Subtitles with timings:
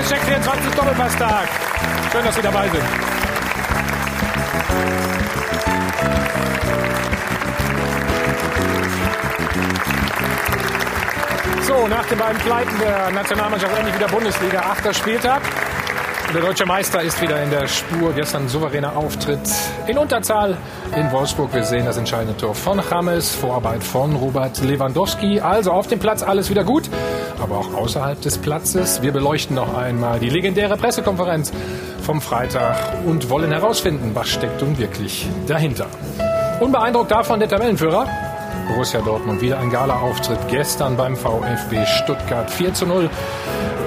[0.00, 1.48] Ist Check 24 Doppelpasstag.
[2.10, 2.82] Schön, dass Sie dabei sind.
[11.62, 14.60] So, nach den beiden Pleiten der Nationalmannschaft endlich wieder Bundesliga.
[14.60, 15.42] Achter Spieltag.
[16.34, 18.12] Der deutsche Meister ist wieder in der Spur.
[18.14, 19.40] Gestern souveräner Auftritt
[19.86, 20.56] in Unterzahl
[20.96, 21.52] in Wolfsburg.
[21.52, 25.40] Wir sehen das entscheidende Tor von James, Vorarbeit von Robert Lewandowski.
[25.40, 26.88] Also auf dem Platz alles wieder gut,
[27.42, 29.02] aber auch außerhalb des Platzes.
[29.02, 31.52] Wir beleuchten noch einmal die legendäre Pressekonferenz
[32.02, 35.86] vom Freitag und wollen herausfinden, was steckt nun wirklich dahinter.
[36.60, 38.06] Unbeeindruckt davon der Tabellenführer.
[38.68, 43.10] Borussia Dortmund wieder ein Gala-Auftritt gestern beim VfB Stuttgart 4 zu 0.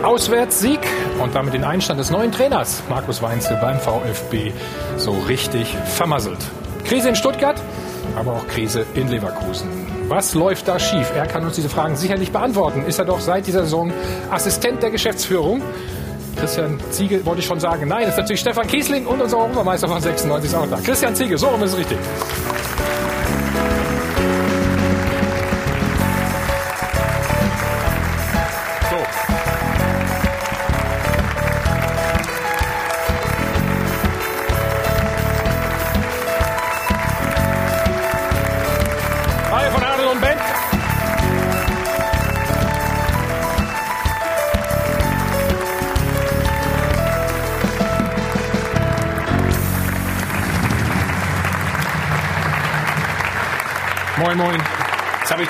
[0.04, 0.80] Auswärtssieg
[1.22, 4.52] und damit den Einstand des neuen Trainers Markus Weinzel beim VfB
[4.98, 6.40] so richtig vermasselt.
[6.84, 7.60] Krise in Stuttgart,
[8.16, 9.85] aber auch Krise in Leverkusen.
[10.08, 11.12] Was läuft da schief?
[11.16, 12.86] Er kann uns diese Fragen sicherlich beantworten.
[12.86, 13.92] Ist er doch seit dieser Saison
[14.30, 15.64] Assistent der Geschäftsführung?
[16.36, 17.88] Christian Ziege wollte ich schon sagen.
[17.88, 20.78] Nein, ist natürlich Stefan Kiesling und unser Europameister von 96 ist auch da.
[20.78, 21.98] Christian Ziege, so rum ist es richtig.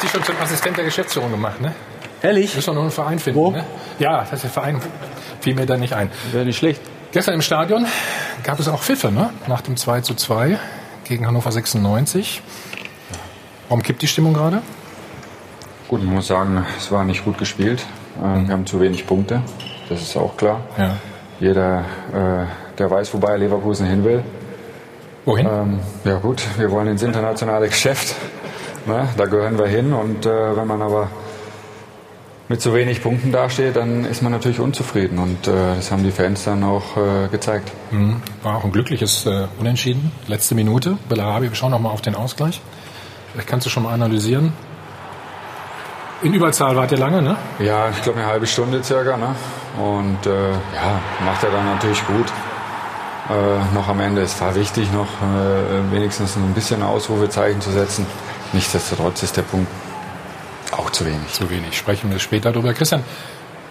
[0.06, 1.74] Dich schon zum Assistent der Geschäftsführung gemacht, ne?
[2.22, 2.52] Ehrlich?
[2.52, 3.52] Du musst doch noch einen Verein finden, Wo?
[3.52, 3.64] ne?
[4.00, 4.82] Ja, das ist der Verein.
[5.42, 6.10] Fiel mir da nicht ein.
[6.32, 6.82] Wäre nicht schlecht.
[7.12, 7.86] Gestern im Stadion
[8.44, 9.30] gab es auch Pfiffe, ne?
[9.48, 10.58] Nach dem 2 zu 2
[11.06, 12.42] gegen Hannover 96.
[13.70, 14.62] Warum kippt die Stimmung gerade?
[15.88, 17.86] Gut, man muss sagen, es war nicht gut gespielt.
[18.24, 19.42] Ähm, Wir haben zu wenig Punkte,
[19.90, 20.62] das ist auch klar.
[20.78, 20.98] Ja.
[21.40, 21.80] Jeder,
[22.14, 22.46] äh,
[22.78, 24.24] der weiß, wobei Leverkusen hin will.
[25.26, 25.46] Wohin?
[25.48, 28.16] Ähm, ja gut, wir wollen ins internationale Geschäft.
[28.86, 29.10] Ne?
[29.18, 29.94] Da gehören wir hin.
[29.94, 31.10] Und äh, wenn man aber
[32.48, 35.18] mit zu wenig Punkten dasteht, dann ist man natürlich unzufrieden.
[35.18, 37.72] Und äh, das haben die Fans dann auch äh, gezeigt.
[37.92, 38.22] Mhm.
[38.44, 40.12] War auch ein glückliches äh, Unentschieden.
[40.28, 40.98] Letzte Minute.
[41.10, 42.62] Bellarabi, wir schauen noch mal auf den Ausgleich.
[43.32, 44.54] Vielleicht kannst du schon mal analysieren.
[46.22, 47.36] In Überzahl wart ihr lange, ne?
[47.60, 49.18] Ja, ich glaube eine halbe Stunde circa.
[49.18, 49.36] Ne?
[49.78, 52.32] Und äh, ja, macht er dann natürlich gut.
[53.30, 54.22] Äh, noch am Ende.
[54.22, 58.06] Es war wichtig, noch äh, wenigstens ein bisschen Ausrufezeichen zu setzen.
[58.56, 59.68] Nichtsdestotrotz ist der Punkt
[60.72, 61.28] auch zu wenig.
[61.34, 61.78] Zu wenig.
[61.78, 62.74] Sprechen wir später darüber.
[62.74, 63.04] Christian,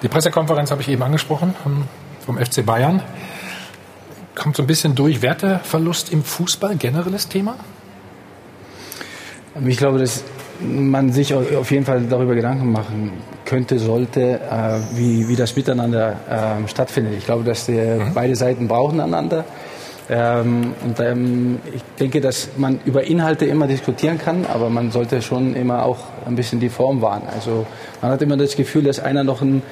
[0.02, 1.88] die Pressekonferenz habe ich eben angesprochen vom,
[2.26, 3.02] vom FC Bayern.
[4.34, 5.22] Kommt so ein bisschen durch.
[5.22, 7.56] Werteverlust im Fußball, generelles Thema?
[9.66, 10.22] Ich glaube, dass
[10.60, 13.12] man sich auf jeden Fall darüber Gedanken machen
[13.46, 17.14] könnte, sollte, äh, wie, wie das Miteinander ähm, stattfindet.
[17.16, 17.80] Ich glaube, dass die,
[18.12, 19.46] beide Seiten brauchen einander.
[20.10, 25.22] Ähm, und ähm, ich denke, dass man über Inhalte immer diskutieren kann, aber man sollte
[25.22, 27.22] schon immer auch ein bisschen die Form wahren.
[27.34, 27.66] Also
[28.02, 29.62] man hat immer das Gefühl, dass einer noch einen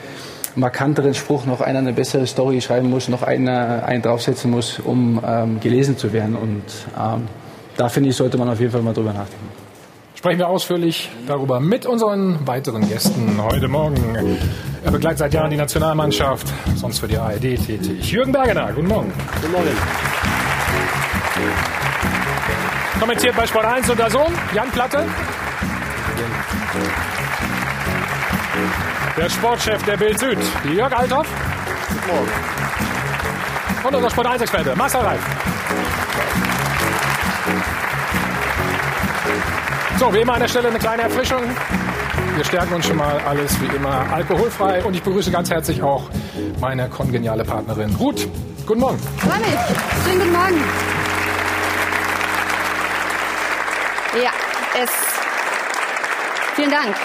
[0.54, 5.20] markanteren Spruch, noch einer eine bessere Story schreiben muss, noch einer einen draufsetzen muss, um
[5.26, 6.34] ähm, gelesen zu werden.
[6.37, 6.64] Und
[6.99, 7.28] ähm,
[7.76, 9.62] da finde ich, sollte man auf jeden Fall mal drüber nachdenken.
[10.22, 14.38] Sprechen wir ausführlich darüber mit unseren weiteren Gästen heute Morgen.
[14.84, 16.47] Er begleitet seit Jahren die Nationalmannschaft,
[16.77, 18.12] sonst für die ARD tätig.
[18.12, 19.12] Jürgen Bergener, guten Morgen.
[19.41, 19.77] Guten Morgen.
[23.00, 25.05] Kommentiert bei Sport 1 und Sohn, Jan Platte.
[29.16, 30.38] Der Sportchef der Bild Süd,
[30.72, 31.27] Jörg Althoff.
[31.88, 32.31] Guten Morgen.
[33.88, 35.52] Und unser Sport 1-Experte, Marcel Reif.
[40.03, 41.39] So, wie immer an der Stelle eine kleine Erfrischung.
[42.35, 46.11] Wir stärken uns schon mal alles wie immer alkoholfrei und ich begrüße ganz herzlich auch
[46.61, 48.27] meine kongeniale Partnerin Ruth.
[48.67, 48.99] Guten Morgen.
[49.19, 49.59] Freue mich.
[50.05, 50.65] Schönen guten Morgen.
[54.25, 54.33] Ja,
[54.83, 54.91] es.
[56.57, 56.97] Vielen Dank.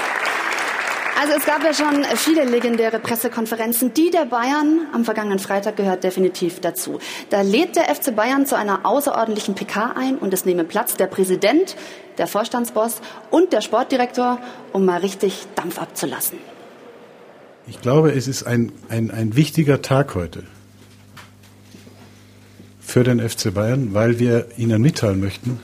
[1.20, 3.92] Also es gab ja schon viele legendäre Pressekonferenzen.
[3.92, 7.00] Die der Bayern am vergangenen Freitag gehört definitiv dazu.
[7.32, 11.08] Da lädt der FC Bayern zu einer außerordentlichen PK ein und es nehme Platz der
[11.08, 11.76] Präsident,
[12.20, 14.38] der Vorstandsboss und der Sportdirektor,
[14.74, 16.38] um mal richtig Dampf abzulassen.
[17.66, 20.44] Ich glaube, es ist ein, ein, ein wichtiger Tag heute
[22.80, 25.60] für den FC Bayern, weil wir Ihnen mitteilen möchten,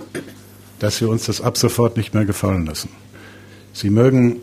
[0.80, 2.90] dass wir uns das ab sofort nicht mehr gefallen lassen.
[3.72, 4.42] Sie mögen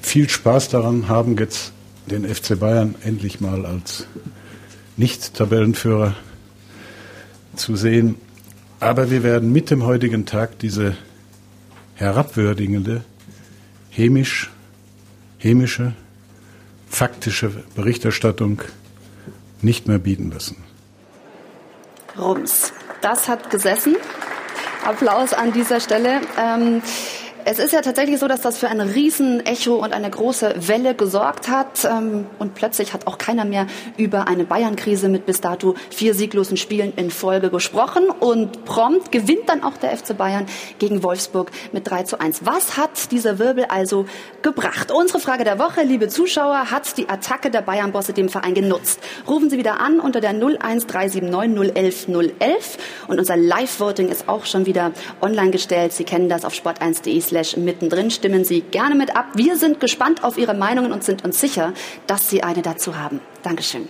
[0.00, 1.72] viel Spaß daran haben, jetzt
[2.06, 4.06] den FC Bayern endlich mal als
[4.96, 6.14] Nicht-Tabellenführer
[7.56, 8.16] zu sehen.
[8.80, 10.96] Aber wir werden mit dem heutigen Tag diese
[11.94, 13.04] herabwürdigende,
[13.90, 14.50] hämisch,
[15.38, 15.94] hämische,
[16.88, 18.62] faktische Berichterstattung
[19.62, 20.56] nicht mehr bieten müssen.
[22.18, 22.72] Rums.
[23.02, 23.96] Das hat gesessen.
[24.84, 26.20] Applaus an dieser Stelle.
[26.38, 26.82] Ähm,
[27.44, 31.48] es ist ja tatsächlich so, dass das für ein Riesenecho und eine große Welle gesorgt
[31.48, 31.84] hat.
[31.84, 33.66] Ähm, und plötzlich hat auch keiner mehr
[33.96, 38.10] über eine Bayern-Krise mit bis dato vier sieglosen Spielen in Folge gesprochen.
[38.10, 40.46] Und prompt gewinnt dann auch der FC Bayern
[40.78, 42.40] gegen Wolfsburg mit 3 zu 1.
[42.44, 44.06] Was hat dieser Wirbel also
[44.42, 44.90] gebracht?
[44.92, 49.00] Unsere Frage der Woche, liebe Zuschauer, hat die Attacke der Bayern-Bosse dem Verein genutzt?
[49.28, 52.78] Rufen Sie wieder an unter der 01379 011 011.
[53.08, 55.92] Und unser Live-Voting ist auch schon wieder online gestellt.
[55.92, 58.10] Sie kennen das auf sport1.de slash mittendrin.
[58.10, 59.26] Stimmen Sie gerne mit ab.
[59.34, 61.72] Wir sind gespannt auf Ihre Meinungen und sind uns sicher,
[62.06, 63.20] dass Sie eine dazu haben.
[63.42, 63.88] Dankeschön.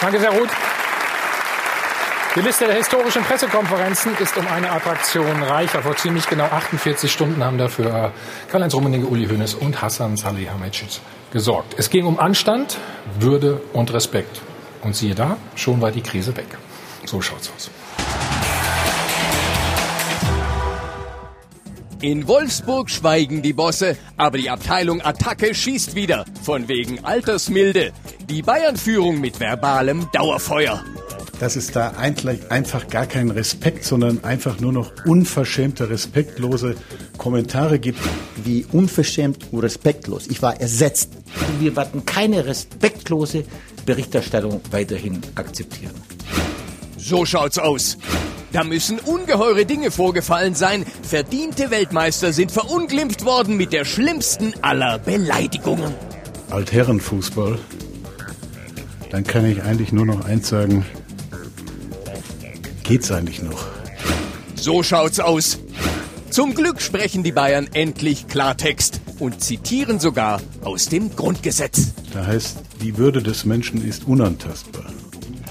[0.00, 0.48] Danke sehr, Ruth.
[2.36, 5.82] Die Liste der historischen Pressekonferenzen ist um eine Attraktion reicher.
[5.82, 8.12] Vor ziemlich genau 48 Stunden haben dafür
[8.50, 11.00] Karl-Heinz Rummenigge, Uli Hoeneß und Hassan Salihamidzic
[11.32, 11.74] gesorgt.
[11.76, 12.78] Es ging um Anstand,
[13.18, 14.40] Würde und Respekt.
[14.82, 16.46] Und siehe da, schon war die Krise weg.
[17.04, 17.70] So schaut's aus.
[22.02, 27.92] In Wolfsburg schweigen die Bosse, aber die Abteilung Attacke schießt wieder, von wegen Altersmilde.
[28.26, 30.82] Die Bayern-Führung mit verbalem Dauerfeuer.
[31.40, 36.74] Dass es da eigentlich einfach gar keinen Respekt, sondern einfach nur noch unverschämte, respektlose
[37.18, 38.00] Kommentare gibt.
[38.44, 40.26] Wie unverschämt und respektlos.
[40.28, 41.10] Ich war ersetzt.
[41.58, 43.44] Wir werden keine respektlose
[43.84, 45.94] Berichterstattung weiterhin akzeptieren.
[46.96, 47.98] So schaut's aus.
[48.52, 50.84] Da müssen ungeheure Dinge vorgefallen sein.
[51.02, 55.94] Verdiente Weltmeister sind verunglimpft worden mit der schlimmsten aller Beleidigungen.
[56.50, 57.58] Altherrenfußball.
[59.10, 60.84] Dann kann ich eigentlich nur noch eins sagen.
[62.82, 63.66] Geht's eigentlich noch?
[64.56, 65.58] So schaut's aus.
[66.30, 71.92] Zum Glück sprechen die Bayern endlich Klartext und zitieren sogar aus dem Grundgesetz.
[72.12, 74.86] Da heißt, die Würde des Menschen ist unantastbar.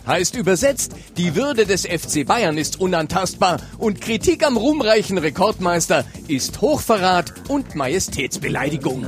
[0.10, 6.62] Heißt übersetzt, die Würde des FC Bayern ist unantastbar und Kritik am ruhmreichen Rekordmeister ist
[6.62, 9.06] Hochverrat und Majestätsbeleidigung.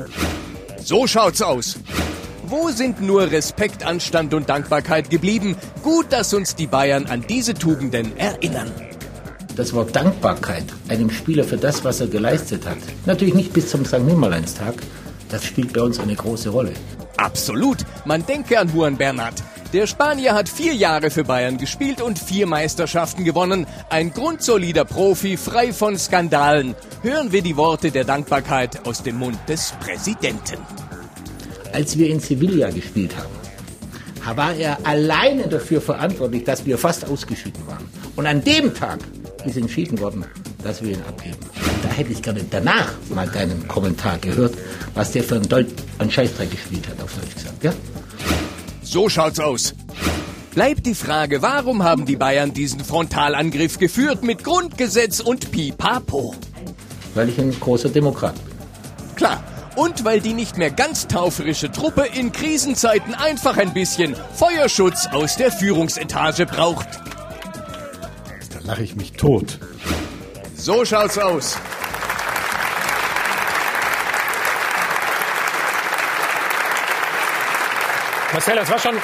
[0.79, 1.79] So schaut's aus.
[2.45, 5.57] Wo sind nur Respekt, Anstand und Dankbarkeit geblieben?
[5.81, 8.71] Gut, dass uns die Bayern an diese Tugenden erinnern.
[9.55, 12.77] Das Wort Dankbarkeit einem Spieler für das, was er geleistet hat,
[13.07, 14.01] natürlich nicht bis zum St.
[14.01, 14.75] Nimmerleinstag,
[15.29, 16.73] das spielt bei uns eine große Rolle.
[17.17, 17.77] Absolut.
[18.05, 19.41] Man denke an Juan Bernat.
[19.73, 23.65] Der Spanier hat vier Jahre für Bayern gespielt und vier Meisterschaften gewonnen.
[23.89, 26.75] Ein grundsolider Profi, frei von Skandalen.
[27.03, 30.57] Hören wir die Worte der Dankbarkeit aus dem Mund des Präsidenten.
[31.71, 37.65] Als wir in Sevilla gespielt haben, war er alleine dafür verantwortlich, dass wir fast ausgeschieden
[37.65, 37.89] waren.
[38.17, 38.99] Und an dem Tag
[39.45, 40.25] ist entschieden worden,
[40.65, 41.37] dass wir ihn abgeben.
[41.81, 44.53] Da hätte ich gerne danach mal deinen Kommentar gehört,
[44.95, 45.67] was der für einen, Deut
[45.97, 47.63] einen Scheißdreck gespielt hat, auf Deutsch gesagt.
[47.63, 47.71] Ja?
[48.91, 49.73] So schaut's aus.
[50.53, 56.35] Bleibt die Frage, warum haben die Bayern diesen Frontalangriff geführt mit Grundgesetz und Pipapo?
[57.13, 58.53] Weil ich ein großer Demokrat bin.
[59.15, 59.41] Klar.
[59.77, 65.37] Und weil die nicht mehr ganz taufrische Truppe in Krisenzeiten einfach ein bisschen Feuerschutz aus
[65.37, 66.89] der Führungsetage braucht.
[68.51, 69.57] Da lache ich mich tot.
[70.53, 71.55] So schaut's aus.
[78.33, 78.95] Marcel, das war schon,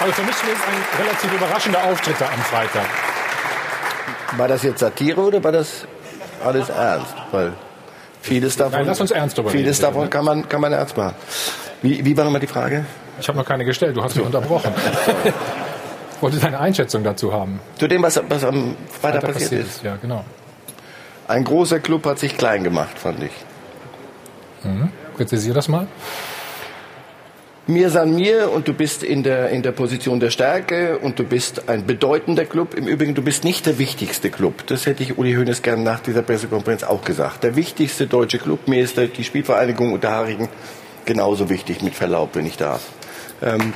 [0.00, 2.86] also für mich ist ein relativ überraschender Auftritt da am Freitag.
[4.36, 5.86] War das jetzt Satire oder war das
[6.44, 7.14] alles ernst?
[7.30, 7.52] Weil
[8.20, 10.10] vieles davon, Nein, lass uns ernst darüber vieles reden, davon ne?
[10.10, 11.14] kann man, kann man ernst machen.
[11.82, 12.84] Wie, wie war nochmal die Frage?
[13.20, 14.72] Ich habe noch keine gestellt, du hast mich unterbrochen.
[16.16, 17.60] Ich wollte deine Einschätzung dazu haben.
[17.78, 19.82] Zu dem, was, was am Freitag Weiter passiert ist.
[19.82, 20.22] Ja, genau.
[21.28, 23.32] Ein großer Club hat sich klein gemacht, fand ich.
[25.16, 25.86] Präzisier das mal.
[27.66, 31.24] Mir san mir und du bist in der, in der Position der Stärke und du
[31.24, 32.74] bist ein bedeutender Club.
[32.74, 34.66] Im Übrigen, du bist nicht der wichtigste Club.
[34.66, 37.44] Das hätte ich Uli Hoeneß gern nach dieser Pressekonferenz auch gesagt.
[37.44, 40.48] Der wichtigste deutsche Club, mir ist die Spielvereinigung Unterhaching
[41.04, 42.80] genauso wichtig, mit Verlaub, wenn ich darf.
[43.42, 43.72] Ähm,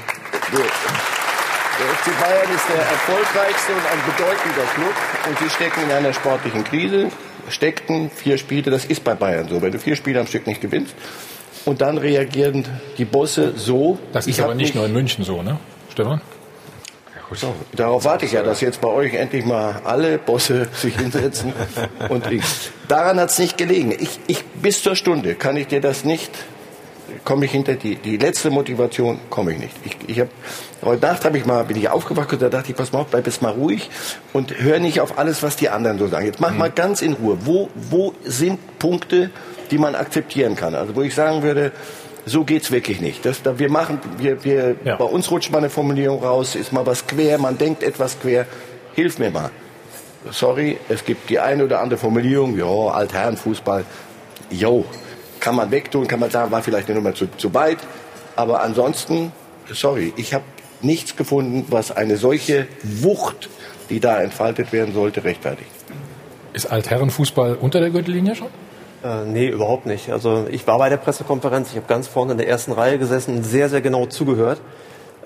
[0.52, 4.94] der, der FC Bayern ist der erfolgreichste und ein bedeutender Club
[5.28, 7.10] und sie stecken in einer sportlichen Krise.
[7.48, 9.60] Steckten vier Spiele, das ist bei Bayern so.
[9.60, 10.94] Wenn du vier Spiele am Stück nicht gewinnst,
[11.64, 12.64] und dann reagieren
[12.99, 13.99] die Bosse so.
[14.12, 15.59] Das ist ich aber hab nicht nur in München so, ne?
[15.92, 16.21] Stefan?
[17.33, 21.52] So, darauf warte ich ja, dass jetzt bei euch endlich mal alle Bosse sich hinsetzen.
[22.09, 22.42] und ich,
[22.87, 23.92] daran hat es nicht gelegen.
[23.99, 26.30] Ich, ich, bis zur Stunde kann ich dir das nicht,
[27.25, 29.75] komme ich hinter die, die letzte Motivation komme ich nicht.
[29.85, 30.28] Ich, ich hab,
[30.83, 33.09] heute Nacht habe ich mal, bin ich aufgewacht und da dachte ich, pass mal auf,
[33.09, 33.90] bleib jetzt mal ruhig
[34.33, 36.26] und hör nicht auf alles, was die anderen so sagen.
[36.26, 37.38] Jetzt mach mal ganz in Ruhe.
[37.40, 39.30] Wo, wo sind Punkte,
[39.71, 40.75] die man akzeptieren kann?
[40.75, 41.73] Also wo ich sagen würde,
[42.26, 43.25] so geht's wirklich nicht.
[43.26, 44.97] Das, da, wir machen, wir, wir, Ja.
[44.97, 48.47] bei uns rutscht mal eine Formulierung raus, ist mal was quer, man denkt etwas quer.
[48.94, 49.50] Hilf mir mal.
[50.30, 53.85] Sorry, es gibt die eine oder andere Formulierung, ja, Altherrenfußball,
[54.50, 54.87] jo,
[55.38, 57.78] kann man wegtun, kann man sagen, war vielleicht eine Nummer zu, zu weit.
[58.37, 59.33] Aber ansonsten,
[59.71, 60.44] sorry, ich habe
[60.80, 63.50] nichts gefunden, was eine solche Wucht,
[63.90, 65.68] die da entfaltet werden sollte, rechtfertigt.
[66.54, 68.49] Ist Altherrenfußball unter der Gürtellinie schon?
[69.04, 70.11] Äh, nee, überhaupt nicht.
[70.11, 73.44] Also ich war bei der Pressekonferenz, ich habe ganz vorne in der ersten Reihe gesessen,
[73.44, 74.61] sehr, sehr genau zugehört.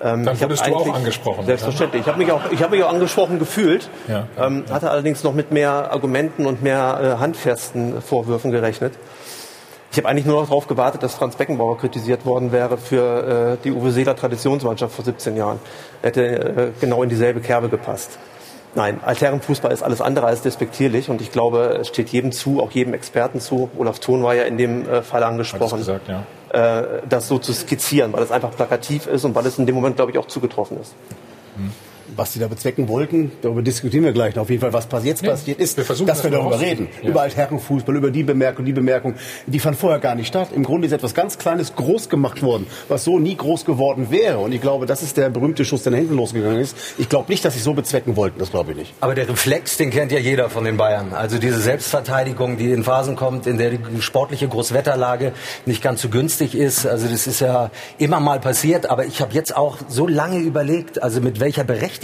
[0.01, 2.01] Ähm, Dann wurdest du auch angesprochen, Selbstverständlich.
[2.03, 4.27] Ich habe mich, auch- ich hab mich auch angesprochen gefühlt, Ja.
[4.37, 8.93] ähm, hatte allerdings noch mit mehr Argumenten und mehr äh, handfesten Vorwürfen gerechnet.
[9.91, 13.63] Ich habe eigentlich nur noch darauf gewartet, dass Franz Beckenbauer kritisiert worden wäre für äh,
[13.63, 15.59] die Uwe Seeler Traditionsmannschaft vor 17 Jahren.
[16.01, 18.19] Hätte äh, genau in dieselbe Kerbe gepasst.
[18.75, 22.71] Nein, Altherrenfußball ist alles andere als despektierlich und ich glaube, es steht jedem zu, auch
[22.71, 23.69] jedem Experten zu.
[23.77, 26.23] Olaf Thon war ja in dem äh, Fall angesprochen, gesagt, ja.
[26.51, 29.75] äh, das so zu skizzieren, weil es einfach plakativ ist und weil es in dem
[29.75, 30.93] Moment, glaube ich, auch zugetroffen ist.
[32.15, 34.43] Was die da bezwecken wollten, darüber diskutieren wir gleich noch.
[34.43, 36.89] Auf jeden Fall, was jetzt Ja, passiert ist, wir versuchen dass das wir darüber reden.
[37.01, 37.09] Ja.
[37.09, 39.15] Über Altherrenfußball, über die Bemerkung, die Bemerkung.
[39.47, 40.49] Die fand vorher gar nicht statt.
[40.53, 44.39] Im Grunde ist etwas ganz Kleines groß gemacht worden, was so nie groß geworden wäre.
[44.39, 46.75] Und ich glaube, das ist der berühmte Schuss, der nach hinten losgegangen ist.
[46.97, 48.39] Ich glaube nicht, dass sie so bezwecken wollten.
[48.39, 48.93] Das glaube ich nicht.
[48.99, 51.13] Aber der Reflex, den kennt ja jeder von den Bayern.
[51.13, 55.33] Also diese Selbstverteidigung, die in Phasen kommt, in der die sportliche Großwetterlage
[55.65, 56.85] nicht ganz so günstig ist.
[56.85, 58.89] Also das ist ja immer mal passiert.
[58.89, 61.98] Aber ich habe jetzt auch so lange überlegt, also mit welcher Berechtigung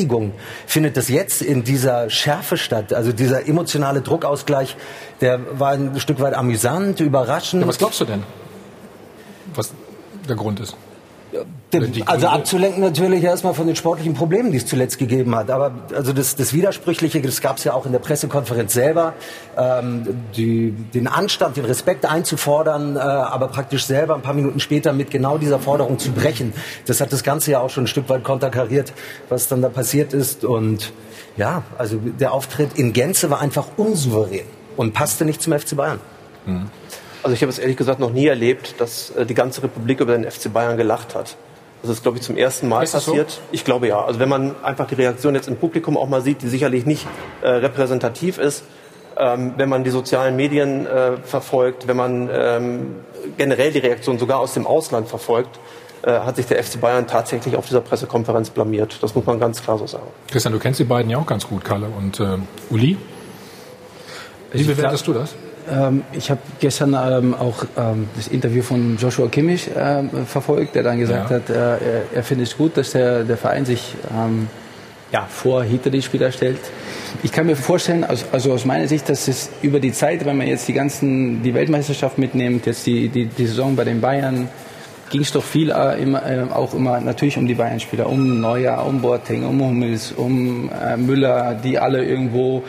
[0.65, 2.93] findet das jetzt in dieser Schärfe statt?
[2.93, 4.75] Also dieser emotionale Druckausgleich,
[5.21, 7.61] der war ein Stück weit amüsant, überraschend.
[7.61, 8.23] Ja, was glaubst du denn?
[9.53, 9.71] Was
[10.27, 10.75] der Grund ist?
[12.05, 15.49] Also abzulenken natürlich erstmal von den sportlichen Problemen, die es zuletzt gegeben hat.
[15.49, 19.13] Aber also das, das Widersprüchliche, das gab es ja auch in der Pressekonferenz selber,
[19.57, 24.93] ähm, die, den Anstand, den Respekt einzufordern, äh, aber praktisch selber ein paar Minuten später
[24.93, 26.53] mit genau dieser Forderung zu brechen.
[26.85, 28.93] Das hat das Ganze ja auch schon ein Stück weit konterkariert,
[29.29, 30.45] was dann da passiert ist.
[30.45, 30.93] Und
[31.37, 34.45] ja, also der Auftritt in Gänze war einfach unsouverän
[34.77, 35.99] und passte nicht zum FC Bayern.
[37.23, 40.15] Also ich habe es ehrlich gesagt noch nie erlebt, dass äh, die ganze Republik über
[40.15, 41.37] den FC Bayern gelacht hat.
[41.81, 43.11] Das ist, glaube ich, zum ersten Mal Ist das so?
[43.11, 43.41] passiert.
[43.51, 44.03] Ich glaube ja.
[44.03, 47.05] Also wenn man einfach die Reaktion jetzt im Publikum auch mal sieht, die sicherlich nicht
[47.41, 48.63] äh, repräsentativ ist,
[49.17, 52.95] ähm, wenn man die sozialen Medien äh, verfolgt, wenn man ähm,
[53.37, 55.59] generell die Reaktion sogar aus dem Ausland verfolgt,
[56.01, 58.97] äh, hat sich der FC Bayern tatsächlich auf dieser Pressekonferenz blamiert.
[59.01, 60.07] Das muss man ganz klar so sagen.
[60.29, 62.37] Christian, du kennst die beiden ja auch ganz gut, Kalle und äh,
[62.69, 62.97] Uli.
[64.51, 65.35] Wie bewertest du das?
[65.71, 70.83] Ähm, ich habe gestern ähm, auch ähm, das Interview von Joshua Kimmich ähm, verfolgt, der
[70.83, 71.35] dann gesagt Ja.
[71.37, 71.79] hat, äh, er,
[72.13, 74.47] er findet es gut, dass der, der Verein sich ähm,
[75.11, 76.59] ja, vor hinter die Spieler stellt.
[77.23, 80.37] Ich kann mir vorstellen, also, also aus meiner Sicht, dass es über die Zeit, wenn
[80.37, 84.49] man jetzt die ganzen, die Weltmeisterschaft mitnimmt, jetzt die, die, die Saison bei den Bayern,
[85.09, 88.85] ging es doch viel äh, immer, äh, auch immer natürlich um die Bayern-Spieler, um Neuer,
[88.85, 92.63] um Boateng, um Hummels, um äh, Müller, die alle irgendwo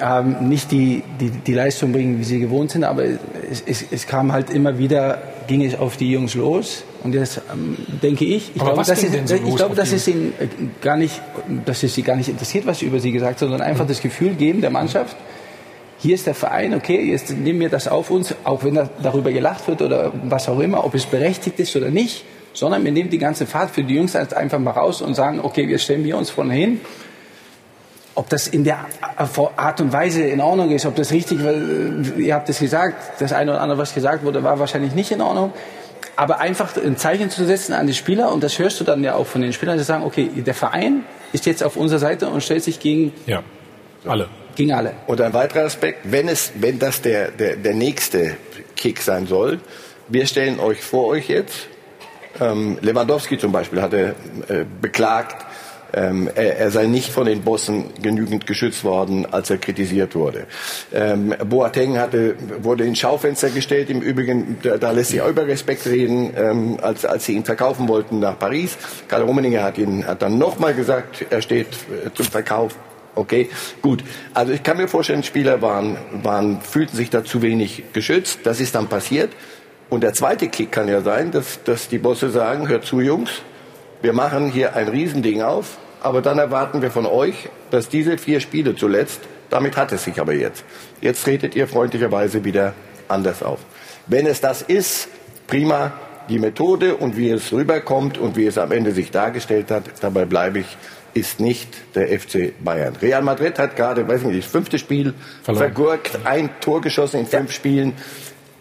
[0.00, 4.06] ähm, nicht die, die, die Leistung bringen, wie sie gewohnt sind, aber es, es, es
[4.06, 6.84] kam halt immer wieder, ging es auf die Jungs los.
[7.02, 9.90] Und jetzt ähm, denke ich, ich Aber glaube, dass es, denn so ich glaube, dass
[9.90, 10.46] die es ihnen äh,
[10.80, 11.20] gar nicht,
[11.64, 14.60] dass es sie gar nicht interessiert, was über sie gesagt, sondern einfach das Gefühl geben
[14.60, 15.16] der Mannschaft,
[15.98, 19.32] hier ist der Verein, okay, jetzt nehmen wir das auf uns, auch wenn da, darüber
[19.32, 23.10] gelacht wird oder was auch immer, ob es berechtigt ist oder nicht, sondern wir nehmen
[23.10, 26.16] die ganze Fahrt für die Jungs einfach mal raus und sagen, okay, jetzt stellen wir
[26.16, 26.80] uns vorne hin.
[28.16, 28.86] Ob das in der
[29.56, 33.20] Art und Weise in Ordnung ist, ob das richtig, weil äh, ihr habt es gesagt,
[33.20, 35.52] das eine oder andere, was gesagt wurde, war wahrscheinlich nicht in Ordnung.
[36.16, 39.14] Aber einfach ein Zeichen zu setzen an die Spieler, und das hörst du dann ja
[39.14, 42.42] auch von den Spielern, die sagen, okay, der Verein ist jetzt auf unserer Seite und
[42.42, 43.42] stellt sich gegen, Ja,
[44.06, 44.28] alle.
[44.54, 44.92] gegen alle.
[45.06, 48.38] Und ein weiterer Aspekt, wenn, es, wenn das der, der, der nächste
[48.76, 49.60] Kick sein soll,
[50.08, 51.68] wir stellen euch vor euch jetzt,
[52.40, 54.14] ähm, Lewandowski zum Beispiel hatte
[54.48, 55.44] äh, beklagt,
[55.92, 60.46] ähm, er, er sei nicht von den Bossen genügend geschützt worden, als er kritisiert wurde.
[60.92, 63.90] Ähm, Boateng hatte, wurde ins Schaufenster gestellt.
[63.90, 67.44] Im Übrigen, da, da lässt sich auch über Respekt reden, ähm, als, als sie ihn
[67.44, 68.76] verkaufen wollten nach Paris.
[69.08, 72.74] Karl Rummenigge hat, ihn, hat dann nochmal gesagt, er steht äh, zum Verkauf.
[73.14, 73.48] Okay,
[73.80, 74.04] gut.
[74.34, 78.40] Also ich kann mir vorstellen, Spieler waren, waren, fühlten sich da zu wenig geschützt.
[78.44, 79.30] Das ist dann passiert.
[79.88, 83.30] Und der zweite Kick kann ja sein, dass, dass die Bosse sagen, hört zu Jungs,
[84.06, 88.38] wir machen hier ein Riesending auf, aber dann erwarten wir von euch, dass diese vier
[88.38, 89.18] Spiele zuletzt,
[89.50, 90.62] damit hat es sich aber jetzt.
[91.00, 92.74] Jetzt tretet ihr freundlicherweise wieder
[93.08, 93.58] anders auf.
[94.06, 95.08] Wenn es das ist,
[95.48, 95.92] prima,
[96.28, 100.24] die Methode und wie es rüberkommt und wie es am Ende sich dargestellt hat, dabei
[100.24, 100.76] bleibe ich,
[101.14, 102.94] ist nicht der FC Bayern.
[103.02, 105.64] Real Madrid hat gerade, weiß nicht, das fünfte Spiel Verloren.
[105.64, 107.94] vergurkt, ein Tor geschossen in fünf Spielen.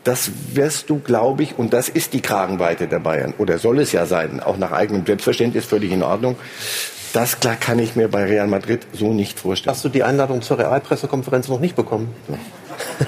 [0.05, 3.91] Das wirst du, glaube ich, und das ist die Kragenweite der Bayern, oder soll es
[3.91, 6.38] ja sein, auch nach eigenem Selbstverständnis völlig in Ordnung.
[7.12, 9.74] Das klar kann ich mir bei Real Madrid so nicht vorstellen.
[9.74, 12.13] Hast du die Einladung zur Realpressekonferenz noch nicht bekommen?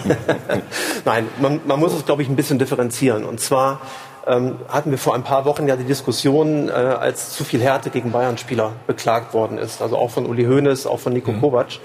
[1.06, 3.26] Nein, man, man muss es, glaube ich, ein bisschen differenzieren.
[3.26, 3.82] Und zwar
[4.26, 7.90] ähm, hatten wir vor ein paar Wochen ja die Diskussion, äh, als zu viel Härte
[7.90, 9.82] gegen Bayern-Spieler beklagt worden ist.
[9.82, 11.42] Also auch von Uli Hoeneß, auch von Nico mhm.
[11.42, 11.80] Kovac.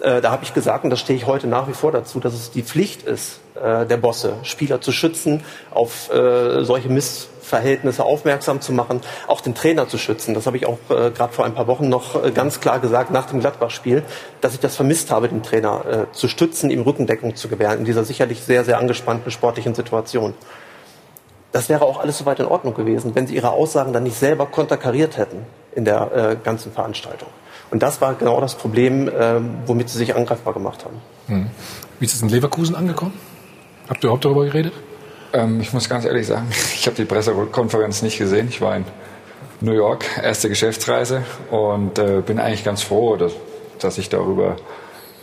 [0.00, 2.34] Äh, da habe ich gesagt, und da stehe ich heute nach wie vor dazu, dass
[2.34, 8.60] es die Pflicht ist, äh, der Bosse, Spieler zu schützen, auf äh, solche Missverhältnisse aufmerksam
[8.60, 10.34] zu machen, auch den Trainer zu schützen.
[10.34, 13.10] Das habe ich auch äh, gerade vor ein paar Wochen noch äh, ganz klar gesagt
[13.10, 14.04] nach dem Gladbach-Spiel,
[14.40, 17.84] dass ich das vermisst habe, den Trainer äh, zu stützen, ihm Rückendeckung zu gewähren in
[17.84, 20.34] dieser sicherlich sehr, sehr angespannten sportlichen Situation.
[21.50, 24.46] Das wäre auch alles soweit in Ordnung gewesen, wenn sie ihre Aussagen dann nicht selber
[24.46, 27.28] konterkariert hätten in der ganzen Veranstaltung.
[27.70, 30.96] Und das war genau das Problem, äh, womit sie sich angreifbar gemacht haben.
[31.26, 31.50] Hm.
[31.98, 33.12] Wie ist es in Leverkusen angekommen?
[33.88, 34.72] Habt ihr überhaupt darüber geredet?
[35.32, 38.48] Ähm, ich muss ganz ehrlich sagen, ich habe die Pressekonferenz nicht gesehen.
[38.48, 38.84] Ich war in
[39.60, 43.32] New York, erste Geschäftsreise und äh, bin eigentlich ganz froh, dass,
[43.80, 44.56] dass ich darüber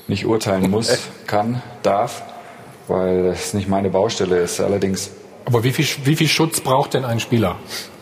[0.08, 2.22] nicht urteilen muss, kann, darf,
[2.88, 4.60] weil das nicht meine Baustelle ist.
[4.60, 5.10] Allerdings.
[5.46, 7.56] Aber wie viel, wie viel Schutz braucht denn ein Spieler?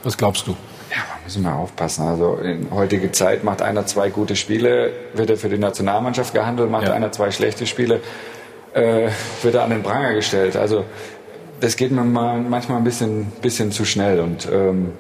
[0.04, 0.58] Was glaubst du?
[0.94, 2.06] Ja, man muss immer aufpassen.
[2.06, 6.70] Also in heutiger Zeit macht einer zwei gute Spiele, wird er für die Nationalmannschaft gehandelt,
[6.70, 6.94] macht ja.
[6.94, 8.00] einer zwei schlechte Spiele,
[8.74, 9.10] äh,
[9.42, 10.56] wird er an den Pranger gestellt.
[10.56, 10.86] Also
[11.62, 14.20] das geht mir manchmal ein bisschen, bisschen zu schnell.
[14.20, 14.92] Und ähm,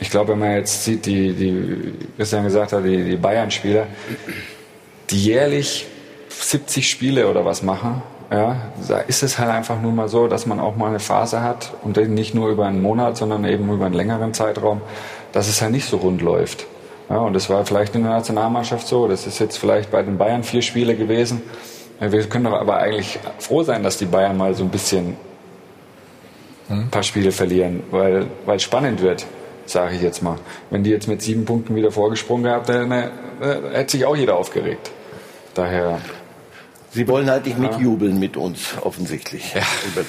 [0.00, 3.86] ich glaube, wenn man jetzt sieht, die, die Christian gesagt hat, die, die Bayern-Spieler,
[5.10, 5.86] die jährlich
[6.30, 8.56] 70 Spiele oder was machen, ja,
[8.88, 11.72] da ist es halt einfach nur mal so, dass man auch mal eine Phase hat
[11.82, 14.82] und nicht nur über einen Monat, sondern eben über einen längeren Zeitraum,
[15.32, 16.66] dass es halt nicht so rund läuft.
[17.08, 19.08] Ja, und das war vielleicht in der Nationalmannschaft so.
[19.08, 21.42] Das ist jetzt vielleicht bei den Bayern vier Spiele gewesen.
[22.00, 25.16] Wir können aber eigentlich froh sein, dass die Bayern mal so ein bisschen
[26.68, 29.26] ein paar Spiele verlieren, weil es spannend wird,
[29.64, 30.36] sage ich jetzt mal.
[30.70, 34.14] Wenn die jetzt mit sieben Punkten wieder vorgesprungen gehabt hätten, dann, dann hätte sich auch
[34.14, 34.90] jeder aufgeregt.
[35.54, 35.98] Daher
[36.98, 39.54] Sie wollen halt nicht mitjubeln mit uns, offensichtlich.
[39.54, 39.62] Ja.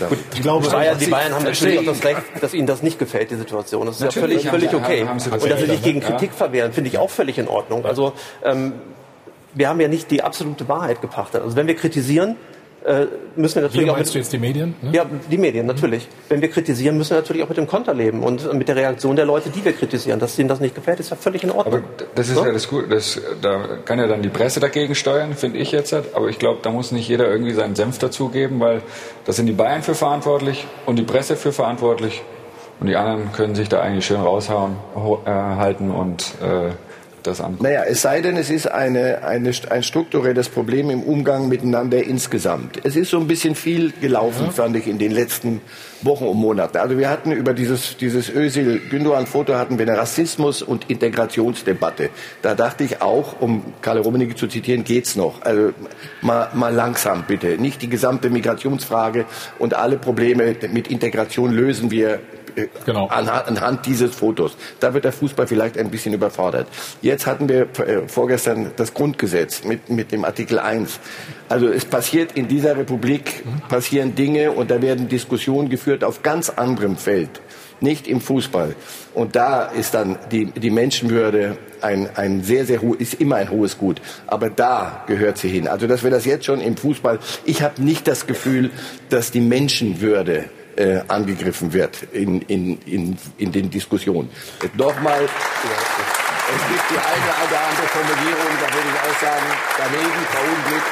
[0.07, 2.97] Gut, ich glaube, Bayern, die Bayern haben natürlich auch das Recht, dass ihnen das nicht
[2.97, 3.85] gefällt, die Situation.
[3.85, 5.03] Das ist natürlich ja völlig, völlig okay.
[5.03, 7.85] Und dass sie sich gegen Kritik verwehren, finde ich auch völlig in Ordnung.
[7.85, 8.73] Also ähm,
[9.53, 11.43] wir haben ja nicht die absolute Wahrheit gepachtet.
[11.43, 12.37] Also wenn wir kritisieren,
[12.85, 14.75] äh, müssen wir natürlich Wie auch meinst mit, du jetzt die Medien?
[14.81, 14.91] Ne?
[14.93, 16.05] Ja, die Medien, natürlich.
[16.05, 16.13] Mhm.
[16.29, 19.15] Wenn wir kritisieren, müssen wir natürlich auch mit dem Konter leben und mit der Reaktion
[19.15, 20.19] der Leute, die wir kritisieren.
[20.19, 21.83] Dass ihnen das nicht gefällt, ist ja völlig in Ordnung.
[21.83, 22.45] Aber das ist so?
[22.45, 22.87] ja das Gute.
[22.87, 25.93] Das, da kann ja dann die Presse dagegen steuern, finde ich jetzt.
[25.93, 28.81] Aber ich glaube, da muss nicht jeder irgendwie seinen Senf dazugeben, weil
[29.25, 32.21] da sind die Bayern für verantwortlich und die Presse für verantwortlich.
[32.79, 34.77] Und die anderen können sich da eigentlich schön raushauen,
[35.25, 36.71] äh, halten und äh,
[37.23, 37.63] das angucken.
[37.63, 42.79] Naja, es sei denn, es ist eine, eine, ein strukturelles Problem im Umgang miteinander insgesamt.
[42.83, 44.51] Es ist so ein bisschen viel gelaufen, ja.
[44.51, 45.61] fand ich, in den letzten
[46.01, 46.77] Wochen und Monaten.
[46.77, 52.09] Also wir hatten über dieses, dieses Özil-Gündogan-Foto hatten wir eine Rassismus- und Integrationsdebatte.
[52.41, 55.41] Da dachte ich auch, um Karl Rummenigge zu zitieren, geht's noch.
[55.41, 55.73] Also
[56.21, 57.57] mal, mal langsam bitte.
[57.57, 59.25] Nicht die gesamte Migrationsfrage
[59.57, 62.19] und alle Probleme mit Integration lösen wir
[62.85, 63.07] genau.
[63.07, 64.55] anhand, anhand dieses Fotos.
[64.79, 66.67] Da wird der Fußball vielleicht ein bisschen überfordert.
[67.01, 70.99] Jetzt hatten wir äh, vorgestern das Grundgesetz mit, mit dem Artikel 1.
[71.47, 76.49] Also es passiert in dieser Republik, passieren Dinge und da werden Diskussionen geführt auf ganz
[76.49, 77.41] anderem Feld
[77.81, 78.75] nicht im Fußball.
[79.13, 83.49] Und da ist dann die, die Menschenwürde ein, ein sehr, sehr hohes, ist immer ein
[83.49, 84.01] hohes Gut.
[84.27, 85.67] Aber da gehört sie hin.
[85.67, 88.71] Also, dass wir das jetzt schon im Fußball, ich habe nicht das Gefühl,
[89.09, 90.45] dass die Menschenwürde
[90.79, 94.29] äh, angegriffen wird in, in, in, in den Diskussionen.
[94.77, 99.45] Nochmal, es gibt die eine oder andere Formulierung, da würde ich auch sagen,
[99.77, 100.83] daneben, Verunglück.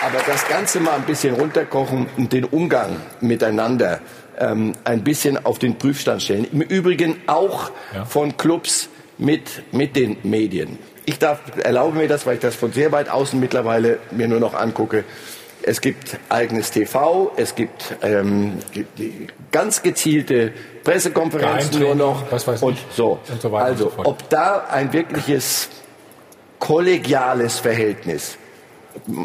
[0.00, 4.00] Aber das Ganze mal ein bisschen runterkochen und den Umgang miteinander
[4.38, 6.46] ähm, ein bisschen auf den Prüfstand stellen.
[6.52, 8.04] Im Übrigen auch ja.
[8.04, 10.78] von Clubs mit, mit den Medien.
[11.04, 14.40] Ich darf, erlaube mir das, weil ich das von sehr weit außen mittlerweile mir nur
[14.40, 15.04] noch angucke.
[15.62, 18.58] Es gibt eigenes TV, es gibt ähm,
[19.50, 20.52] ganz gezielte
[20.84, 22.24] Pressekonferenzen nur noch
[22.62, 23.18] und so.
[23.30, 25.68] Und so also, so ob da ein wirkliches
[26.58, 28.38] kollegiales Verhältnis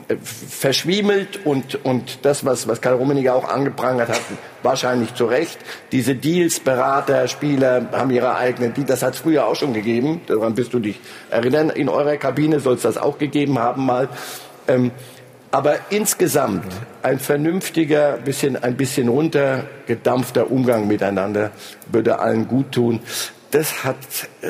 [0.08, 4.22] äh, verschwiemelt und, und das, was, was Karl Rummenigge auch angeprangert hat,
[4.62, 5.58] wahrscheinlich zu Recht.
[5.92, 8.88] Diese Deals, Berater, Spieler haben ihre eigenen Deals.
[8.88, 10.22] Das hat es früher auch schon gegeben.
[10.28, 11.70] Daran bist du dich erinnern.
[11.70, 14.10] In eurer Kabine soll es das auch gegeben haben mal.
[14.68, 14.92] Ähm,
[15.54, 16.66] aber insgesamt
[17.04, 21.52] ein vernünftiger, bisschen, ein bisschen runtergedampfter Umgang miteinander
[21.92, 23.02] würde allen gut tun.
[23.52, 23.98] Das hat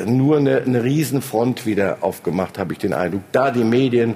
[0.06, 3.20] nur eine, eine Riesenfront wieder aufgemacht, habe ich den Eindruck.
[3.32, 4.14] Da die Medien,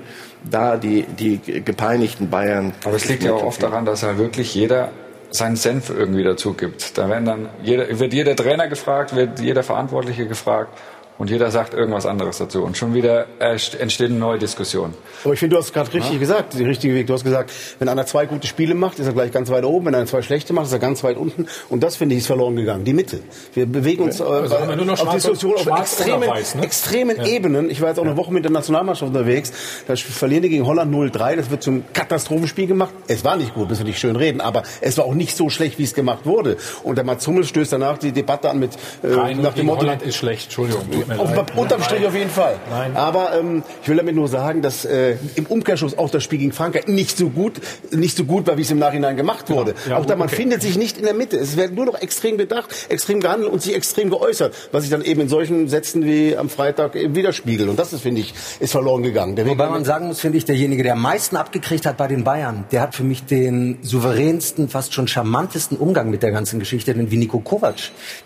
[0.51, 2.73] da die, die gepeinigten Bayern.
[2.87, 4.91] Aber es liegt ja auch oft daran, dass halt wirklich jeder
[5.31, 6.97] seinen Senf irgendwie dazu gibt.
[6.97, 10.71] Da werden dann jeder, wird jeder Trainer gefragt, wird jeder Verantwortliche gefragt
[11.19, 12.63] und jeder sagt irgendwas anderes dazu.
[12.63, 14.95] Und schon wieder entsteht eine neue Diskussion.
[15.25, 16.19] Aber ich finde, du hast gerade richtig Ja.
[16.19, 17.07] gesagt, den richtigen Weg.
[17.09, 19.87] Du hast gesagt, wenn einer zwei gute Spiele macht, ist er gleich ganz weit oben.
[19.87, 21.47] Wenn einer zwei schlechte macht, ist er ganz weit unten.
[21.69, 22.85] Und das, finde ich, ist verloren gegangen.
[22.85, 23.21] Die Mitte.
[23.55, 26.63] Wir bewegen uns äh, Also haben wir nur noch auf Diskussion auf extremen, weiß, ne?
[26.63, 27.27] extremen Ja.
[27.27, 27.71] Ebenen.
[27.71, 29.53] Ich war jetzt auch eine Woche mit der Nationalmannschaft unterwegs.
[29.87, 31.37] Da verlieren die gegen Holland 0-3.
[31.37, 32.95] Das wird zum Katastrophenspiel gemacht.
[33.09, 34.41] Es war nicht gut, müssen wir nicht schön reden.
[34.41, 36.57] Aber es war auch nicht so schlecht, wie es gemacht wurde.
[36.85, 38.71] Und der Mats Hummels stößt danach die Debatte an mit,
[39.03, 40.45] äh, Rein nach dem Motto, Holland ist schlecht.
[40.45, 41.08] Entschuldigung.
[41.09, 41.57] Tut mir leid.
[41.57, 42.57] unterm Strich auf jeden Fall.
[42.71, 42.97] Nein.
[42.97, 46.53] Aber ähm, ich will damit nur sagen, dass äh, im Umkehrschluss auch das Spiel gegen
[46.53, 49.75] Frankreich nicht so gut, nicht so gut war, wie es im Nachhinein gemacht wurde.
[49.89, 50.37] Ja, auch da gut, man okay.
[50.37, 51.37] findet sich nicht in der Mitte.
[51.37, 55.03] Es wird nur noch extrem bedacht, extrem gehandelt und sich extrem geäußert, was sich dann
[55.03, 57.69] eben in solchen Sätzen wie am Freitag eben widerspiegelt.
[57.69, 59.37] Und das ist, finde ich, ist verloren gegangen.
[59.37, 62.25] Der Wobei man sagen muss, finde ich, derjenige, der am meisten abgekriegt hat bei den
[62.25, 66.95] Bayern, der hat für mich den souveränsten, fast schon charmantesten Umgang mit der ganzen Geschichte,
[66.95, 67.77] denn wie Nico Kovac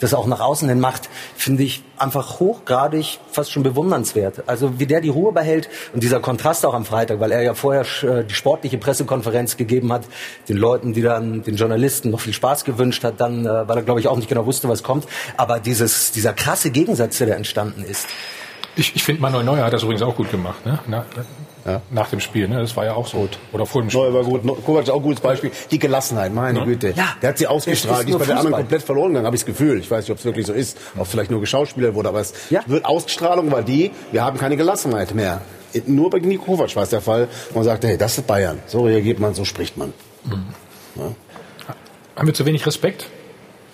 [0.01, 4.45] das auch nach außen hin macht, finde ich einfach hochgradig, fast schon bewundernswert.
[4.49, 7.55] Also wie der die Ruhe behält und dieser Kontrast auch am Freitag, weil er ja
[7.55, 10.05] vorher äh, die sportliche Pressekonferenz gegeben hat,
[10.49, 13.83] den Leuten, die dann den Journalisten noch viel Spaß gewünscht hat, dann, äh, weil er
[13.83, 15.07] glaube ich auch nicht genau wusste, was kommt.
[15.37, 18.07] Aber dieses, dieser krasse Gegensatz, der da entstanden ist,
[18.75, 20.65] Ich, ich finde, Manuel Neuer hat das übrigens auch gut gemacht.
[20.65, 20.79] Ne?
[20.87, 21.05] Na,
[21.91, 22.49] Nach dem Spiel.
[22.49, 22.59] Ne?
[22.61, 23.29] Das war ja auch so.
[23.53, 24.03] Oder vor dem Spiel.
[24.03, 24.45] Neuer war gut.
[24.45, 25.51] Neu- Kovac ist auch ein gutes Beispiel.
[25.71, 26.65] Die Gelassenheit, meine Ja.
[26.65, 26.91] Güte.
[26.97, 27.15] Ja.
[27.23, 28.09] Der hat sie Es ausgestrahlt.
[28.09, 29.79] Die ist bei den anderen komplett verloren gegangen, habe ich das Gefühl.
[29.79, 30.77] Ich weiß nicht, ob es wirklich so ist.
[30.97, 32.09] Ob es vielleicht nur geschauspielert wurde.
[32.09, 32.61] Aber es Ja.
[32.67, 35.43] wird Ausstrahlung war die, wir haben keine Gelassenheit mehr.
[35.87, 37.29] Nur bei Nico Kovac war es der Fall.
[37.55, 38.59] Man sagte, hey, das ist Bayern.
[38.67, 39.93] So reagiert man, so spricht man.
[42.17, 43.07] Haben wir zu wenig Respekt?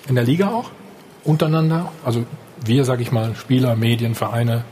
[0.08, 0.70] In der Liga auch?
[1.24, 1.90] Untereinander?
[2.04, 2.24] Also
[2.64, 4.64] wir, sag ich mal, Spieler, Medien, Vereine.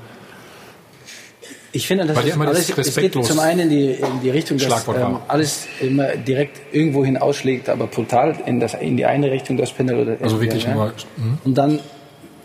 [1.76, 4.20] Ich finde, das Weil ist immer das alles, es geht zum einen in die, in
[4.22, 8.96] die Richtung, dass ähm, alles immer direkt irgendwo hin ausschlägt, aber brutal in, das, in
[8.96, 10.74] die eine Richtung, das Pendel oder Also wirklich ja.
[10.74, 10.86] nur.
[10.86, 11.38] Mhm.
[11.44, 11.80] Und dann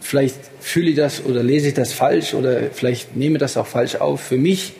[0.02, 3.96] vielleicht fühle ich das oder lese ich das falsch oder vielleicht nehme das auch falsch
[3.96, 4.20] auf.
[4.20, 4.74] Für mich,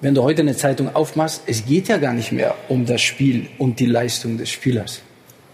[0.00, 3.48] wenn du heute eine Zeitung aufmachst, es geht ja gar nicht mehr um das Spiel
[3.58, 5.00] und die Leistung des Spielers.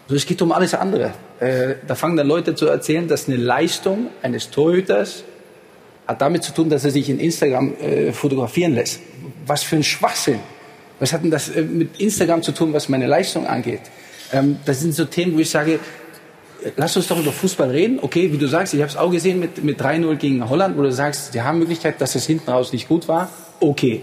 [0.04, 1.14] Also es geht um alles andere.
[1.38, 5.24] Äh, da fangen dann Leute zu erzählen, dass eine Leistung eines Torhüters
[6.10, 9.00] hat damit zu tun, dass er sich in Instagram äh, fotografieren lässt.
[9.46, 10.40] Was für ein Schwachsinn.
[10.98, 13.80] Was hat denn das äh, mit Instagram zu tun, was meine Leistung angeht?
[14.32, 15.78] Ähm, das sind so Themen, wo ich sage,
[16.76, 17.98] lass uns doch über Fußball reden.
[18.02, 20.82] Okay, wie du sagst, ich habe es auch gesehen mit, mit 3-0 gegen Holland, wo
[20.82, 23.30] du sagst, sie haben Möglichkeit, dass es hinten raus nicht gut war.
[23.60, 24.02] Okay.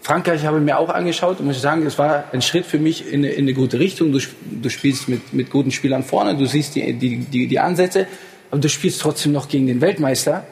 [0.00, 3.12] Frankreich habe ich mir auch angeschaut und muss sagen, es war ein Schritt für mich
[3.12, 4.12] in eine, in eine gute Richtung.
[4.12, 4.20] Du,
[4.62, 8.06] du spielst mit, mit guten Spielern vorne, du siehst die, die, die, die Ansätze,
[8.50, 10.46] aber du spielst trotzdem noch gegen den Weltmeister,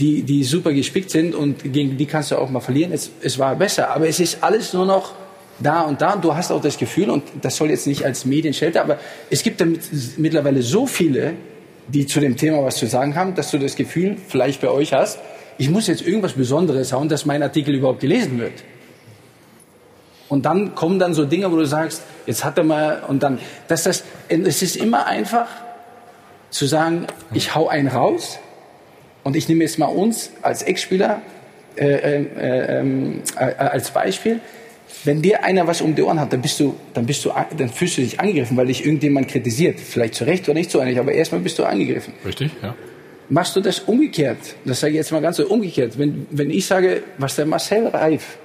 [0.00, 2.92] die, die super gespickt sind und gegen die kannst du auch mal verlieren.
[2.92, 5.12] Es, es war besser, aber es ist alles nur noch
[5.58, 8.24] da und da und du hast auch das Gefühl, und das soll jetzt nicht als
[8.24, 9.82] Medienschelte, aber es gibt damit
[10.16, 11.34] mittlerweile so viele,
[11.86, 14.94] die zu dem Thema was zu sagen haben, dass du das Gefühl vielleicht bei euch
[14.94, 15.18] hast,
[15.58, 18.64] ich muss jetzt irgendwas Besonderes haben, dass mein Artikel überhaupt gelesen wird.
[20.30, 23.38] Und dann kommen dann so Dinge, wo du sagst, jetzt hat er mal, und dann,
[23.68, 25.48] dass das, es ist immer einfach
[26.50, 28.38] zu sagen, ich hau einen raus
[29.24, 31.22] und ich nehme jetzt mal uns als Ex-Spieler
[31.76, 32.84] äh, äh, äh,
[33.36, 34.40] äh, als Beispiel.
[35.04, 37.70] Wenn dir einer was um die Ohren hat, dann bist du, dann bist du, dann
[37.70, 39.80] fühlst du dich angegriffen, weil dich irgendjemand kritisiert.
[39.80, 42.12] Vielleicht zu Recht oder nicht zu Recht, aber erstmal bist du angegriffen.
[42.24, 42.74] Richtig, ja.
[43.28, 44.38] Machst du das umgekehrt?
[44.64, 45.96] Das sage ich jetzt mal ganz so umgekehrt.
[45.96, 48.38] Wenn, wenn ich sage, was der Marcel Reif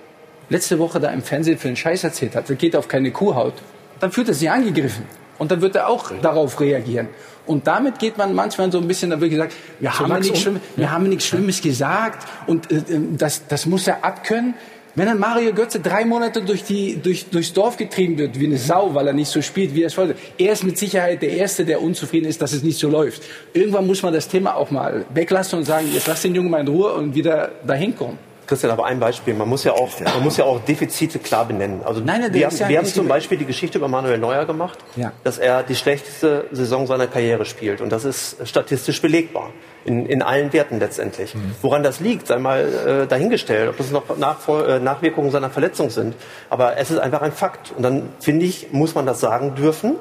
[0.50, 3.56] letzte Woche da im Fernsehen für einen Scheiß erzählt hat, der geht auf keine Kuhhaut,
[4.00, 5.06] dann fühlt er sich angegriffen.
[5.40, 7.10] Und dann wird er auch darauf reagieren.
[7.46, 10.30] Und damit geht man manchmal so ein bisschen, da wird gesagt, wir, So haben, nichts
[10.30, 10.36] um.
[10.36, 12.82] Schlimmes, wir haben ja nichts Schlimmes gesagt und äh, äh,
[13.18, 14.56] das, das muss er abkönnen.
[14.98, 18.58] Wenn dann Mario Götze drei Monate durch die, durch, durchs Dorf getrieben wird, wie eine
[18.58, 21.32] Sau, weil er nicht so spielt, wie er es wollte, er ist mit Sicherheit der
[21.32, 23.22] Erste, der unzufrieden ist, dass es nicht so läuft.
[23.54, 26.62] Irgendwann muss man das Thema auch mal weglassen und sagen, jetzt lass den Jungen mal
[26.62, 28.18] in Ruhe und wieder dahin kommen.
[28.48, 29.34] Christian, aber ein Beispiel.
[29.34, 31.82] Man muss ja auch, man muss ja auch Defizite klar benennen.
[31.84, 34.18] Also Nein, nein, wir, ist ja- haben, wir haben zum Beispiel die Geschichte über Manuel
[34.18, 35.12] Neuer gemacht, Ja.
[35.24, 37.82] dass er die schlechteste Saison seiner Karriere spielt.
[37.82, 39.52] Und das ist statistisch belegbar.
[39.86, 41.36] In, in allen Werten letztendlich.
[41.62, 45.92] Woran das liegt, sei mal äh, dahingestellt, ob das noch Nachfol äh, Nachwirkungen seiner Verletzung
[45.92, 46.16] sind.
[46.50, 47.72] Aber es ist einfach ein Fakt.
[47.78, 49.96] Und dann, finde ich, muss man das sagen dürfen.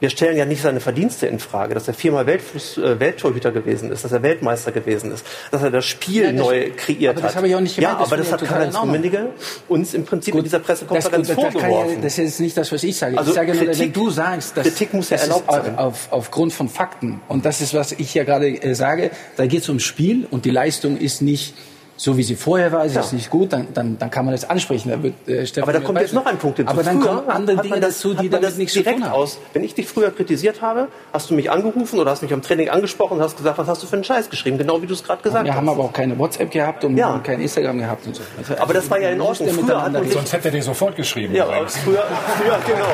[0.00, 3.92] Wir stellen ja nicht seine Verdienste in Frage, dass er viermal Weltfuß, äh, Welttorhüter gewesen
[3.92, 7.20] ist, dass er Weltmeister gewesen ist, dass er das Spiel Ja, das- neu kreiert aber
[7.20, 7.36] das hat.
[7.36, 8.80] habe ich auch nicht gemeint, Ja, das aber das ich hat Karl-Heinz.
[8.80, 9.26] Rummenigge
[9.68, 12.02] uns im Prinzip in dieser Das, Pressekonferenz gut, das, ja, vorgeworfen.
[12.02, 13.18] das ist jetzt nicht das, was ich sage.
[13.18, 15.76] Also ich sage nur, Kritik- wenn du sagst, dass Kritik muss ja das erlaubt sein.
[15.78, 17.20] Auf, aufgrund von Fakten.
[17.28, 19.10] Und das ist, was ich ja gerade äh, sage.
[19.36, 21.54] Da geht es ums Spiel und die Leistung ist nicht
[22.02, 24.48] so wie sie vorher war, ist es nicht gut, dann, dann, dann kann man das
[24.48, 24.88] ansprechen.
[24.88, 26.72] Da wird, äh, Stefan Aber da kommt jetzt noch ein Punkt hinzu.
[26.72, 29.10] Aber dann Früher kommen andere Dinge das, dazu, die damit das nichts zu direkt tun
[29.10, 29.14] haben.
[29.20, 29.36] aus.
[29.52, 32.70] Wenn ich dich früher kritisiert habe, hast du mich angerufen oder hast mich am Training
[32.70, 35.04] angesprochen und hast gesagt, was hast du für einen Scheiß geschrieben, genau wie du es
[35.04, 35.58] gerade gesagt Wir hast.
[35.58, 37.20] haben aber auch keine WhatsApp gehabt und Ja.
[37.22, 38.22] kein Instagram gehabt und so.
[38.38, 39.50] Also, Aber das war ja in Ordnung.
[39.50, 40.10] Früher hat man.
[40.10, 41.34] Sonst hätte er dir sofort geschrieben.
[41.34, 42.86] Ja, früher, früher, genau.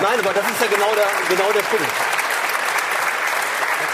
[0.00, 2.29] Nein, aber das ist ja genau der, genau der Punkt.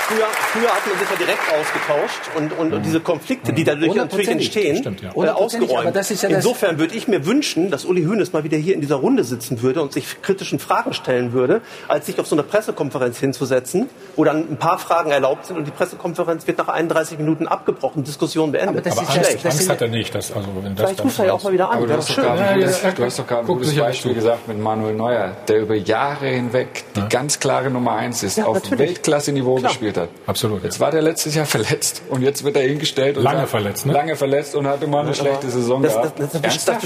[0.08, 3.92] Früher, früher hat man sich ja direkt ausgetauscht und, und, und diese Konflikte, die dadurch
[3.94, 5.10] natürlich entstehen, Stimmt, ja.
[5.10, 5.78] äh, ausgeräumt.
[5.80, 8.56] aber das ist ja das- Insofern würde ich mir wünschen, dass Uli Hoeneß mal wieder
[8.56, 12.26] hier in dieser Runde sitzen würde und sich kritischen Fragen stellen würde, als sich auf
[12.28, 16.58] so eine Pressekonferenz hinzusetzen, wo dann ein paar Fragen erlaubt sind und die Pressekonferenz wird
[16.58, 18.68] nach 31 Minuten abgeschlossen, Diskussion beendet.
[18.76, 20.14] Aber das Aber ist ja- Angst, das Angst hat er nicht.
[20.14, 21.78] Das, also, wenn das Vielleicht dann ruft er ja auch mal wieder an.
[21.78, 23.74] Aber du hast, doch gerade ein Ja, gutes, ja, du hast doch gerade ein gutes
[23.76, 28.38] Beispiel gesagt mit Manuel Neuer, der über Jahre hinweg die ganz klare Nummer eins ist,
[28.38, 28.60] Ja, auf.
[28.70, 30.08] Weltklasse-Niveau gespielt hat.
[30.26, 30.80] Absolut, Jetzt ja.
[30.80, 33.16] war der letztes Jahr verletzt und jetzt wird er hingestellt.
[33.16, 33.92] Und Lange sagt- verletzt, ne?
[33.92, 36.18] Lange verletzt und hatte mal eine schlechte Saison Das, das, gehabt.
[36.20, 36.82] das, das, Ernsthaft?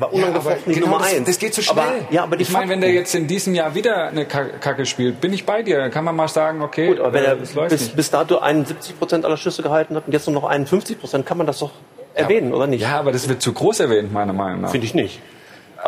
[0.00, 1.26] Ja, aber Unangefochten die genau Nummer das, eins.
[1.26, 1.78] das geht so schnell.
[1.78, 4.86] Aber, ja, aber ich meine, wenn der jetzt in diesem Jahr wieder eine Ka- Kacke
[4.86, 5.78] spielt, bin ich bei dir.
[5.78, 7.96] Dann kann man mal sagen, okay, Gut, aber wenn äh, er das läuft bis, nicht.
[7.96, 11.38] bis dato 71 Prozent aller Schüsse gehalten hat und jetzt nur noch 51 Prozent, kann
[11.38, 11.70] man das doch
[12.14, 12.80] erwähnen, oder nicht?
[12.82, 14.70] Ja, aber das wird zu groß erwähnt, meiner Meinung nach.
[14.70, 15.20] Finde ich nicht.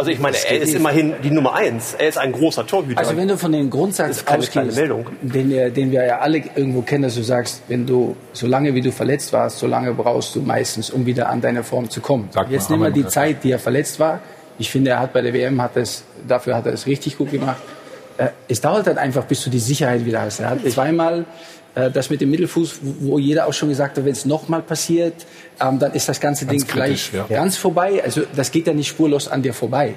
[0.00, 0.76] Also ich meine, er ist nicht.
[0.76, 1.94] immerhin die Nummer eins.
[1.96, 2.98] Er ist ein großer Torhüter.
[2.98, 4.76] Also wenn du von dem Das Grundsatz ausgehst,
[5.22, 8.80] den, wir- den wir ja alle irgendwo kennen, dass du sagst, wenn du, solange wie
[8.80, 12.28] du verletzt warst, so lange brauchst du meistens, um wieder an deine Form zu kommen.
[12.32, 14.20] Sagt Jetzt nehmen wir die Zeit, die er verletzt war.
[14.58, 17.30] Ich finde, er hat bei der WM, hat das, dafür hat er es richtig gut
[17.30, 17.58] gemacht.
[18.18, 20.40] Äh, Es dauert halt einfach, bis du die Sicherheit wieder hast.
[20.40, 21.24] Er hat zweimal
[21.74, 25.14] das mit dem Mittelfuß, wo jeder auch schon gesagt hat, wenn es nochmal passiert,
[25.60, 27.36] ähm, dann ist das ganze Ganz Ding kritisch, gleich ja.
[27.36, 28.02] ganz vorbei.
[28.04, 29.94] Also das geht ja nicht spurlos an dir vorbei.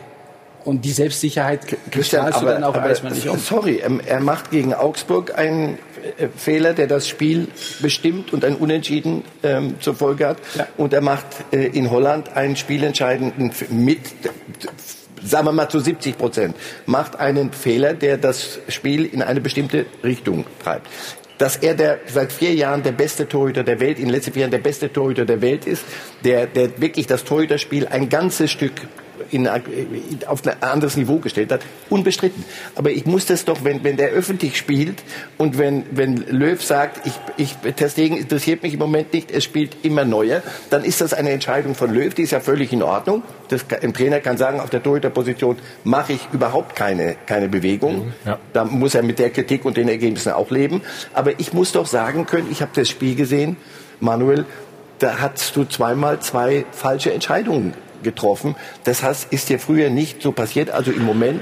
[0.66, 1.60] Und die Selbstsicherheit
[2.02, 3.38] strahlst du dann auch, aber weiß man nicht um.
[3.38, 5.78] sorry, ähm, er macht gegen Augsburg einen
[6.18, 7.48] äh, Fehler, der das Spiel
[7.82, 10.38] bestimmt und ein Unentschieden ähm, zur Folge hat.
[10.78, 14.00] Und er macht äh, in Holland einen spielentscheidenden mit,
[15.22, 16.56] sagen wir mal zu 70 Prozent,
[16.86, 20.88] macht einen Fehler, der das Spiel in eine bestimmte Richtung treibt.
[21.44, 24.44] Dass er der, seit vier Jahren der beste Torhüter der Welt, in den letzten vier
[24.44, 25.84] Jahren der beste Torhüter der Welt ist,
[26.24, 28.72] der, der wirklich das Torhüterspiel ein ganzes Stück
[29.32, 29.48] in,
[30.28, 32.44] auf ein anderes Niveau gestellt hat, unbestritten.
[32.76, 35.04] Aber ich muss das doch, wenn, wenn der öffentlich spielt
[35.38, 39.42] und wenn, wenn Löw sagt, ich, ich, Ter Stegen interessiert mich im Moment nicht, er
[39.42, 42.84] spielt immer neuer, dann ist das eine Entscheidung von Löw, die ist ja völlig in
[42.84, 43.24] Ordnung.
[43.50, 48.14] Das, ein Trainer kann sagen, auf der Torhüterposition mache ich überhaupt keine, keine Bewegung.
[48.26, 48.40] Ja.
[48.54, 50.82] Da muss er mit der Kritik und den Ergebnissen auch leben.
[51.14, 53.58] Aber ich muss doch sagen können, ich habe das Spiel gesehen,
[54.00, 54.46] Manuel,
[55.00, 57.74] da hast du zweimal zwei falsche Entscheidungen
[58.04, 58.56] getroffen.
[58.84, 60.70] Das heißt, ist dir früher nicht so passiert.
[60.70, 61.42] Also im Moment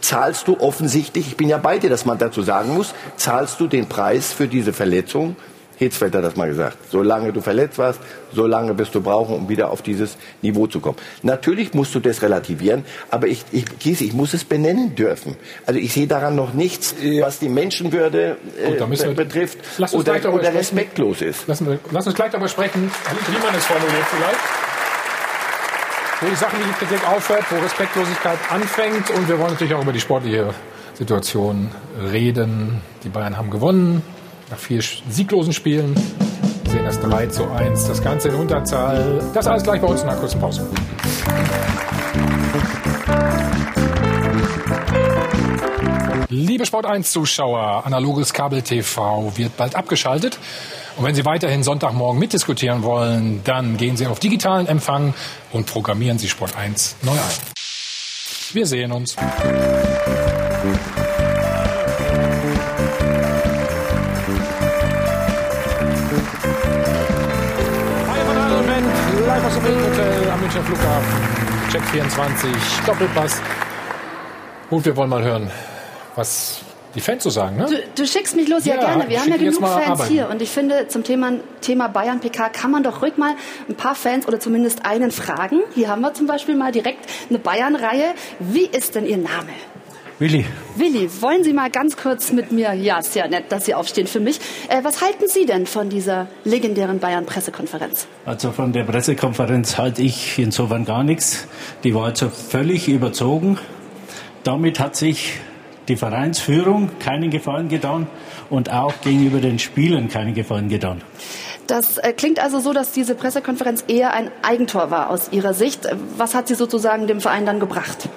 [0.00, 3.66] zahlst du offensichtlich, ich bin ja bei dir, dass man dazu sagen muss, zahlst du
[3.66, 5.36] den Preis für diese Verletzung.
[5.76, 6.78] Hitzfeld hat das mal gesagt.
[6.88, 7.98] Solange du verletzt warst,
[8.32, 10.96] solange wirst du brauchen, um wieder auf dieses Niveau zu kommen.
[11.24, 15.36] Natürlich musst du das relativieren, aber ich, ich, Kies, ich muss es benennen dürfen.
[15.66, 19.58] Also ich sehe daran noch nichts, was die Menschenwürde äh, Gut, wir- betrifft
[19.92, 21.48] oder, oder respektlos ist.
[21.48, 22.88] Lassen wir, lass uns gleich darüber sprechen,
[23.26, 24.63] wie man es formuliert vielleicht.
[26.20, 29.10] Wo die die Kritik aufhört, wo Respektlosigkeit anfängt.
[29.10, 30.54] Und wir wollen natürlich auch über die sportliche
[30.94, 31.70] Situation
[32.12, 32.80] reden.
[33.02, 34.02] Die Bayern haben gewonnen
[34.50, 35.94] nach vier sieglosen Spielen.
[36.64, 39.22] Wir sehen das 3 zu 1, das Ganze in Unterzahl.
[39.34, 40.66] Das alles gleich bei uns in einer kurzen Pause.
[46.28, 50.38] Liebe Sport 1 Zuschauer, analoges Kabel TV wird bald abgeschaltet.
[50.96, 55.14] Und wenn Sie weiterhin Sonntagmorgen mitdiskutieren wollen, dann gehen Sie auf digitalen Empfang
[55.52, 57.18] und programmieren Sie Sport 1 neu ein.
[58.52, 59.16] Wir sehen uns.
[69.26, 71.72] Live aus dem Hotel am Münchner Flughafen.
[71.72, 72.52] Check 24,
[72.86, 73.40] Doppelpass.
[74.70, 75.50] Und wir wollen mal hören,
[76.14, 76.63] was
[76.94, 77.56] die Fans so sagen.
[77.56, 77.66] Ne?
[77.66, 79.08] Du, du schickst mich los, ja, Ja, gerne.
[79.08, 80.12] Wir haben ja genug Fans arbeiten.
[80.12, 80.28] hier.
[80.30, 83.34] Und ich finde, zum Thema, Thema Bayern PK kann man doch ruhig mal
[83.68, 85.60] ein paar Fans oder zumindest einen fragen.
[85.74, 88.14] Hier haben wir zum Beispiel mal direkt eine Bayern-Reihe.
[88.38, 89.48] Wie ist denn Ihr Name?
[90.20, 90.44] Willi,
[90.76, 94.06] Willi, wollen Sie mal ganz kurz mit mir, ja, ist ja nett, dass Sie aufstehen
[94.06, 94.38] für mich.
[94.68, 98.06] Äh, was halten Sie denn von dieser legendären Bayern-Pressekonferenz?
[98.24, 101.48] also von der Pressekonferenz halte ich insofern gar nichts.
[101.82, 103.58] Die war also völlig überzogen.
[104.44, 105.34] Damit hat sich
[105.88, 108.06] die Vereinsführung keinen Gefallen getan
[108.50, 111.02] und auch gegenüber den Spielern keinen Gefallen getan.
[111.66, 115.88] Das äh, klingt also so, dass diese Pressekonferenz eher ein Eigentor war aus Ihrer Sicht.
[116.16, 118.08] Was hat sie sozusagen dem Verein dann gebracht?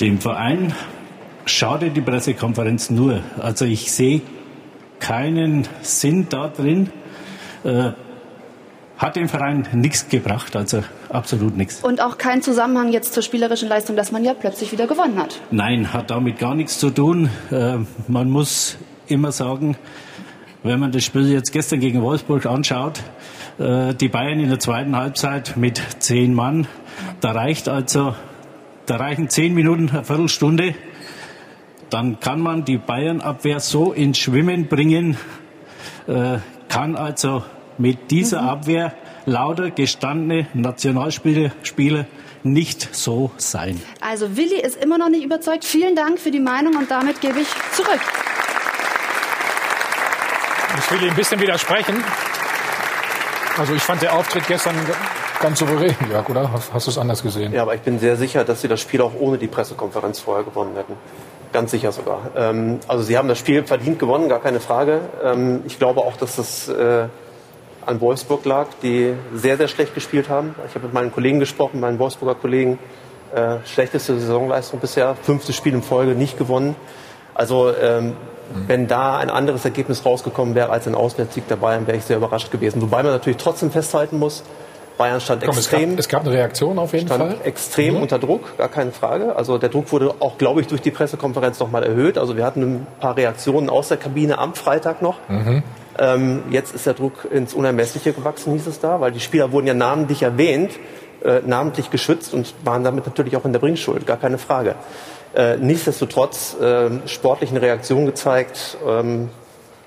[0.00, 0.74] Dem Verein
[1.44, 3.20] schadet die Pressekonferenz nur.
[3.38, 4.22] Also ich sehe
[4.98, 6.90] keinen Sinn da drin,
[7.64, 7.90] äh,
[8.98, 11.82] hat dem Verein nichts gebracht, also absolut nichts.
[11.82, 15.40] Und auch kein Zusammenhang jetzt zur spielerischen Leistung, dass man ja plötzlich wieder gewonnen hat.
[15.50, 17.28] Nein, hat damit gar nichts zu tun.
[17.50, 17.78] Äh,
[18.08, 19.76] man muss immer sagen,
[20.62, 23.02] wenn man das Spiel jetzt gestern gegen Wolfsburg anschaut,
[23.58, 26.66] äh, die Bayern in der zweiten Halbzeit mit zehn Mann,
[27.20, 28.14] da reicht also,
[28.86, 30.74] da reichen zehn Minuten, eine Viertelstunde,
[31.90, 35.16] dann kann man die Bayern-Abwehr so ins Schwimmen bringen,
[36.08, 37.44] äh, kann also
[37.78, 38.48] mit dieser mhm.
[38.48, 38.92] Abwehr
[39.26, 42.06] lauter gestandene Nationalspieler Spieler
[42.42, 43.80] nicht so sein.
[44.00, 45.64] Also Willi ist immer noch nicht überzeugt.
[45.64, 48.00] Vielen Dank für die Meinung und damit gebe ich zurück.
[50.78, 52.02] Ich will ihm ein bisschen widersprechen.
[53.58, 54.74] Also ich fand der Auftritt gestern
[55.40, 56.52] ganz souverän, Jörg, oder?
[56.52, 57.52] Hast, hast du es anders gesehen?
[57.52, 60.44] Ja, aber ich bin sehr sicher, dass sie das Spiel auch ohne die Pressekonferenz vorher
[60.44, 60.92] gewonnen hätten.
[61.52, 62.30] Ganz sicher sogar.
[62.36, 65.00] Ähm, also sie haben das Spiel verdient gewonnen, gar keine Frage.
[65.24, 67.06] Ähm, ich glaube auch, dass es äh,
[67.86, 70.54] an Wolfsburg lag, die sehr, sehr schlecht gespielt haben.
[70.68, 72.78] Ich habe mit meinen Kollegen gesprochen, meinen Wolfsburger Kollegen.
[73.34, 76.76] Äh, schlechteste Saisonleistung bisher, fünftes Spiel in Folge nicht gewonnen.
[77.34, 78.14] Also ähm,
[78.66, 82.16] wenn da ein anderes Ergebnis rausgekommen wäre als ein Auswärtssieg der Bayern, wäre ich sehr
[82.16, 82.80] überrascht gewesen.
[82.80, 84.44] Wobei man natürlich trotzdem festhalten muss,
[84.96, 85.90] Bayern stand Komm, extrem.
[85.90, 87.36] Es gab, es gab, eine Reaktion auf jeden stand Fall.
[87.44, 88.02] Extrem mhm.
[88.02, 89.36] unter Druck, gar keine Frage.
[89.36, 92.16] Also der Druck wurde auch, glaube ich, durch die Pressekonferenz nochmal erhöht.
[92.16, 95.16] Also wir hatten ein paar Reaktionen aus der Kabine am Freitag noch.
[95.28, 95.62] Mhm.
[95.98, 99.66] Ähm, jetzt ist der Druck ins Unermessliche gewachsen, hieß es da, weil die Spieler wurden
[99.66, 100.72] ja namentlich erwähnt,
[101.24, 104.74] äh, namentlich geschützt und waren damit natürlich auch in der Bringschuld, gar keine Frage.
[105.34, 108.78] Äh, nichtsdestotrotz äh, sportlichen Reaktionen gezeigt.
[108.86, 109.30] Ähm,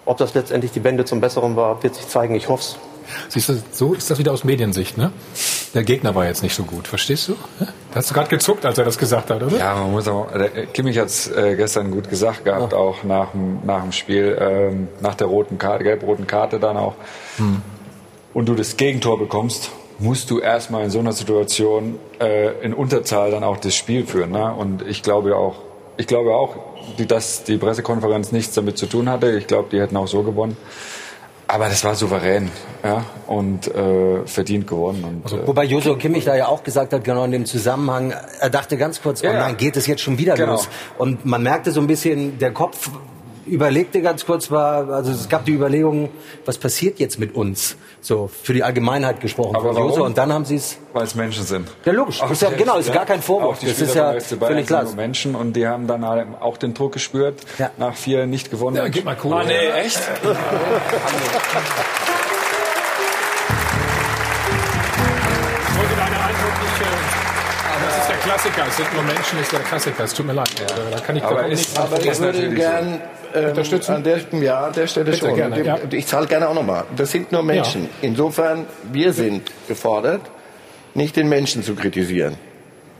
[0.05, 2.35] ob das letztendlich die Wende zum Besseren war, wird sich zeigen.
[2.35, 2.75] Ich hoffe es.
[3.29, 5.11] Siehst du, so ist das wieder aus Mediensicht, ne?
[5.73, 7.35] Der Gegner war jetzt nicht so gut, verstehst du?
[7.93, 9.57] Hast du gerade gezuckt, als er das gesagt hat, oder?
[9.57, 10.27] Ja, man muss auch,
[10.73, 12.77] Kimmich hat es äh, gestern gut gesagt gehabt, ja.
[12.77, 13.29] auch nach,
[13.63, 16.93] nach dem Spiel, ähm, nach der roten Karte, gelb-roten Karte dann auch.
[17.37, 17.61] Hm.
[18.33, 23.31] Und du das Gegentor bekommst, musst du erstmal in so einer Situation äh, in Unterzahl
[23.31, 24.31] dann auch das Spiel führen.
[24.31, 24.53] Ne?
[24.53, 25.55] Und ich glaube auch,
[25.97, 26.55] ich glaube auch,
[27.07, 29.31] dass die Pressekonferenz nichts damit zu tun hatte.
[29.37, 30.55] Ich glaube, die hätten auch so gewonnen.
[31.51, 32.51] Aber das war souverän
[32.83, 35.03] ja, und äh, verdient geworden.
[35.03, 38.51] Und, also, Wobei Joshua Kimmich da ja auch gesagt hat, genau in dem Zusammenhang, er
[38.51, 40.51] dachte ganz kurz, ja, oh nein, geht es jetzt schon wieder genau.
[40.51, 40.69] los?
[40.99, 42.91] Und man merkte so ein bisschen, der Kopf
[43.49, 46.09] überlegte ganz kurz, war, also es gab die Überlegung,
[46.45, 47.75] was passiert jetzt mit uns?
[48.01, 49.55] So für die Allgemeinheit gesprochen.
[49.55, 50.01] Aber warum?
[50.01, 50.77] Und dann haben sie es.
[50.93, 51.67] Weil es Menschen sind.
[51.85, 52.21] Ja, logisch.
[52.21, 53.59] Auch ist ja, genau, ist gar kein Vorwurf.
[53.59, 54.85] das ist ja völlig klar.
[54.95, 57.71] Menschen und die haben dann auch den Druck gespürt ja.
[57.77, 58.77] nach vier nicht gewonnen.
[58.77, 59.33] Ja, gib mal cool.
[59.33, 59.99] Ah, nee, echt?
[68.39, 68.67] Klassiker.
[68.69, 70.03] Es sind nur Menschen, ist der Klassiker.
[70.05, 70.49] Es tut mir leid.
[70.59, 70.65] Ja.
[70.91, 73.01] Da kann ich aber, ist, nicht aber ich würde ihn gern
[73.33, 73.95] ähm, unterstützen.
[73.95, 75.35] An der, ja, an der Stelle Bitte schon.
[75.35, 75.77] Gerne, ja.
[75.91, 76.85] Ich zahle gerne auch nochmal.
[76.95, 77.83] Das sind nur Menschen.
[77.83, 77.89] Ja.
[78.01, 80.21] Insofern, wir sind gefordert,
[80.93, 82.35] nicht den Menschen zu kritisieren.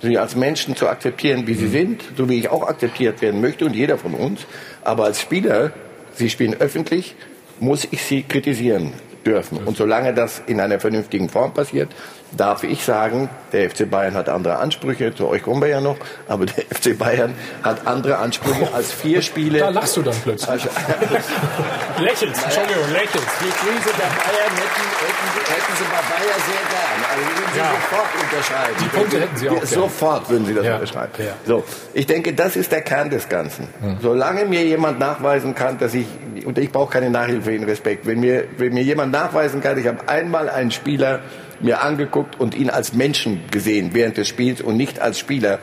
[0.02, 1.72] Sie als Menschen zu akzeptieren, wie sie mhm.
[1.72, 4.42] sind, so wie ich auch akzeptiert werden möchte und jeder von uns.
[4.84, 5.72] Aber als Spieler,
[6.16, 7.16] sie spielen öffentlich,
[7.62, 8.92] muss ich sie kritisieren
[9.26, 9.58] dürfen.
[9.66, 11.90] Und solange das in einer vernünftigen Form passiert,
[12.32, 15.98] darf ich sagen, der FC Bayern hat andere Ansprüche, zu euch kommen wir ja noch,
[16.28, 19.60] aber der FC Bayern hat andere Ansprüche als vier Spiele.
[19.60, 20.50] Da lachst du dann plötzlich.
[20.50, 20.70] Also,
[22.00, 23.28] lächelst, Entschuldigung, lächelst.
[23.42, 27.00] Die Krise der Bayern hätten, hätten, hätten sie bei Bayern sehr gern.
[27.10, 27.72] Also würden sie ja.
[27.72, 28.76] sofort unterschreiben.
[28.80, 30.76] Die Punkte hätten sie auch Sofort würden sie das ja.
[30.76, 31.12] unterschreiben.
[31.18, 31.34] Ja.
[31.46, 31.64] So,
[31.94, 33.68] ich denke, das ist der Kern des Ganzen.
[33.82, 33.98] Hm.
[34.02, 36.06] Solange mir jemand nachweisen kann, dass ich,
[36.46, 39.88] und ich brauche keine Nachhilfe in Respekt, wenn mir, wenn mir jemand nachweisen kann, ich
[39.88, 41.22] habe einmal einen Spieler
[41.62, 45.60] mir angeguckt und ihn als Menschen gesehen während des Spiels und nicht als Spieler,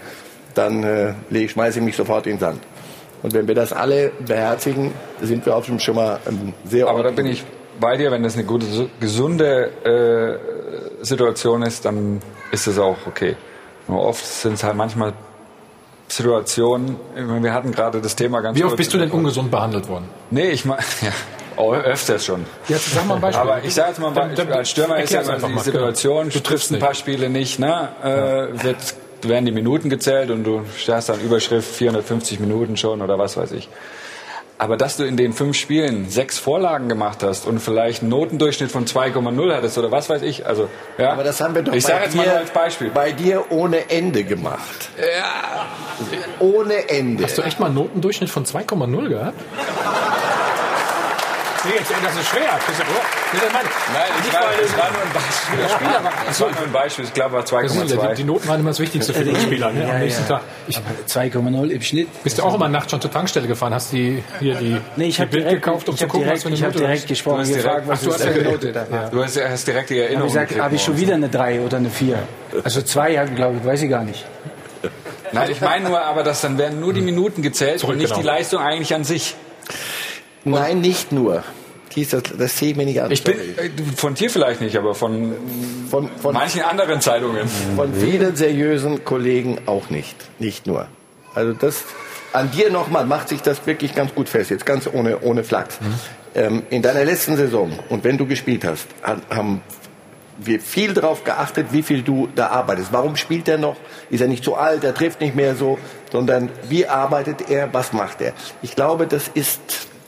[0.54, 2.62] dann äh, schmeiße ich mich sofort in den Sand.
[3.22, 6.88] Und wenn wir das alle beherzigen, sind wir auch schon mal ähm, sehr.
[6.88, 7.44] Aber da bin ich
[7.80, 8.66] bei dir, wenn das eine gute,
[9.00, 10.40] gesunde
[11.02, 12.20] äh, Situation ist, dann
[12.52, 13.36] ist es auch okay.
[13.88, 15.12] Nur oft sind es halt manchmal
[16.08, 20.08] Situationen, wir hatten gerade das Thema ganz Wie oft bist du denn ungesund behandelt worden?
[20.30, 21.10] Nee, ich meine, ja,
[21.56, 22.44] Oh, öfters schon.
[22.68, 23.42] Jetzt sag mal ein Beispiel.
[23.42, 26.40] Aber ich sage jetzt mal, dann, dann, als Stürmer ist ja immer die Situation, du
[26.40, 27.88] triffst ein paar Spiele nicht, ne?
[28.02, 28.76] Äh, wird,
[29.22, 33.52] werden die Minuten gezählt und du stärst dann Überschrift 450 Minuten schon oder was weiß
[33.52, 33.68] ich.
[34.58, 38.70] Aber dass du in den fünf Spielen sechs Vorlagen gemacht hast und vielleicht einen Notendurchschnitt
[38.70, 41.12] von 2,0 hattest oder was weiß ich, also ja.
[41.12, 42.90] Aber das haben wir doch ich bei, dir, als Beispiel.
[42.90, 44.88] bei dir ohne Ende gemacht.
[44.98, 45.66] Ja.
[46.38, 47.24] Ohne Ende.
[47.24, 49.40] Hast du echt mal einen Notendurchschnitt von 2,0 gehabt?
[51.68, 52.58] Nee, das ist schwer.
[52.64, 53.00] Christian, oder?
[53.52, 53.66] Nein,
[54.26, 55.58] ich war, es war nur ein Beispiel.
[55.58, 57.04] Der Spieler war, es war nur ein Beispiel.
[57.04, 58.08] Ich glaube, war Das ist- 2,2.
[58.10, 60.42] Die, die Noten waren immer das Wichtigste für den Spieler ne, am nächsten Tag.
[60.68, 62.22] Ich 2,0 im Schnitt.
[62.22, 63.74] Bist du auch immer nachts schon zur Tankstelle gefahren?
[63.74, 66.20] Hast die hier die, Nee, ich die habe Bild direkt, gekauft, um ich zu gucken,
[66.24, 67.08] direkt, was für eine ich Note direkt ist?
[67.08, 69.10] gesprochen, Du hast gefragt, direkt- was Ach, du ist hast direkt- Note?
[69.12, 71.60] Du hast, hast direkt die Habe Erinnerung ich, gesagt, habe ich schon wieder eine 3
[71.60, 72.18] oder eine 4?
[72.64, 74.24] Also 2, glaube ich, weiß ich gar nicht.
[75.32, 78.06] Nein, ich meine nur, aber dass dann werden nur die Minuten gezählt und nicht die
[78.14, 78.26] Zurückgenommen.
[78.38, 79.34] Leistung eigentlich an sich.
[80.50, 81.42] Nein, nicht nur.
[81.94, 83.10] Dies, das, das sehe ich mir nicht an.
[83.10, 85.32] Ich bin äh, von dir vielleicht nicht, aber von,
[85.90, 87.48] von, von, manchen anderen Zeitungen.
[87.74, 90.16] von vielen seriösen Kollegen auch nicht.
[90.38, 90.88] Nicht nur.
[91.34, 91.84] Also das
[92.32, 94.50] an dir nochmal macht sich das wirklich ganz gut fest.
[94.50, 95.78] Jetzt ganz ohne, ohne Flachs.
[96.34, 99.62] Ähm, in deiner letzten Saison und wenn du gespielt hast, ha- haben
[100.38, 102.92] wir viel darauf geachtet, wie viel du da arbeitest.
[102.92, 103.76] Warum spielt er noch?
[104.10, 104.84] Ist er nicht so alt?
[104.84, 105.78] Er trifft nicht mehr so,
[106.12, 107.72] sondern wie arbeitet er?
[107.72, 108.34] Was macht er?
[108.60, 109.60] Ich glaube, das ist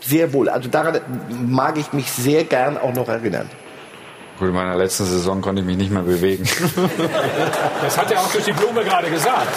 [0.09, 0.49] sehr wohl.
[0.49, 1.01] Also daran
[1.47, 3.49] mag ich mich sehr gern auch noch erinnern.
[4.39, 6.45] Gut, in meiner letzten Saison konnte ich mich nicht mehr bewegen.
[7.83, 9.49] Das hat er auch durch die Blume gerade gesagt.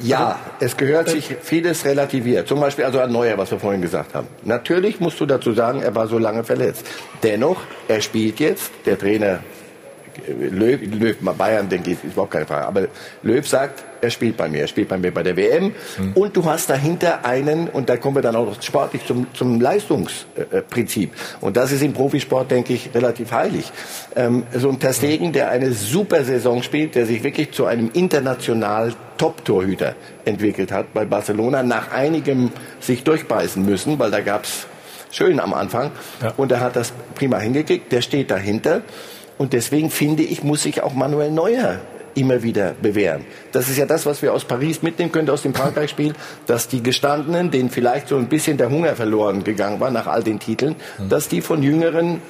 [0.00, 2.48] Ja, es gehört sich vieles relativiert.
[2.48, 4.26] Zum Beispiel also an Neuer, was wir vorhin gesagt haben.
[4.42, 6.86] Natürlich musst du dazu sagen, er war so lange verletzt.
[7.22, 8.70] Dennoch, er spielt jetzt.
[8.84, 9.40] Der Trainer
[10.26, 12.66] Löw, Löw Bayern, denke ich, ist überhaupt keine Frage.
[12.66, 12.88] Aber
[13.22, 14.62] Löw sagt, er spielt bei mir.
[14.62, 15.72] Er spielt bei mir bei der WM.
[16.14, 19.60] Und du hast dahinter einen, und da kommen wir dann auch noch sportlich zum, zum
[19.60, 21.12] Leistungsprinzip.
[21.40, 23.72] Und das ist im Profisport, denke ich, relativ heilig.
[24.14, 27.90] Ähm, so ein Ter Stegen, der eine super Saison spielt, der sich wirklich zu einem
[27.94, 29.94] international Top-Torhüter
[30.24, 32.50] entwickelt hat bei Barcelona, nach einigem
[32.80, 34.66] sich durchbeißen müssen, weil da gab's
[35.10, 35.92] schön am Anfang.
[36.36, 37.90] Und er hat das prima hingekriegt.
[37.92, 38.82] Der steht dahinter.
[39.38, 41.80] Und deswegen finde ich, muss sich auch Manuel Neuer
[42.14, 43.24] immer wieder bewähren.
[43.52, 46.14] Das ist ja das, was wir aus Paris mitnehmen können, aus dem Frankreich-Spiel,
[46.46, 50.22] dass die Gestandenen, denen vielleicht so ein bisschen der Hunger verloren gegangen war nach all
[50.22, 50.76] den Titeln,
[51.08, 52.22] dass die von Jüngeren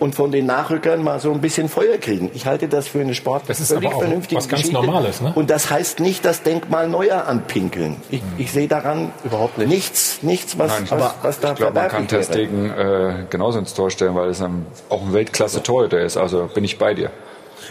[0.00, 2.30] und von den Nachrückern mal so ein bisschen Feuer kriegen.
[2.34, 4.84] Ich halte das für eine Sport Das ist völlig aber auch vernünftige was ganz Geschichte.
[4.84, 5.32] Normales, ne?
[5.34, 7.96] Und das heißt nicht das Denkmal Neuer anpinkeln.
[8.10, 11.88] Ich, ich sehe daran überhaupt nichts, nichts, was, Nein, was, was da ich glaube, man
[11.88, 13.12] kann verwerflich Ter wäre.
[13.12, 16.16] Stegen äh, genauso ins Tor stellen, weil es ein, auch ein Weltklasse-Torhüter ist.
[16.16, 17.10] Also bin ich bei dir.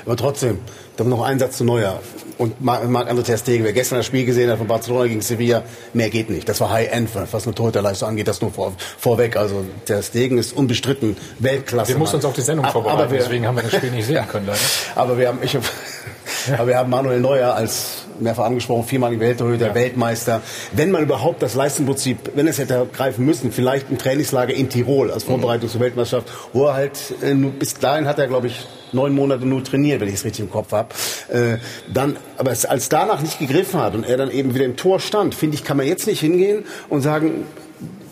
[0.05, 0.59] Aber trotzdem,
[0.99, 1.99] dann noch ein Satz zu Neuer.
[2.37, 5.63] Und Marc André Ter Stegen, wer gestern das Spiel gesehen hat von Barcelona gegen Sevilla,
[5.93, 6.47] mehr geht nicht.
[6.47, 9.35] Das war High-End, was eine Torhüterleistung angeht, das nur vor, vorweg.
[9.35, 11.91] Also Ter Stegen ist unbestritten Weltklasse.
[11.91, 14.05] Wir mussten uns auf die Sendung vorbereiten, aber wir- deswegen haben wir das Spiel nicht
[14.07, 14.45] sehen können.
[14.47, 14.59] Leider.
[14.95, 15.57] Aber wir haben, ich
[16.57, 20.41] aber wir haben Manuel Neuer als mehrfach angesprochen, viermaligen Welttorhüter, Weltmeister.
[20.73, 25.11] Wenn man überhaupt das Leistungsprinzip, wenn es hätte greifen müssen, vielleicht ein Trainingslager in Tirol
[25.11, 29.13] als Vorbereitung zur Weltmeisterschaft, wo er halt, äh, bis dahin hat er, glaube ich, neun
[29.13, 30.88] Monate nur trainiert, wenn ich es richtig im Kopf habe.
[31.29, 31.57] Äh,
[31.91, 35.35] dann, aber als danach nicht gegriffen hat und er dann eben wieder im Tor stand,
[35.35, 37.45] finde ich, kann man jetzt nicht hingehen und sagen,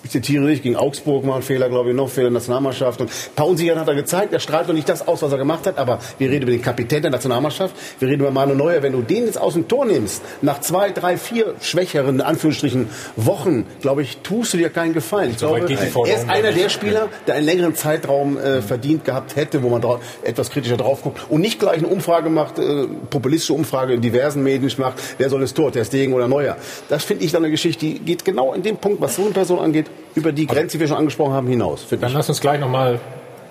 [0.08, 3.02] ich zitiere dich, gegen Augsburg mal ein Fehler, glaube ich, noch Fehler in der Nationalmannschaft.
[3.02, 4.32] Und ein paar Unsicherheiten hat er gezeigt.
[4.34, 5.78] Er strahlt doch nicht das aus, was er gemacht hat.
[5.78, 7.76] Aber wir reden über den Kapitän der Nationalmannschaft.
[8.00, 8.82] Wir reden über Manu Neuer.
[8.82, 12.88] Wenn du den jetzt aus dem Tor nimmst, nach zwei, drei, vier schwächeren, Anführungsstrichen,
[13.18, 15.32] Wochen, glaube ich, tust du dir keinen Gefallen.
[15.32, 19.36] Ich So glaube, er ist einer der Spieler, der einen längeren Zeitraum äh, verdient gehabt
[19.36, 22.88] hätte, wo man drauf, etwas kritischer drauf guckt und nicht gleich eine Umfrage macht, äh,
[23.10, 26.58] populistische Umfrage in diversen Medien macht, wer soll das Tor, der Stegen oder Neuer.
[26.90, 29.32] Das finde ich dann eine Geschichte, die geht genau in dem Punkt, was so eine
[29.32, 31.86] Person angeht, über die Grenze, die wir schon angesprochen haben, hinaus.
[31.90, 32.14] Dann ich.
[32.14, 33.00] lass uns gleich nochmal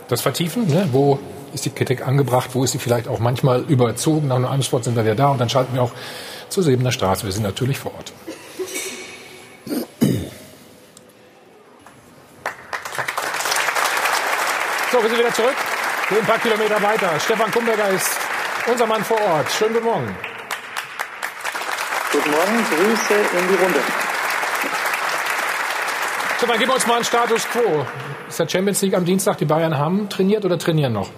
[0.09, 0.67] das vertiefen.
[0.67, 0.89] Ne?
[0.93, 1.19] Wo
[1.55, 2.51] ist die Kritik angebracht?
[2.53, 4.29] Wo ist sie vielleicht auch manchmal überzogen?
[4.29, 5.93] Nach einem Sport sind wir wieder da und dann schalten wir auch
[6.49, 7.25] zur Sebener Straße.
[7.25, 8.13] Wir sind natürlich vor Ort.
[14.93, 15.55] So, wir sind wieder zurück.
[16.09, 17.11] Gehen ein paar Kilometer weiter.
[17.19, 18.11] Stefan Kumberger ist
[18.71, 19.51] unser Mann vor Ort.
[19.51, 20.17] Schönen guten Morgen.
[22.13, 23.81] Guten Morgen, Grüße in die Runde.
[26.37, 27.63] Stefan, gib uns mal einen Status Quo.
[28.29, 29.39] Ist der Champions League am Dienstag?
[29.39, 31.09] Die Bayern haben trainiert oder trainieren noch?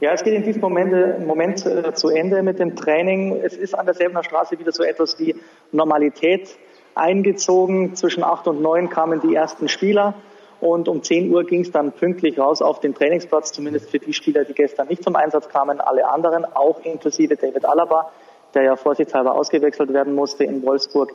[0.00, 3.38] Ja, es geht in diesem Moment, äh, Moment äh, zu Ende mit dem Training.
[3.44, 5.34] Es ist an der Selbener Straße wieder so etwas wie
[5.72, 6.56] Normalität
[6.94, 7.96] eingezogen.
[7.96, 10.14] Zwischen acht und neun kamen die ersten Spieler.
[10.62, 14.14] Und um 10 Uhr ging es dann pünktlich raus auf den Trainingsplatz, zumindest für die
[14.14, 15.82] Spieler, die gestern nicht zum Einsatz kamen.
[15.82, 18.10] Alle anderen, auch inklusive David Alaba,
[18.54, 21.12] der ja vorsichtshalber ausgewechselt werden musste in Wolfsburg,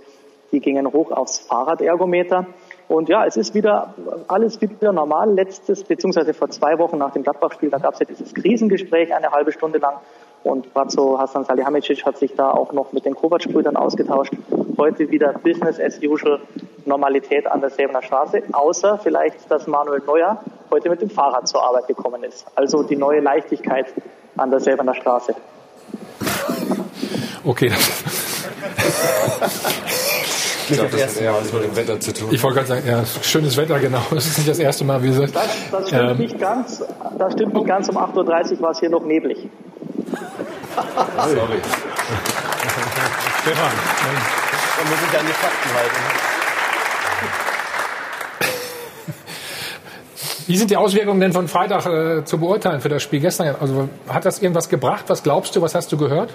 [0.51, 2.45] die gingen hoch aufs Fahrradergometer.
[2.87, 3.93] Und ja, es ist wieder
[4.27, 5.33] alles wieder normal.
[5.33, 9.31] Letztes, beziehungsweise vor zwei Wochen nach dem Gladbach-Spiel, da gab es ja dieses Krisengespräch eine
[9.31, 9.95] halbe Stunde lang.
[10.43, 14.33] Und Brazzo Hassan Salihamidzic hat sich da auch noch mit den Kovac-Brüdern ausgetauscht.
[14.77, 16.41] Heute wieder Business as usual,
[16.85, 18.43] Normalität an der Säbener Straße.
[18.51, 22.45] Außer vielleicht, dass Manuel Neuer heute mit dem Fahrrad zur Arbeit gekommen ist.
[22.55, 23.93] Also die neue Leichtigkeit
[24.35, 25.35] an der Säbener Straße.
[27.45, 27.71] Okay.
[30.71, 32.29] Ich glaube, das hat eher was mit dem Wetter zu tun.
[32.31, 34.01] Ich wollte gerade sagen, ja, schönes Wetter, genau.
[34.11, 35.35] Das ist nicht das erste Mal, wie gesagt.
[35.35, 36.83] Das, das stimmt Ähm, nicht ganz.
[37.17, 37.89] Das stimmt nicht ganz.
[37.89, 39.37] Um 8.30 Uhr war es hier noch neblig.
[41.17, 41.59] Sorry.
[43.41, 43.71] Stefan,
[44.77, 45.95] Man muss sich an die Fakten halten.
[50.47, 53.55] wie sind die Auswirkungen denn von Freitag äh, zu beurteilen für das Spiel gestern?
[53.59, 55.05] Also hat das irgendwas gebracht?
[55.07, 55.61] Was glaubst du?
[55.61, 56.31] Was hast du gehört?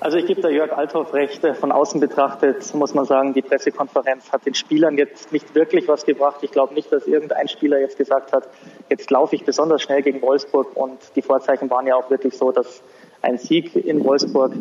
[0.00, 1.42] Also ich gebe da Jörg Althoff recht.
[1.44, 5.88] Äh, Von außen betrachtet muss man sagen, die Pressekonferenz hat den Spielern jetzt nicht wirklich
[5.88, 6.38] was gebracht.
[6.42, 8.48] Ich glaube nicht, dass irgendein Spieler jetzt gesagt hat,
[8.88, 10.76] jetzt laufe ich besonders schnell gegen Wolfsburg.
[10.76, 12.82] Und die Vorzeichen waren ja auch wirklich so, dass
[13.22, 14.52] ein Sieg in Wolfsburg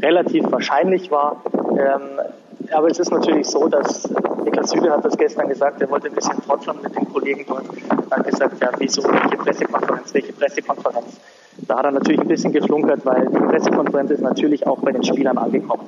[0.00, 1.42] relativ wahrscheinlich war.
[1.72, 2.20] Ähm,
[2.72, 4.08] aber es ist natürlich so, dass
[4.44, 7.64] Niklas Süle hat das gestern gesagt, er wollte ein bisschen trotteln mit den Kollegen dort.
[8.10, 11.20] Er hat gesagt, ja, wieso, welche Pressekonferenz, welche Pressekonferenz.
[11.58, 15.04] Da hat er natürlich ein bisschen geflunkert, weil die Pressekonferenz ist natürlich auch bei den
[15.04, 15.84] Spielern angekommen.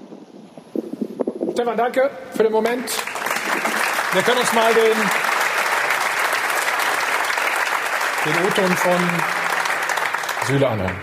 [1.53, 2.85] Stefan, danke für den Moment.
[4.13, 4.97] Wir können uns mal den,
[8.25, 9.01] den O-Ton von
[10.47, 10.97] Süle anhören.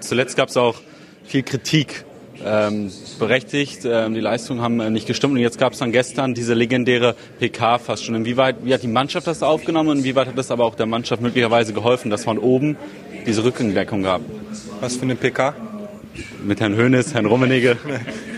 [0.00, 0.76] Zuletzt gab es auch
[1.24, 2.04] viel Kritik,
[2.44, 3.80] ähm, berechtigt.
[3.84, 5.34] Ähm, die Leistungen haben äh, nicht gestimmt.
[5.34, 8.14] Und jetzt gab es dann gestern diese legendäre PK fast schon.
[8.14, 11.22] Inwieweit, wie hat die Mannschaft das aufgenommen und inwieweit hat das aber auch der Mannschaft
[11.22, 12.76] möglicherweise geholfen, dass von oben
[13.26, 14.20] diese Rückendeckung gab?
[14.80, 15.54] Was für eine PK?
[16.44, 17.76] Mit Herrn Hönes, Herrn Rummenigge.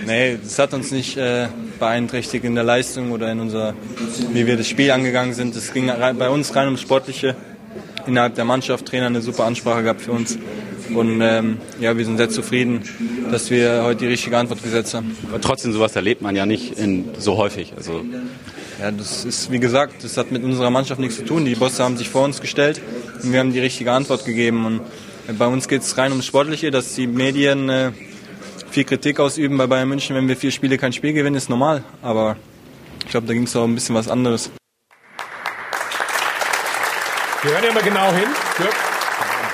[0.07, 1.49] Nee, das hat uns nicht äh,
[1.79, 3.73] beeinträchtigt in der Leistung oder in unser,
[4.35, 5.57] wie wir das Spiel angegangen sind.
[5.57, 7.35] Es ging bei uns rein ums Sportliche.
[8.07, 10.39] Innerhalb der Mannschaft, Trainer eine super Ansprache gehabt für uns.
[10.93, 12.83] Und ähm, ja, wir sind sehr zufrieden,
[13.31, 15.17] dass wir heute die richtige Antwort gesetzt haben.
[15.29, 17.73] Aber trotzdem, sowas erlebt man ja nicht in, so häufig.
[17.77, 18.05] Also
[18.81, 21.45] Ja, das ist, wie gesagt, das hat mit unserer Mannschaft nichts zu tun.
[21.45, 22.81] Die Bosse haben sich vor uns gestellt
[23.23, 24.67] und wir haben die richtige Antwort gegeben.
[24.67, 27.93] Und bei uns geht es rein ums Sportliche, dass die Medien äh,
[28.71, 30.17] viel Kritik ausüben bei Bayern München.
[30.17, 31.85] Wenn wir vier Spiele kein Spiel gewinnen, ist normal.
[32.03, 32.37] Aber
[33.05, 34.51] ich glaube, da ging es auch ein bisschen was anderes.
[37.43, 38.29] Wir hören ja mal genau hin.
[38.59, 38.75] Dirk.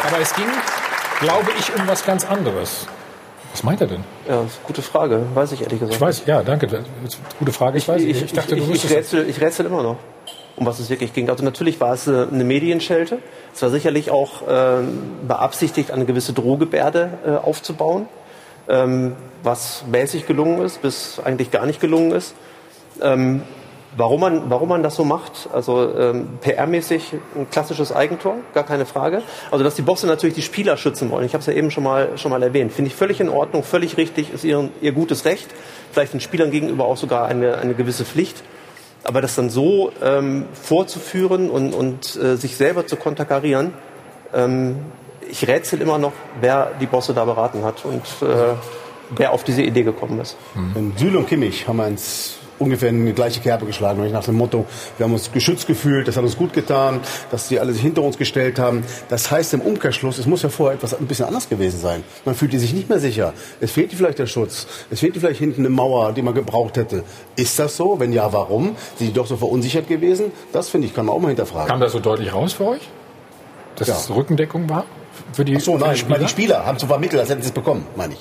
[0.06, 0.46] Aber es ging,
[1.20, 2.86] glaube ich, um was ganz anderes.
[3.52, 4.04] Was meint er denn?
[4.28, 5.22] Ja, gute Frage.
[5.34, 5.94] Weiß ich ehrlich gesagt.
[5.94, 6.68] Ich weiß, ja, danke.
[7.38, 7.78] Gute Frage.
[7.78, 8.22] Ich, weiß nicht.
[8.22, 9.96] Ich dachte, du ich, ich, rätsel, ich rätsel immer noch,
[10.56, 11.28] um was es wirklich ging.
[11.28, 13.18] Also natürlich war es äh, eine Medienschelte.
[13.52, 14.82] Es war sicherlich auch äh,
[15.26, 18.08] beabsichtigt, eine gewisse Drohgebärde äh, aufzubauen,
[18.68, 22.34] ähm, was mäßig gelungen ist, bis eigentlich gar nicht gelungen ist.
[23.02, 23.42] Ähm,
[23.96, 28.86] warum, man, warum man das so macht, also ähm, PR-mäßig ein klassisches Eigentor, gar keine
[28.86, 29.22] Frage.
[29.50, 31.84] Also dass die Bosse natürlich die Spieler schützen wollen, ich habe es ja eben schon
[31.84, 35.24] mal, schon mal erwähnt, finde ich völlig in Ordnung, völlig richtig, ist ihr, ihr gutes
[35.24, 35.48] Recht,
[35.92, 38.42] vielleicht den Spielern gegenüber auch sogar eine, eine gewisse Pflicht.
[39.02, 43.72] Aber das dann so ähm, vorzuführen und, und äh, sich selber zu konterkarieren,
[44.34, 44.76] ähm,
[45.30, 48.54] ich rätsel immer noch, wer die Bosse da beraten hat und äh,
[49.10, 50.36] wer auf diese Idee gekommen ist.
[50.74, 54.36] Und Süle und Kimmich haben eins ungefähr in die gleiche Kerbe geschlagen, nämlich nach dem
[54.36, 54.66] Motto,
[54.98, 57.00] wir haben uns geschützt gefühlt, das hat uns gut getan,
[57.32, 58.84] dass die alle sich hinter uns gestellt haben.
[59.08, 62.04] Das heißt im Umkehrschluss, es muss ja vorher etwas ein bisschen anders gewesen sein.
[62.24, 63.32] Man fühlte sich nicht mehr sicher.
[63.60, 64.66] Es fehlte vielleicht der Schutz.
[64.90, 67.02] Es fehlte vielleicht hinten eine Mauer, die man gebraucht hätte.
[67.36, 67.98] Ist das so?
[67.98, 68.76] Wenn ja, warum?
[68.96, 70.26] Sind die doch so verunsichert gewesen?
[70.52, 71.68] Das finde ich, kann man auch mal hinterfragen.
[71.68, 72.88] Kam das so deutlich raus für euch?
[73.76, 73.94] Dass Ja.
[73.94, 74.84] es Rückendeckung war?
[75.32, 76.18] Für die, Ach so, nein, die Spieler?
[76.18, 78.20] die Spieler haben zu vermittelt, als hätten sie es bekommen, meine ich.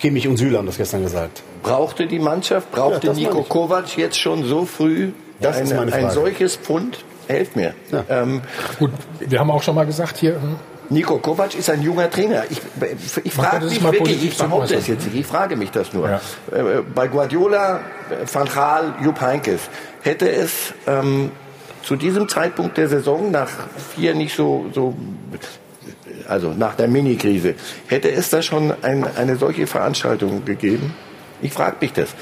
[0.00, 1.42] Kimmich und Süle haben das gestern gesagt.
[1.62, 3.48] Brauchte die Mannschaft, brauchte Ja, ich.
[3.48, 6.10] Kovac jetzt schon so früh Das ein Frage.
[6.10, 7.04] solches Pfund?
[7.26, 7.74] Helft mir.
[8.08, 8.40] Ähm,
[8.78, 8.90] Gut,
[9.20, 10.56] wir haben auch schon mal gesagt hier, hm,
[10.90, 12.44] Nico Kovac ist ein junger Trainer.
[12.48, 12.62] Ich,
[13.24, 16.08] ich frage mich wirklich, ich behaupte es jetzt nicht, ich frage mich das nur.
[16.08, 16.18] Äh,
[16.94, 17.80] Bei Guardiola,
[18.32, 19.60] Van Gaal, Jupp Heynckes,
[20.00, 21.30] hätte es ähm,
[21.82, 23.50] zu diesem Zeitpunkt der Saison, nach
[23.94, 24.94] vier nicht so, so
[26.28, 27.54] also nach der Mini-Krise,
[27.86, 30.94] hätte es da schon ein, eine solche Veranstaltung gegeben?
[31.40, 32.14] Ich frage mich das.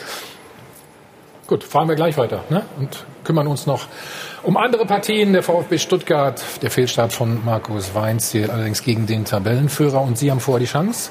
[1.47, 2.63] Gut, fahren wir gleich weiter ne?
[2.79, 3.87] und kümmern uns noch
[4.43, 5.33] um andere Partien.
[5.33, 10.31] Der VfB Stuttgart, der Fehlstart von Markus Weinz hier allerdings gegen den Tabellenführer und Sie
[10.31, 11.11] haben vorher die Chance.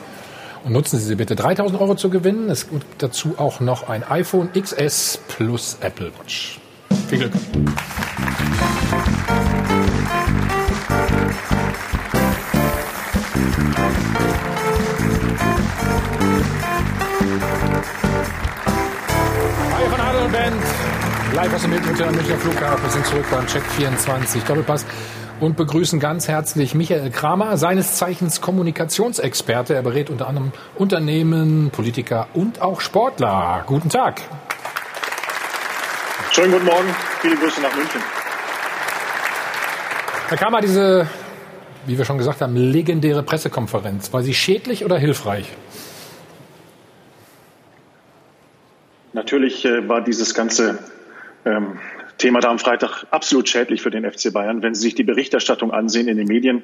[0.65, 1.35] Und nutzen Sie sie bitte.
[1.35, 2.49] 3000 Euro zu gewinnen.
[2.49, 6.59] Es gibt dazu auch noch ein iPhone XS plus Apple Watch.
[7.07, 7.33] Viel Glück.
[13.36, 13.41] Hi
[19.89, 20.63] von Adel und Band.
[21.33, 22.83] Live aus dem Mittelhotel am Münchner Flughafen.
[22.83, 24.86] Wir sind zurück beim Check 24 Doppelpass
[25.41, 29.73] und begrüßen ganz herzlich Michael Kramer, seines Zeichens Kommunikationsexperte.
[29.73, 33.65] Er berät unter anderem Unternehmen, Politiker und auch Sportler.
[33.67, 34.21] Guten Tag.
[36.31, 36.95] Schönen guten Morgen.
[37.19, 37.99] Viele Grüße nach München.
[40.29, 41.09] Herr Kramer, diese,
[41.86, 44.11] wie wir schon gesagt haben, legendäre Pressekonferenz.
[44.13, 45.51] War sie schädlich oder hilfreich?
[49.13, 50.79] Natürlich äh, war dieses ganze
[51.45, 51.79] ähm,
[52.17, 54.61] Thema da am Freitag absolut schädlich für den FC Bayern.
[54.61, 56.63] Wenn Sie sich die Berichterstattung ansehen in den Medien,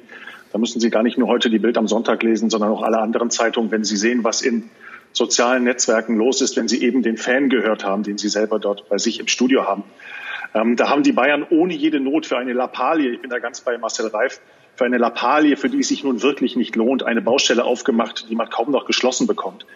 [0.52, 2.98] da müssen Sie gar nicht nur heute die Bild am Sonntag lesen, sondern auch alle
[2.98, 4.70] anderen Zeitungen, wenn Sie sehen, was in
[5.12, 8.88] sozialen Netzwerken los ist, wenn Sie eben den Fan gehört haben, den Sie selber dort
[8.88, 9.84] bei sich im Studio haben.
[10.54, 13.60] Ähm, da haben die Bayern ohne jede Not für eine Lappalie, ich bin da ganz
[13.60, 14.40] bei Marcel Reif,
[14.76, 18.34] für eine Lappalie, für die es sich nun wirklich nicht lohnt, eine Baustelle aufgemacht, die
[18.34, 19.66] man kaum noch geschlossen bekommt.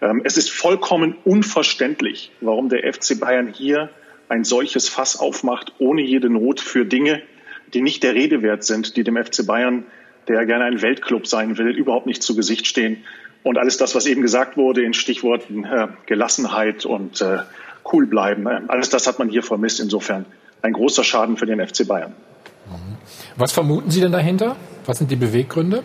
[0.00, 3.90] Ähm, es ist vollkommen unverständlich, warum der FC Bayern hier
[4.28, 7.22] ein solches Fass aufmacht, ohne jede Not für Dinge,
[7.74, 9.84] die nicht der Rede wert sind, die dem FC Bayern,
[10.28, 13.04] der gerne ein Weltclub sein will, überhaupt nicht zu Gesicht stehen.
[13.42, 17.38] Und alles das, was eben gesagt wurde in Stichworten äh, Gelassenheit und äh,
[17.92, 19.78] cool bleiben, äh, alles das hat man hier vermisst.
[19.78, 20.24] Insofern
[20.62, 22.12] ein großer Schaden für den FC Bayern.
[23.36, 24.56] Was vermuten Sie denn dahinter?
[24.86, 25.84] Was sind die Beweggründe?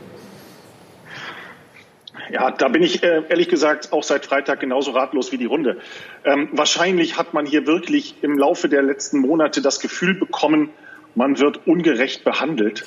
[2.32, 5.80] Ja, da bin ich äh, ehrlich gesagt auch seit Freitag genauso ratlos wie die Runde.
[6.24, 10.70] Ähm, wahrscheinlich hat man hier wirklich im Laufe der letzten Monate das Gefühl bekommen,
[11.14, 12.86] man wird ungerecht behandelt.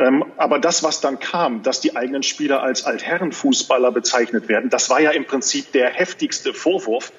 [0.00, 4.90] Ähm, aber das, was dann kam, dass die eigenen Spieler als Altherrenfußballer bezeichnet werden, das
[4.90, 7.12] war ja im Prinzip der heftigste Vorwurf.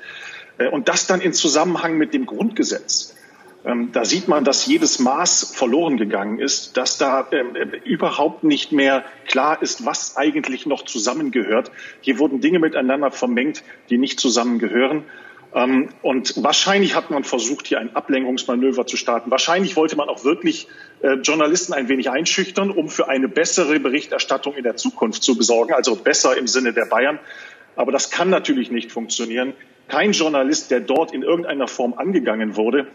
[0.58, 3.16] Äh, und das dann in Zusammenhang mit dem Grundgesetz.
[3.64, 8.44] Ähm, da sieht man, dass jedes Maß verloren gegangen ist, dass da ähm, äh, überhaupt
[8.44, 11.72] nicht mehr klar ist, was eigentlich noch zusammengehört.
[12.02, 15.04] Hier wurden Dinge miteinander vermengt, die nicht zusammengehören.
[15.54, 19.30] Ähm, und wahrscheinlich hat man versucht, hier ein Ablenkungsmanöver zu starten.
[19.30, 20.68] Wahrscheinlich wollte man auch wirklich
[21.02, 25.74] äh, Journalisten ein wenig einschüchtern, um für eine bessere Berichterstattung in der Zukunft zu besorgen,
[25.74, 27.20] also besser im Sinne der Bayern.
[27.76, 29.54] Aber das kann natürlich nicht funktionieren.
[29.88, 32.88] Kein Journalist, der dort in irgendeiner Form angegangen wurde,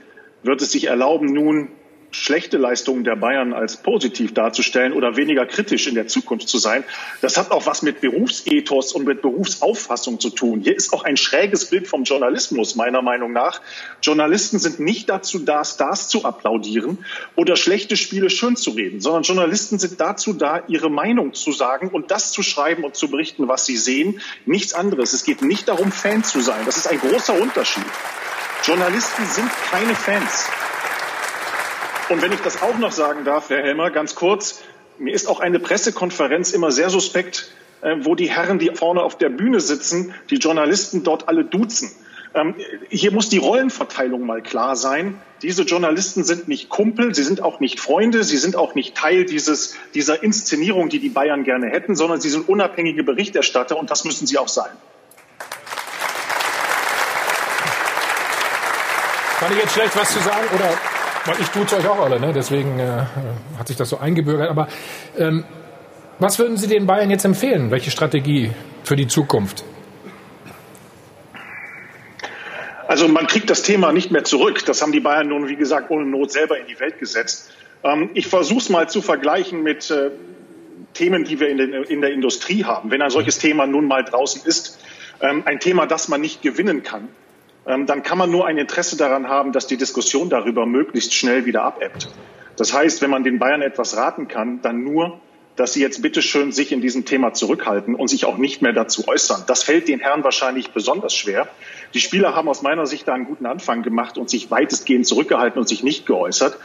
[0.46, 1.68] wird es sich erlauben, nun
[2.10, 6.84] schlechte Leistungen der Bayern als positiv darzustellen oder weniger kritisch in der Zukunft zu sein.
[7.20, 10.60] Das hat auch was mit Berufsethos und mit Berufsauffassung zu tun.
[10.60, 13.60] Hier ist auch ein schräges Bild vom Journalismus, meiner Meinung nach.
[14.02, 19.22] Journalisten sind nicht dazu da, Stars zu applaudieren oder schlechte Spiele schön zu reden, sondern
[19.22, 23.48] Journalisten sind dazu da, ihre Meinung zu sagen und das zu schreiben und zu berichten,
[23.48, 24.20] was sie sehen.
[24.46, 25.12] Nichts anderes.
[25.12, 26.64] Es geht nicht darum, Fan zu sein.
[26.64, 27.84] Das ist ein großer Unterschied.
[28.66, 30.48] Journalisten sind keine Fans.
[32.08, 34.60] Und wenn ich das auch noch sagen darf, Herr Helmer, ganz kurz,
[34.98, 37.52] mir ist auch eine Pressekonferenz immer sehr suspekt,
[37.82, 41.92] äh, wo die Herren, die vorne auf der Bühne sitzen, die Journalisten dort alle duzen.
[42.34, 42.56] Ähm,
[42.88, 45.22] hier muss die Rollenverteilung mal klar sein.
[45.42, 49.26] Diese Journalisten sind nicht Kumpel, sie sind auch nicht Freunde, sie sind auch nicht Teil
[49.26, 54.04] dieses, dieser Inszenierung, die die Bayern gerne hätten, sondern sie sind unabhängige Berichterstatter und das
[54.04, 54.72] müssen sie auch sein.
[59.46, 60.76] Kann ich jetzt schlecht was zu sagen oder
[61.24, 62.32] weil ich tue es euch auch alle, ne?
[62.34, 63.04] deswegen äh,
[63.56, 64.50] hat sich das so eingebürgert.
[64.50, 64.66] Aber
[65.16, 65.44] ähm,
[66.18, 67.70] was würden Sie den Bayern jetzt empfehlen?
[67.70, 68.50] Welche Strategie
[68.82, 69.62] für die Zukunft?
[72.88, 74.64] Also man kriegt das Thema nicht mehr zurück.
[74.66, 77.52] Das haben die Bayern nun, wie gesagt, ohne Not selber in die Welt gesetzt.
[77.84, 80.10] Ähm, ich versuche es mal zu vergleichen mit äh,
[80.92, 82.90] Themen, die wir in, den, in, der Industrie haben.
[82.90, 84.80] Wenn ein solches Thema nun mal draußen ist,
[85.20, 87.10] ähm, ein Thema, das man nicht gewinnen kann,
[87.66, 91.62] dann kann man nur ein Interesse daran haben, dass die Diskussion darüber möglichst schnell wieder
[91.62, 92.08] abebbt.
[92.56, 95.20] Das heißt, wenn man den Bayern etwas raten kann, dann nur,
[95.56, 99.08] dass sie jetzt bitteschön sich in diesem Thema zurückhalten und sich auch nicht mehr dazu
[99.08, 99.44] äußern.
[99.46, 101.48] Das fällt den Herren wahrscheinlich besonders schwer.
[101.94, 105.58] Die Spieler haben aus meiner Sicht da einen guten Anfang gemacht und sich weitestgehend zurückgehalten
[105.58, 106.58] und sich nicht geäußert.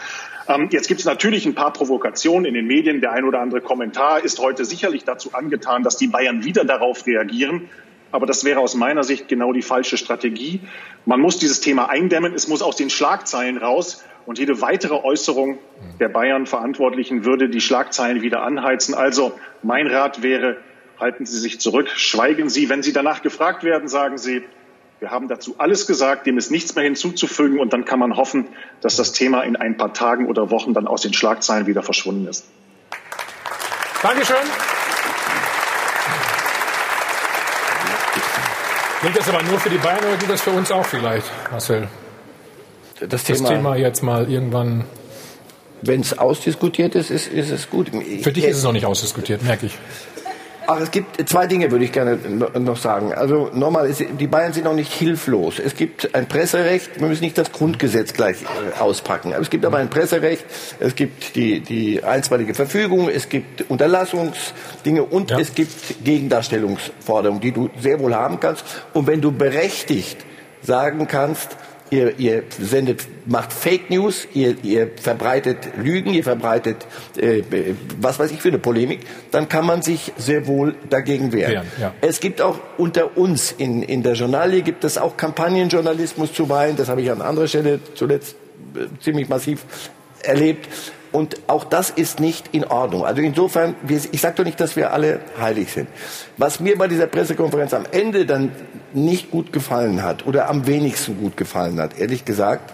[0.47, 3.01] Ähm, jetzt gibt es natürlich ein paar Provokationen in den Medien.
[3.01, 7.05] Der ein oder andere Kommentar ist heute sicherlich dazu angetan, dass die Bayern wieder darauf
[7.05, 7.69] reagieren.
[8.11, 10.59] Aber das wäre aus meiner Sicht genau die falsche Strategie.
[11.05, 12.33] Man muss dieses Thema eindämmen.
[12.33, 14.03] Es muss aus den Schlagzeilen raus.
[14.25, 15.57] Und jede weitere Äußerung
[15.99, 18.93] der Bayern-Verantwortlichen würde die Schlagzeilen wieder anheizen.
[18.93, 19.33] Also
[19.63, 20.57] mein Rat wäre,
[20.99, 22.69] halten Sie sich zurück, schweigen Sie.
[22.69, 24.43] Wenn Sie danach gefragt werden, sagen Sie,
[24.99, 27.59] wir haben dazu alles gesagt, dem ist nichts mehr hinzuzufügen.
[27.59, 28.47] Und dann kann man hoffen,
[28.81, 32.27] dass das Thema in ein paar Tagen oder Wochen dann aus den Schlagzeilen wieder verschwunden
[32.27, 32.45] ist.
[34.03, 34.37] Dankeschön.
[39.01, 41.87] Gilt das aber nur für die Bayern oder gilt das für uns auch vielleicht, Marcel?
[42.99, 44.85] Das, das Thema, jetzt mal irgendwann.
[45.81, 47.89] Wenn es ausdiskutiert ist, ist, ist es gut.
[48.21, 49.77] Für dich ist es noch nicht ausdiskutiert, merke ich.
[50.67, 52.17] Ach, es gibt zwei Dinge, würde ich gerne
[52.59, 53.13] noch sagen.
[53.13, 55.59] Also nochmal, die Bayern sind noch nicht hilflos.
[55.59, 59.33] Es gibt ein Presserecht, wir müssen nicht das Grundgesetz gleich äh, auspacken.
[59.39, 60.45] Es gibt aber ein Presserecht,
[60.79, 65.39] es gibt die, die einstweilige Verfügung, es gibt Unterlassungsdinge und ja.
[65.39, 68.63] es gibt Gegendarstellungsforderungen, die du sehr wohl haben kannst.
[68.93, 70.17] Und wenn du berechtigt
[70.61, 71.57] sagen kannst,
[71.91, 76.87] ihr, ihr sendet, macht Fake News, ihr, ihr verbreitet Lügen, ihr verbreitet
[77.17, 77.43] äh,
[77.99, 81.51] was weiß ich für eine Polemik, dann kann man sich sehr wohl dagegen wehren.
[81.51, 81.93] Wehren, ja.
[82.01, 86.77] Es gibt auch unter uns in, in der Journalie gibt es auch Kampagnenjournalismus zuweilen.
[86.77, 88.35] Das habe ich an anderer Stelle zuletzt
[88.75, 89.65] äh, ziemlich massiv
[90.23, 90.67] erlebt.
[91.11, 93.05] Und auch das ist nicht in Ordnung.
[93.05, 95.89] Also insofern, ich sage doch nicht, dass wir alle heilig sind.
[96.37, 98.53] Was mir bei dieser Pressekonferenz am Ende dann
[98.95, 102.73] nicht gut gefallen hat oder am wenigsten gut gefallen hat, ehrlich gesagt,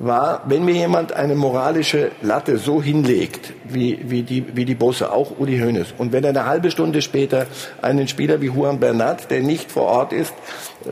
[0.00, 5.12] war, wenn mir jemand eine moralische Latte so hinlegt, wie, wie, die, wie die Bosse,
[5.12, 7.46] auch Uli Hoeneß, und wenn er eine halbe Stunde später
[7.82, 10.32] einen Spieler wie Juan Bernat, der nicht vor Ort ist,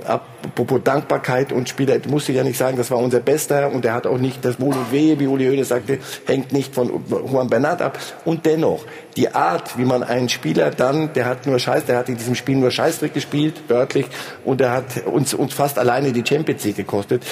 [0.04, 4.06] apropos Dankbarkeit und Spieler, musste ja nicht sagen, das war unser Bester und er hat
[4.06, 7.80] auch nicht das Wohl und Wehe, wie Uli Hoeneß sagte, hängt nicht von Juan Bernat
[7.80, 7.98] ab.
[8.26, 8.84] Und dennoch,
[9.16, 12.34] die Art, wie man einen Spieler dann, der hat nur Scheiß, der hat in diesem
[12.34, 14.06] Spiel nur Scheißdreck gespielt, wörtlich,
[14.44, 17.24] und er hat uns, uns fast alleine die Champions League gekostet.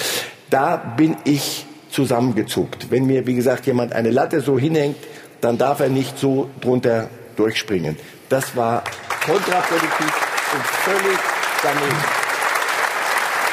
[0.49, 2.91] Da bin ich zusammengezuckt.
[2.91, 4.97] Wenn mir, wie gesagt, jemand eine Latte so hinhängt,
[5.41, 7.97] dann darf er nicht so drunter durchspringen.
[8.29, 8.83] Das war
[9.25, 10.13] kontraproduktiv
[10.53, 11.19] und völlig
[11.63, 11.97] daneben.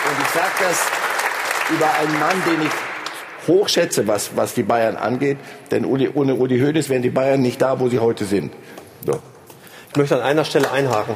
[0.04, 0.86] Und ich sage das
[1.70, 5.38] über einen Mann, den ich hochschätze, was, was die Bayern angeht.
[5.70, 8.52] Denn ohne Uli Hoeneß wären die Bayern nicht da, wo sie heute sind.
[9.04, 9.20] So.
[9.90, 11.14] Ich möchte an einer Stelle einhaken.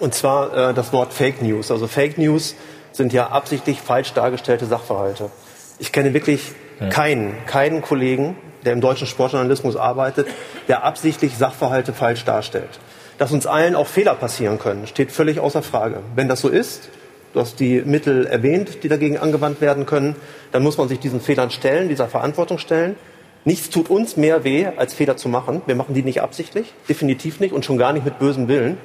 [0.00, 1.70] Und zwar äh, das Wort Fake News.
[1.70, 2.54] Also Fake News
[2.96, 5.30] sind ja absichtlich falsch dargestellte Sachverhalte.
[5.78, 6.88] Ich kenne wirklich ja.
[6.88, 10.26] keinen, keinen Kollegen, der im deutschen Sportjournalismus arbeitet,
[10.68, 12.80] der absichtlich Sachverhalte falsch darstellt.
[13.18, 16.00] Dass uns allen auch Fehler passieren können, steht völlig außer Frage.
[16.14, 16.88] Wenn das so ist,
[17.32, 20.16] du hast die Mittel erwähnt, die dagegen angewandt werden können,
[20.52, 22.96] dann muss man sich diesen Fehlern stellen, dieser Verantwortung stellen.
[23.44, 25.62] Nichts tut uns mehr weh, als Fehler zu machen.
[25.66, 28.76] Wir machen die nicht absichtlich, definitiv nicht und schon gar nicht mit bösem Willen.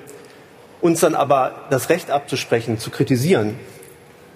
[0.82, 3.56] Uns dann aber das Recht abzusprechen, zu kritisieren,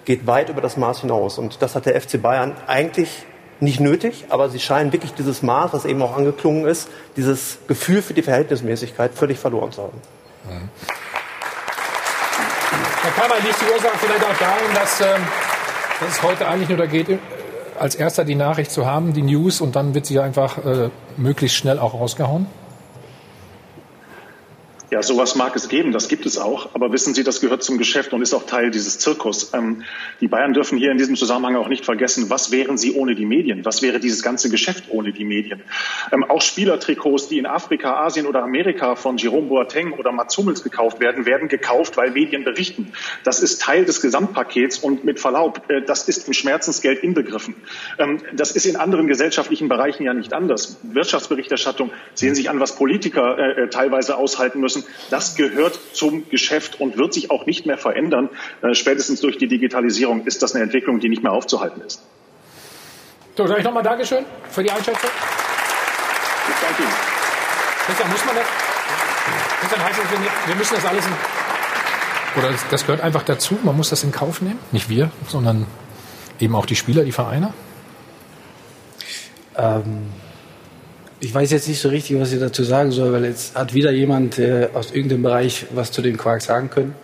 [0.06, 1.36] geht weit über das Maß hinaus.
[1.36, 3.26] Und das hat der FC Bayern eigentlich
[3.60, 8.00] nicht nötig, aber sie scheinen wirklich dieses Maß, was eben auch angeklungen ist, dieses Gefühl
[8.02, 10.00] für die Verhältnismäßigkeit völlig verloren zu haben.
[10.44, 10.68] Mhm.
[13.02, 15.22] Herr Kammer, liegt die Ursache vielleicht auch darin, dass, ähm,
[16.00, 17.18] dass es heute eigentlich nur da geht, äh,
[17.78, 21.56] als erster die Nachricht zu haben, die News, und dann wird sie einfach äh, möglichst
[21.56, 22.46] schnell auch rausgehauen?
[24.96, 26.70] Ja, sowas mag es geben, das gibt es auch.
[26.72, 29.52] Aber wissen Sie, das gehört zum Geschäft und ist auch Teil dieses Zirkus.
[29.52, 29.82] Ähm,
[30.22, 33.26] die Bayern dürfen hier in diesem Zusammenhang auch nicht vergessen, was wären sie ohne die
[33.26, 33.66] Medien?
[33.66, 35.62] Was wäre dieses ganze Geschäft ohne die Medien?
[36.12, 40.62] Ähm, auch Spielertrikots, die in Afrika, Asien oder Amerika von Jerome Boateng oder Mats Hummels
[40.62, 42.94] gekauft werden, werden gekauft, weil Medien berichten.
[43.22, 47.54] Das ist Teil des Gesamtpakets und mit Verlaub, äh, das ist im Schmerzensgeld inbegriffen.
[47.98, 50.78] Ähm, das ist in anderen gesellschaftlichen Bereichen ja nicht anders.
[50.84, 54.85] Wirtschaftsberichterstattung sehen sich an, was Politiker äh, äh teilweise aushalten müssen.
[55.10, 58.28] Das gehört zum Geschäft und wird sich auch nicht mehr verändern.
[58.62, 62.02] Äh, spätestens durch die Digitalisierung ist das eine Entwicklung, die nicht mehr aufzuhalten ist.
[63.36, 65.10] So, sage ich nochmal Dankeschön für die Einschätzung.
[66.48, 66.92] Ich danke Ihnen.
[67.86, 68.46] Christian, muss man das?
[69.60, 71.12] Christian, heißt das, wir müssen das alles in,
[72.36, 74.58] oder das gehört einfach dazu, man muss das in Kauf nehmen?
[74.70, 75.66] Nicht wir, sondern
[76.38, 77.54] eben auch die Spieler, die Vereine?
[79.56, 80.08] Ähm,
[81.20, 83.90] ich weiß jetzt nicht so richtig, was ich dazu sagen soll, weil jetzt hat wieder
[83.90, 86.94] jemand äh, aus irgendeinem Bereich was zu dem Quark sagen können.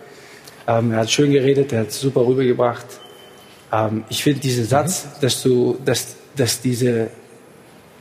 [0.67, 2.85] Ähm, er hat schön geredet, er hat es super rübergebracht.
[3.71, 5.21] Ähm, ich finde diesen Satz, mhm.
[5.21, 7.09] dass du, dass, dass diese,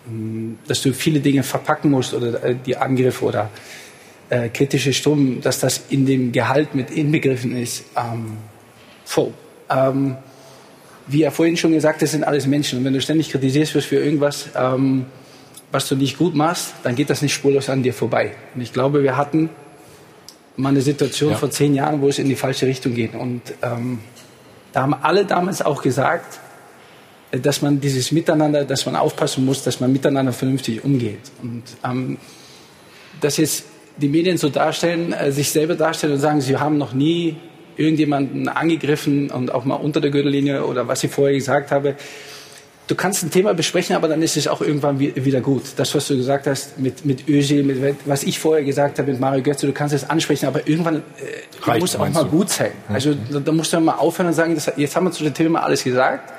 [0.06, 3.50] mh, hm, dass du viele Dinge verpacken musst oder äh, die Angriffe oder
[4.28, 7.84] äh, kritische Stimmen, dass das in dem Gehalt mit inbegriffen ist.
[7.96, 8.36] Ähm,
[9.04, 9.32] voll.
[9.70, 10.16] Ähm,
[11.06, 12.78] wie er vorhin schon gesagt hat, das sind alles Menschen.
[12.78, 15.06] Und wenn du ständig kritisierst wirst für irgendwas, ähm,
[15.72, 18.34] was du nicht gut machst, dann geht das nicht spurlos an dir vorbei.
[18.54, 19.48] Und ich glaube, wir hatten
[20.56, 21.36] mal eine Situation ja.
[21.36, 23.14] vor zehn Jahren, wo es in die falsche Richtung geht.
[23.14, 24.00] Und ähm,
[24.72, 26.38] da haben alle damals auch gesagt,
[27.30, 31.32] äh, dass man dieses Miteinander, dass man aufpassen muss, dass man miteinander vernünftig umgeht.
[31.42, 32.18] Und ähm,
[33.20, 33.64] dass jetzt
[33.96, 37.36] die Medien so darstellen, äh, sich selber darstellen und sagen, sie haben noch nie
[37.76, 41.96] irgendjemanden angegriffen und auch mal unter der Gürtellinie oder was ich vorher gesagt habe,
[42.86, 45.62] du kannst ein Thema besprechen, aber dann ist es auch irgendwann wieder gut.
[45.76, 49.20] Das, was du gesagt hast mit, mit Özil, mit, was ich vorher gesagt habe mit
[49.20, 51.00] Mario Götze, du kannst es ansprechen, aber irgendwann äh,
[51.62, 52.30] Reicht, muss auch mal du?
[52.30, 52.72] gut sein.
[52.88, 53.18] Also mhm.
[53.30, 55.62] da, da, musst du mal aufhören und sagen, das, jetzt haben wir zu dem Thema
[55.62, 56.32] alles gesagt.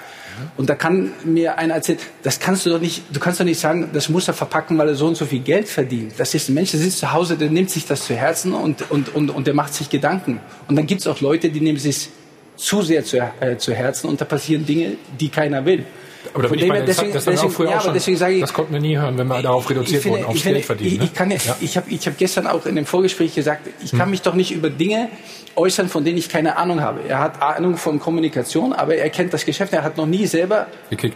[0.58, 3.60] Und da kann mir einer erzählen, das kannst du doch nicht, du kannst doch nicht
[3.60, 6.14] sagen, das muss er verpacken, weil er so und so viel Geld verdient.
[6.18, 8.90] Das ist ein Mensch, der sitzt zu Hause, der nimmt sich das zu Herzen und,
[8.90, 10.40] und, und, und der macht sich Gedanken.
[10.68, 12.10] Und dann gibt es auch Leute, die nehmen sich
[12.56, 15.86] zu sehr zu, äh, zu Herzen und da passieren Dinge, die keiner will.
[16.34, 18.74] Aber da ich bei, das, das, das, früher ja, schon, deswegen sage ich, das konnten
[18.74, 20.94] wir nie hören, wenn wir darauf reduziert finde, wurden, aufs Geld verdienen.
[20.94, 21.06] Ich, ne?
[21.06, 21.38] ich, kann, ja.
[21.62, 24.10] ich habe ich hab gestern auch in dem Vorgespräch gesagt, ich kann hm.
[24.12, 25.10] mich doch nicht über Dinge
[25.56, 27.02] äußern, von denen ich keine Ahnung habe.
[27.08, 29.74] Er hat Ahnung von Kommunikation, aber er kennt das Geschäft.
[29.74, 30.68] Er hat noch nie selber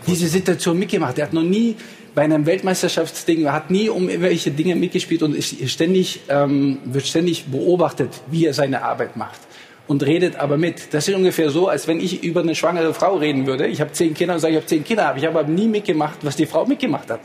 [0.06, 1.18] diese Situation mitgemacht.
[1.18, 1.76] Er hat noch nie
[2.14, 7.06] bei einem Weltmeisterschaftsding, er hat nie um irgendwelche Dinge mitgespielt und ist ständig, ähm, wird
[7.06, 9.40] ständig beobachtet, wie er seine Arbeit macht
[9.88, 10.94] und redet aber mit.
[10.94, 13.68] Das ist ungefähr so, als wenn ich über eine schwangere Frau reden würde.
[13.68, 15.68] Ich habe zehn Kinder und sage, ich habe zehn Kinder, aber ich habe aber nie
[15.68, 17.22] mitgemacht, was die Frau mitgemacht hat.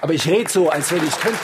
[0.00, 1.38] Aber ich rede so, als wenn ich es könnte.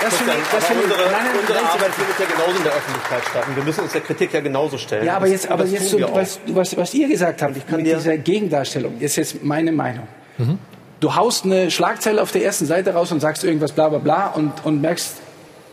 [0.00, 2.72] Das finde ich, das finde unsere, nein, nein, unsere Arbeit findet ja genauso in der
[2.72, 3.44] Öffentlichkeit statt.
[3.48, 5.04] Und wir müssen uns der Kritik ja genauso stellen.
[5.04, 7.86] Ja, aber jetzt, aber jetzt so, was, was, was ihr gesagt habt, ich kann mit
[7.86, 10.06] dieser Gegendarstellung, ist jetzt meine Meinung.
[10.38, 10.58] Mhm.
[11.00, 14.28] Du haust eine Schlagzeile auf der ersten Seite raus und sagst irgendwas bla bla bla
[14.28, 15.16] und, und merkst,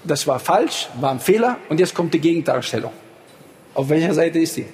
[0.03, 2.91] das war falsch, war ein Fehler und jetzt kommt die Gegendarstellung.
[3.74, 4.65] Auf welcher Seite ist die?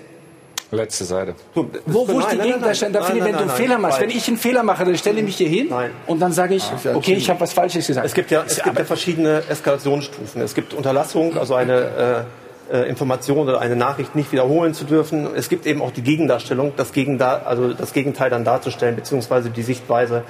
[0.71, 1.33] Letzte Seite.
[1.55, 3.01] wo, wo ist die Gegendarstellung?
[3.01, 5.37] Nein, wenn du einen Fehler machst, wenn ich einen Fehler mache, dann stelle ich mich
[5.37, 5.89] hier hin nein.
[6.05, 8.05] und dann sage ich, okay, ich habe was Falsches gesagt.
[8.05, 10.41] Es gibt ja, es gibt ja verschiedene Eskalationsstufen.
[10.43, 12.25] Es gibt Unterlassung, also eine
[12.71, 15.27] äh, äh, Information oder eine Nachricht nicht wiederholen zu dürfen.
[15.35, 19.63] Es gibt eben auch die Gegendarstellung, das, Gegenteil, also das Gegenteil dann darzustellen, beziehungsweise die
[19.63, 20.23] Sichtweise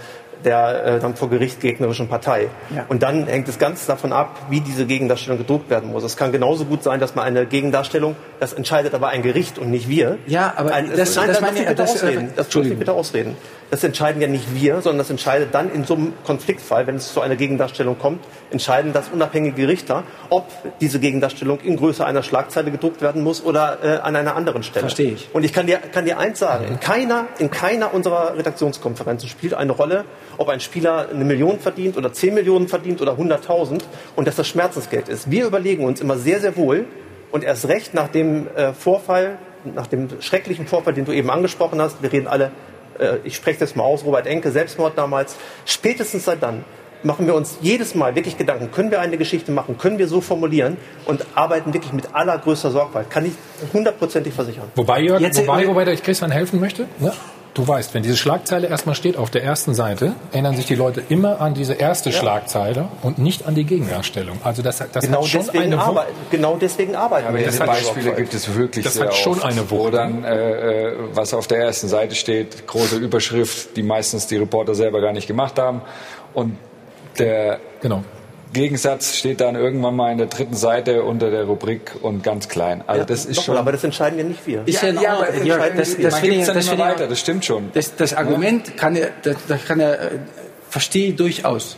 [0.43, 2.47] der äh, dann vor Gericht gegnerischen Partei.
[2.73, 2.85] Ja.
[2.87, 6.03] Und dann hängt es ganz davon ab, wie diese Gegendarstellung gedruckt werden muss.
[6.03, 9.69] Es kann genauso gut sein, dass man eine Gegendarstellung, das entscheidet aber ein Gericht und
[9.69, 10.17] nicht wir.
[10.27, 12.33] Ja, aber ein, das, nein, das, das, meine, bitte das, ausreden.
[12.35, 13.37] Das bitte ausreden.
[13.71, 17.13] Das entscheiden ja nicht wir, sondern das entscheidet dann in so einem Konfliktfall, wenn es
[17.13, 20.47] zu einer Gegendarstellung kommt, entscheiden das unabhängige Richter, ob
[20.81, 24.81] diese Gegendarstellung in Größe einer Schlagzeile gedruckt werden muss oder äh, an einer anderen Stelle.
[24.81, 25.29] Verstehe ich.
[25.33, 29.53] Und ich kann dir, kann dir eins sagen, in keiner, in keiner unserer Redaktionskonferenzen spielt
[29.53, 30.05] eine Rolle,
[30.39, 33.81] ob ein Spieler eine Million verdient oder zehn Millionen verdient oder 100.000
[34.15, 35.29] und dass das Schmerzensgeld ist.
[35.29, 36.85] Wir überlegen uns immer sehr, sehr wohl
[37.31, 39.37] und erst recht nach dem äh, Vorfall,
[39.75, 42.51] nach dem schrecklichen Vorfall, den du eben angesprochen hast, wir reden alle,
[42.97, 45.35] äh, ich spreche das mal aus, Robert Enke, Selbstmord damals,
[45.65, 46.63] spätestens seit dann
[47.03, 50.21] machen wir uns jedes Mal wirklich Gedanken, können wir eine Geschichte machen, können wir so
[50.21, 53.09] formulieren und arbeiten wirklich mit allergrößter Sorgfalt.
[53.09, 53.33] Kann ich
[53.73, 54.69] hundertprozentig versichern.
[54.75, 56.87] Wobei, Jörg, Jetzt, wobei, wobei ich Christian helfen möchte.
[56.99, 57.11] Ne?
[57.59, 61.03] Du weißt, wenn diese Schlagzeile erstmal steht auf der ersten Seite, erinnern sich die Leute
[61.09, 62.17] immer an diese erste ja.
[62.17, 64.37] Schlagzeile und nicht an die Gegendarstellung.
[64.45, 67.47] Also das, das genau hat schon eine arbeiten, Genau deswegen arbeiten Aber wir.
[67.47, 69.71] diese Beispiele gibt es wirklich das sehr hat schon oft, eine Wucht.
[69.71, 74.37] Wo dann, äh, äh, was auf der ersten Seite steht, große Überschrift, die meistens die
[74.37, 75.81] Reporter selber gar nicht gemacht haben.
[76.33, 76.57] Und
[77.17, 78.05] der genau.
[78.53, 82.83] Gegensatz steht dann irgendwann mal in der dritten Seite unter der Rubrik und ganz klein.
[82.87, 83.57] Also ja, das ist schon.
[83.57, 84.63] aber das entscheiden ja nicht wir.
[84.65, 87.07] Ist ja, ja, aber, ja das, das, finde ich, das find weiter.
[87.07, 87.69] Das stimmt schon.
[87.73, 90.09] Das, das Argument kann er, das, das kann er, äh,
[90.69, 91.77] verstehe ich durchaus.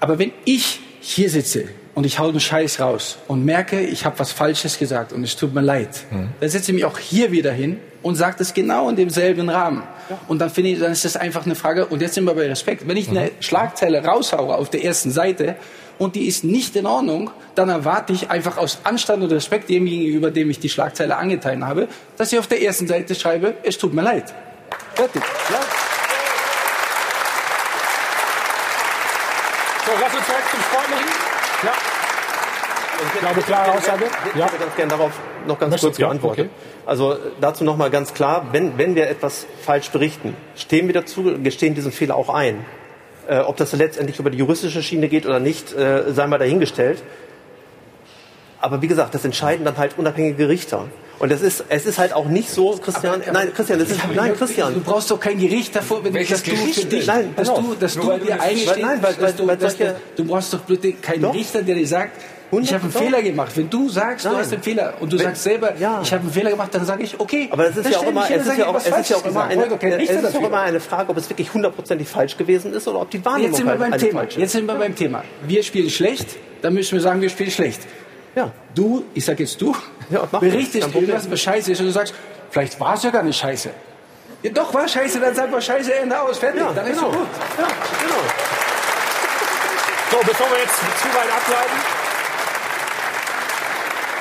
[0.00, 1.64] Aber wenn ich hier sitze
[1.94, 5.36] und ich hau einen Scheiß raus und merke, ich habe was Falsches gesagt und es
[5.36, 6.30] tut mir leid, mhm.
[6.40, 9.82] dann setze ich mich auch hier wieder hin und sage das genau in demselben Rahmen.
[10.08, 10.18] Ja.
[10.28, 11.86] Und dann finde ich, dann ist das einfach eine Frage.
[11.86, 12.86] Und jetzt sind wir bei Respekt.
[12.86, 13.30] Wenn ich eine mhm.
[13.40, 15.56] Schlagzeile raushaue auf der ersten Seite
[15.98, 19.84] und die ist nicht in Ordnung, dann erwarte ich einfach aus Anstand und Respekt dem
[19.84, 23.76] gegenüber, dem ich die Schlagzeile angeteilt habe, dass ich auf der ersten Seite schreibe, es
[23.76, 24.32] tut mir leid.
[24.94, 25.22] Fertig.
[25.50, 25.60] Ja.
[29.84, 31.19] So, lass uns zurück zum Sportlichen.
[33.02, 34.04] Ich glaube, klare Aussage.
[34.34, 35.12] Ich hätte ganz gerne darauf
[35.46, 36.46] noch ganz Möchtest, kurz geantwortet.
[36.46, 36.86] Ja, okay.
[36.86, 41.22] Also dazu noch mal ganz klar, wenn, wenn wir etwas falsch berichten, stehen wir dazu,
[41.42, 42.64] gestehen diesen Fehler auch ein.
[43.28, 47.02] Äh, ob das letztendlich über die juristische Schiene geht oder nicht, äh, sei mal dahingestellt.
[48.60, 50.86] Aber wie gesagt, das entscheiden dann halt unabhängige Richter.
[51.18, 54.00] Und es ist, es ist halt auch nicht so, Christian, aber, nein, Christian, das ist,
[54.14, 54.72] nein, Christian.
[54.72, 57.74] Du brauchst doch kein Gericht davor, wenn Welches dass du für dich, nein, dass du,
[57.78, 61.22] dass du dir eingestehst, nein, weil, weil, weil, dass du, du brauchst doch bitte keinen
[61.22, 61.34] doch.
[61.34, 62.20] Richter, der dir sagt,
[62.52, 63.52] ich habe einen Fehler gemacht.
[63.56, 64.34] Wenn du sagst, Nein.
[64.34, 66.00] du hast einen Fehler und du Wenn, sagst selber, ja.
[66.02, 67.48] ich habe einen Fehler gemacht, dann sage ich, okay.
[67.50, 69.44] Aber es ist ja auch immer, es ist ja auch, es ist ja auch immer
[69.44, 73.00] eine, es ist auch immer eine Frage, ob es wirklich hundertprozentig falsch gewesen ist oder
[73.00, 74.24] ob die Wahrnehmung Jetzt sind wir halt beim Thema.
[74.24, 75.24] Jetzt sind wir beim Thema.
[75.46, 76.26] Wir spielen schlecht,
[76.62, 77.82] dann müssen wir sagen, wir spielen schlecht.
[78.34, 78.52] Ja.
[78.74, 79.74] Du, ich sag jetzt du,
[80.10, 82.14] ja, berichtest irgendwas, was scheiße ist und du sagst,
[82.50, 83.70] vielleicht war es ja gar nicht scheiße.
[84.42, 87.10] Ja, doch, war scheiße, dann sag mal scheiße, Ende aus, fertig, ja, dann genau.
[87.10, 87.28] ist es gut.
[87.58, 87.66] Ja,
[88.02, 88.20] genau.
[90.10, 91.99] So, bevor wir jetzt zu weit ableiten,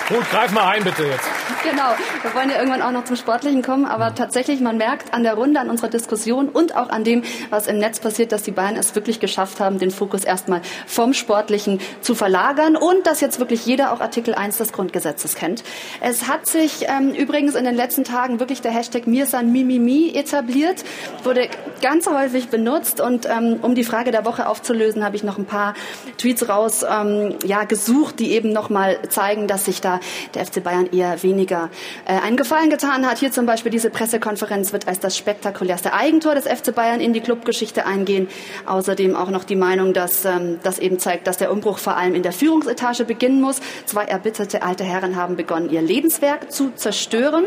[0.10, 1.30] Gut, greif mal ein, bitte jetzt.
[1.62, 1.93] Genau,
[2.24, 5.36] wir wollen ja irgendwann auch noch zum Sportlichen kommen, aber tatsächlich, man merkt an der
[5.36, 8.76] Runde, an unserer Diskussion und auch an dem, was im Netz passiert, dass die Bayern
[8.76, 13.68] es wirklich geschafft haben, den Fokus erstmal vom Sportlichen zu verlagern und dass jetzt wirklich
[13.68, 15.64] jeder auch Artikel 1 des Grundgesetzes kennt.
[16.01, 20.84] Es hat sich ähm, übrigens in den letzten Tagen wirklich der Hashtag Mirsan Mimimi etabliert,
[21.24, 21.49] wurde
[21.84, 25.45] ganz häufig benutzt und ähm, um die Frage der Woche aufzulösen, habe ich noch ein
[25.45, 25.76] paar
[26.18, 29.98] Tweets raus ähm, ja, gesucht, die eben nochmal zeigen, dass sich da
[30.35, 31.69] der FC Bayern eher wenig weniger
[32.05, 33.19] äh, einen Gefallen getan hat.
[33.19, 37.21] Hier zum Beispiel diese Pressekonferenz wird als das spektakulärste Eigentor des FC Bayern in die
[37.21, 38.27] Clubgeschichte eingehen.
[38.65, 42.15] Außerdem auch noch die Meinung, dass ähm, das eben zeigt, dass der Umbruch vor allem
[42.15, 43.61] in der Führungsetage beginnen muss.
[43.85, 47.45] Zwei erbitterte alte Herren haben begonnen, ihr Lebenswerk zu zerstören.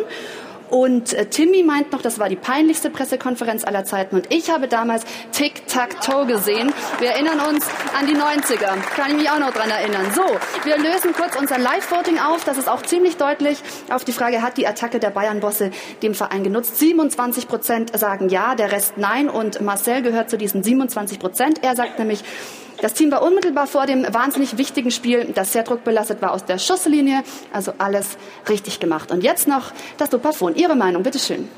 [0.72, 4.16] Und äh, Timmy meint noch, das war die peinlichste Pressekonferenz aller Zeiten.
[4.16, 6.72] Und ich habe damals Tic-Tac-Toe gesehen.
[6.98, 8.80] Wir erinnern uns an die 90er.
[8.96, 10.06] Kann ich mich auch noch dran erinnern.
[10.14, 10.24] So,
[10.64, 12.44] wir lösen kurz unser Live-Voting auf.
[12.44, 13.58] Das ist auch ziemlich deutlich
[13.90, 16.78] auf die Frage, hat die Attacke der Bayern-Bosse dem Verein genutzt?
[16.78, 19.28] 27 Prozent sagen ja, der Rest nein.
[19.28, 21.62] Und Marcel gehört zu diesen 27 Prozent.
[21.62, 22.24] Er sagt nämlich,
[22.82, 26.58] das Team war unmittelbar vor dem wahnsinnig wichtigen Spiel, das sehr druckbelastet war, aus der
[26.58, 27.22] Schusslinie.
[27.52, 28.18] Also alles
[28.48, 29.12] richtig gemacht.
[29.12, 30.56] Und jetzt noch das Dopafon.
[30.56, 31.48] Ihre Meinung, bitteschön.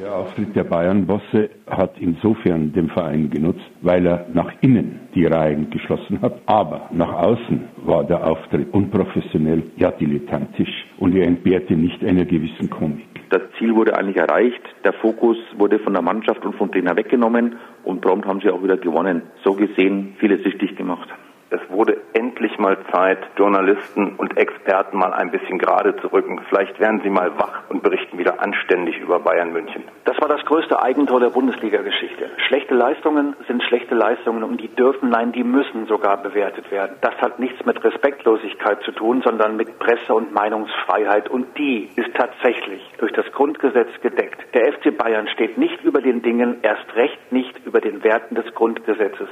[0.00, 5.70] Der Auftritt der Bayern-Bosse hat insofern dem Verein genutzt, weil er nach innen die Reihen
[5.70, 6.40] geschlossen hat.
[6.46, 12.70] Aber nach außen war der Auftritt unprofessionell, ja dilettantisch und er entbehrte nicht einer gewissen
[12.70, 13.08] Komik.
[13.30, 14.62] Das Ziel wurde eigentlich erreicht.
[14.84, 18.62] Der Fokus wurde von der Mannschaft und vom Trainer weggenommen und prompt haben sie auch
[18.62, 19.22] wieder gewonnen.
[19.42, 21.08] So gesehen vieles richtig gemacht.
[21.50, 26.40] Es wurde endlich mal Zeit, Journalisten und Experten mal ein bisschen gerade zu rücken.
[26.48, 29.84] Vielleicht werden sie mal wach und berichten wieder anständig über Bayern München.
[30.04, 32.30] Das war das größte Eigentor der Bundesliga-Geschichte.
[32.48, 36.96] Schlechte Leistungen sind schlechte Leistungen und die dürfen, nein, die müssen sogar bewertet werden.
[37.00, 42.14] Das hat nichts mit Respektlosigkeit zu tun, sondern mit Presse- und Meinungsfreiheit und die ist
[42.14, 44.38] tatsächlich durch das Grundgesetz gedeckt.
[44.54, 48.54] Der FC Bayern steht nicht über den Dingen, erst recht nicht über den Werten des
[48.54, 49.28] Grundgesetzes.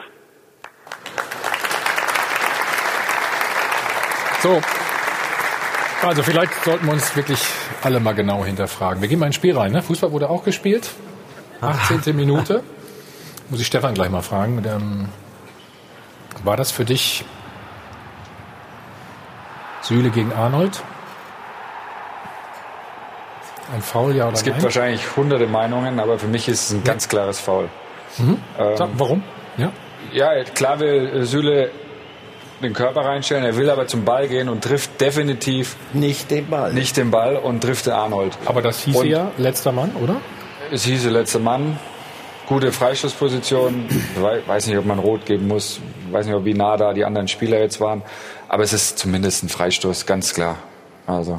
[4.47, 4.61] So.
[6.07, 7.41] Also vielleicht sollten wir uns wirklich
[7.83, 9.03] alle mal genau hinterfragen.
[9.03, 9.73] Wir gehen mal ins Spiel rein.
[9.73, 9.83] Ne?
[9.83, 10.91] Fußball wurde auch gespielt.
[11.61, 12.15] 18.
[12.15, 12.63] Minute.
[13.51, 14.63] Muss ich Stefan gleich mal fragen.
[14.65, 15.09] Ähm,
[16.45, 17.25] war das für dich
[19.81, 20.81] Süle gegen Arnold?
[23.75, 24.65] Ein Foul, ja oder Es gibt nein?
[24.65, 27.69] wahrscheinlich hunderte Meinungen, aber für mich ist es ein ganz klares Foul.
[28.19, 28.37] Mhm.
[28.61, 29.25] Ähm, warum?
[29.57, 29.73] Ja.
[30.13, 31.73] Ja, klar will äh, Süle
[32.63, 36.73] den Körper reinstellen, er will aber zum Ball gehen und trifft definitiv nicht den Ball.
[36.73, 38.37] Nicht den Ball und trifft den Arnold.
[38.47, 40.17] Aber das hieße Und ja letzter Mann, oder?
[40.73, 41.79] Es hieße letzter Mann,
[42.49, 43.87] gute Freistoßposition.
[43.91, 45.81] Ich wei- weiß nicht, ob man rot geben muss.
[46.07, 48.03] Ich weiß nicht, ob wie nah da die anderen Spieler jetzt waren.
[48.49, 50.57] Aber es ist zumindest ein Freistoß, ganz klar.
[51.07, 51.39] Also.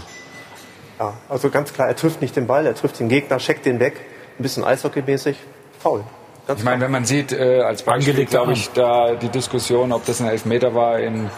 [0.99, 3.79] Ja, also ganz klar, er trifft nicht den Ball, er trifft den Gegner, checkt den
[3.79, 3.99] weg.
[4.39, 5.35] Ein bisschen Eishockey-mäßig.
[5.79, 6.03] Faul.
[6.47, 10.05] Ganz Ich meine, wenn man sieht, äh, als Beispiel, glaube ich, da die Diskussion, ob
[10.05, 11.29] das ein Elfmeter war in,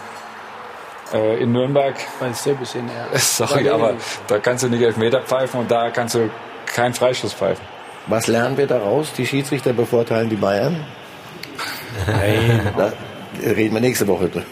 [1.12, 1.96] äh, in Nürnberg.
[2.20, 3.18] Bei Serbien, ja.
[3.18, 3.94] Sorry, aber
[4.28, 6.30] da kannst du nicht Elfmeter pfeifen und da kannst du
[6.66, 7.64] keinen Freistoß pfeifen.
[8.06, 9.12] Was lernen wir daraus?
[9.12, 10.84] Die Schiedsrichter bevorteilen die Bayern?
[12.06, 12.60] Nein.
[13.42, 14.44] Da reden wir nächste Woche drüber.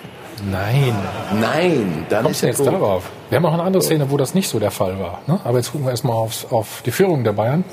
[0.50, 0.94] Nein.
[1.40, 2.66] Nein, dann Kommst ist du ja jetzt gut.
[2.72, 3.10] darauf?
[3.28, 5.20] Wir haben auch eine andere Szene, wo das nicht so der Fall war.
[5.26, 5.40] Ne?
[5.44, 7.64] Aber jetzt gucken wir erstmal auf die Führung der Bayern.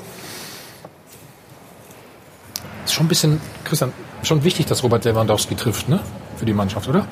[2.86, 6.00] Ist schon ein bisschen, Christian, schon wichtig, dass Robert Lewandowski trifft, ne?
[6.36, 7.04] Für die Mannschaft, oder?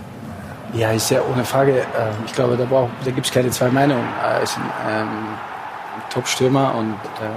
[0.73, 1.81] Ja, ist ja ohne Frage.
[1.81, 1.85] äh,
[2.27, 4.05] Ich glaube, da, da gibt es keine zwei Meinungen.
[4.23, 5.09] Er ist ein ähm,
[6.11, 7.29] Top-Stürmer und äh,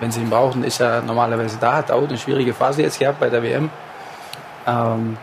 [0.00, 1.74] wenn sie ihn brauchen, ist er normalerweise da.
[1.76, 3.70] Hat auch eine schwierige Phase jetzt gehabt bei der WM.
[4.66, 5.16] Ähm,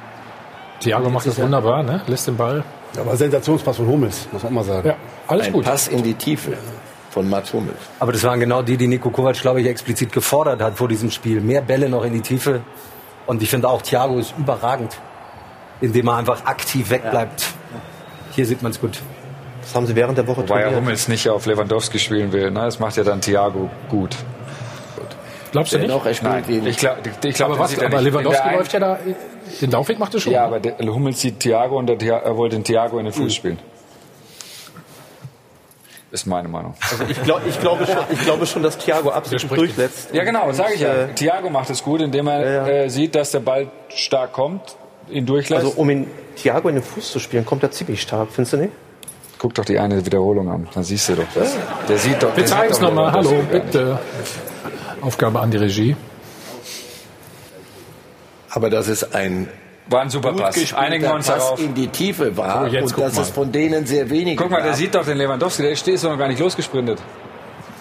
[0.80, 2.02] Thiago macht das ja- wunderbar, ne?
[2.08, 2.64] Lässt den Ball.
[3.00, 4.88] Aber Sensationspass von Hummels, muss man mal sagen.
[4.88, 4.96] Ja,
[5.28, 5.66] alles Ein gut.
[5.66, 6.54] Pass in die Tiefe
[7.16, 7.78] von Mats Hummels.
[8.02, 11.10] Aber das waren genau die, die Nico Kovac, glaube ich, explizit gefordert hat vor diesem
[11.10, 11.40] Spiel.
[11.40, 12.60] Mehr Bälle noch in die Tiefe.
[13.26, 14.98] Und ich finde auch, Thiago ist überragend,
[15.80, 17.46] indem er einfach aktiv wegbleibt.
[18.34, 19.00] Hier sieht man es gut.
[19.62, 20.82] Das haben sie während der Woche Wobei ja trainiert.
[20.82, 22.52] Hummels nicht auf Lewandowski spielen will.
[22.52, 22.60] Ne?
[22.60, 24.18] Das macht ja dann Thiago gut.
[25.54, 25.90] Glaubst du nicht?
[25.90, 27.74] Er spielt Nein, ich glaube, ich glaub, aber was?
[27.78, 29.00] ja Aber nicht- Lewandowski läuft ja da,
[29.62, 30.34] den Laufweg macht er schon.
[30.34, 33.34] Ja, aber der Hummels sieht Thiago und der er wollte den Thiago in den Fuß
[33.34, 33.58] spielen.
[36.16, 36.76] Ist meine Meinung.
[36.90, 40.14] Also ich, glaub, ich, glaube schon, ich glaube schon, dass Thiago absolut durchsetzt.
[40.14, 40.94] Ja, genau, sage ich ja.
[40.94, 44.78] äh, Thiago macht es gut, indem er Äh, sieht, dass der Ball stark kommt,
[45.10, 45.66] ihn durchlässt.
[45.66, 46.08] Also um ihn
[46.38, 48.72] Thiago in den Fuß zu spielen, kommt er ziemlich stark, findest du nicht?
[49.40, 51.54] Guck doch die eine Wiederholung an, dann siehst du doch das.
[51.90, 52.38] Der sieht doch.
[52.38, 53.12] Wir zeigen es nochmal.
[53.12, 54.00] Hallo, bitte.
[55.02, 55.98] Aufgabe an die Regie.
[58.52, 59.50] Aber dass es ein
[59.88, 60.74] War ein super Pass.
[60.74, 61.60] Einigen wir uns Pass darauf.
[61.60, 63.22] in die Tiefe war So, jetzt und dass mal.
[63.22, 64.76] es von denen sehr wenig Guck mal, der gab.
[64.78, 67.00] sieht doch den Lewandowski, der steht doch noch gar nicht losgesprintet,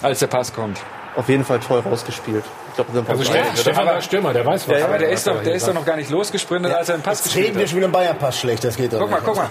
[0.03, 0.79] als der Pass kommt.
[1.17, 2.45] Auf jeden Fall toll rausgespielt.
[2.71, 3.39] Ich glaube, Also vorbei.
[3.45, 4.83] Stefan, Stefan war Stürmer, der weiß was.
[4.83, 7.03] aber der ist, doch, der er ist doch noch gar nicht losgesprintet, als er den
[7.03, 7.69] Pass Jetzt gespielt reden wir hat.
[7.71, 9.49] schon wieder im Bayern-Pass schlecht, das geht doch Guck mal, guck mal.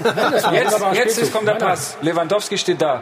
[0.53, 1.53] Jetzt, jetzt ist, kommt der.
[1.55, 1.97] Pass.
[2.01, 3.01] Lewandowski steht da.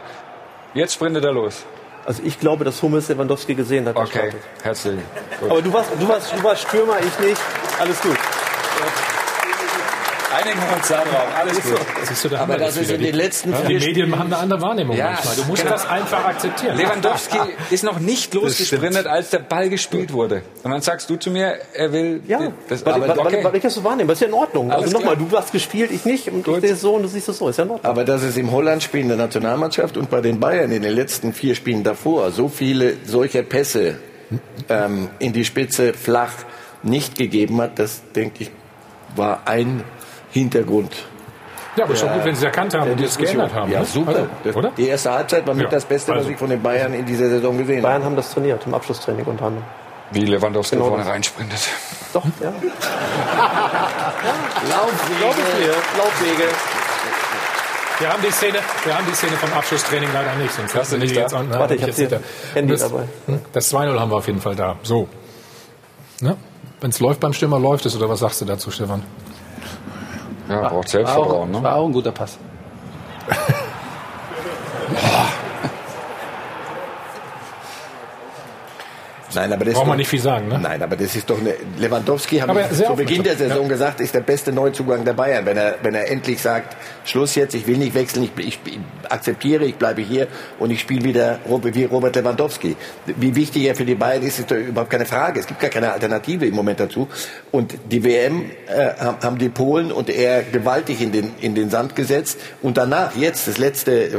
[0.74, 1.64] Jetzt sprintet er los.
[2.06, 3.96] Also ich glaube, dass Hummels Lewandowski gesehen hat.
[3.96, 4.40] Okay, gestartet.
[4.62, 5.00] herzlich.
[5.40, 5.50] Gut.
[5.50, 7.40] Aber du warst, du, warst, du warst Stürmer, ich nicht.
[7.80, 8.16] Alles gut.
[10.32, 11.36] Einigen wir uns darauf.
[11.38, 11.80] Alles gut.
[12.04, 14.60] Siehst du, da Aber das ist in den letzten ja, Die Medien haben eine andere
[14.62, 15.36] Wahrnehmung Ja, manchmal.
[15.36, 15.74] Du musst genau.
[15.74, 16.76] das einfach akzeptieren.
[16.76, 17.38] Lewandowski
[17.70, 20.42] ist noch nicht losgesprintet, als der Ball gespielt wurde.
[20.62, 22.22] Und dann sagst du zu mir, er will.
[22.26, 23.44] Ja, das, weil, weil, okay.
[23.44, 24.08] weil, ich das so wahrnehme.
[24.08, 24.70] Das ist ja in Ordnung.
[24.70, 26.28] Alles also nochmal, du hast gespielt, ich nicht.
[26.28, 27.48] Und ich sehe es so und du siehst es so.
[27.48, 27.90] Ist ja in Ordnung.
[27.90, 31.32] Aber dass es im Holland-Spiel in der Nationalmannschaft und bei den Bayern in den letzten
[31.32, 33.96] vier Spielen davor so viele solcher Pässe
[34.68, 36.32] ähm, in die Spitze flach
[36.82, 38.50] nicht gegeben hat, das denke ich
[39.16, 39.84] war ein
[40.32, 40.92] Hintergrund.
[41.76, 43.36] Ja, aber schon der- gut, wenn sie erkannt haben und Diskussion.
[43.38, 43.70] geändert haben.
[43.72, 43.86] Ja, ne?
[43.86, 44.08] super.
[44.10, 44.72] Also, Das- oder?
[44.76, 46.30] Die erste Halbzeit war mit Ja, das Beste, was also.
[46.30, 47.88] ich von den Bayern in dieser Saison gesehen habe.
[47.88, 49.64] Bayern haben das trainiert, im Abschlusstraining unter anderem.
[50.10, 51.60] Wie Lewandowski Genau vorne reinsprintet.
[52.12, 52.52] Doch, ja.
[54.68, 55.72] Laufwege.
[55.98, 56.48] Laufwege.
[57.98, 60.52] Wir haben die Szene, wir haben die Szene vom Abschlusstraining leider nicht.
[60.52, 61.20] Sonst Hast du nicht da?
[61.20, 62.24] jetzt an- Warte, ich hab hab hier jetzt
[62.54, 63.04] Handy das, dabei.
[63.26, 64.76] hm, Das 2-0 haben wir auf jeden Fall da.
[64.82, 65.08] So.
[66.20, 66.36] Ne?
[66.80, 67.94] Wenn es läuft beim Stürmer, läuft es.
[67.96, 69.02] Oder was sagst du dazu, Stefan?
[70.52, 71.50] Ja, braucht War auch, Selbstvertrauen.
[71.50, 71.62] Ne?
[71.62, 72.38] war auch ein guter Pass.
[79.34, 80.58] Nein, aber das Braucht ist man doch- nicht viel sagen, ne?
[80.62, 81.54] Nein, aber das ist doch eine.
[81.78, 83.68] Lewandowski habe Aber ich sehr zu Beginn der Saison ja.
[83.68, 85.44] gesagt, ist der beste Neuzugang der Bayern.
[85.44, 88.78] Wenn er, wenn er endlich sagt, Schluss jetzt, ich will nicht wechseln, ich, ich, ich
[89.08, 90.28] akzeptiere, ich bleibe hier
[90.58, 92.76] und ich spiele wieder wie Robert Lewandowski.
[93.06, 95.40] Wie wichtig er für die Bayern ist, ist doch überhaupt keine Frage.
[95.40, 97.08] Es gibt gar keine Alternative im Moment dazu.
[97.50, 101.70] Und die WM äh, haben haben die Polen und er gewaltig in den, in den
[101.70, 102.38] Sand gesetzt.
[102.60, 104.10] Und danach, jetzt, das letzte,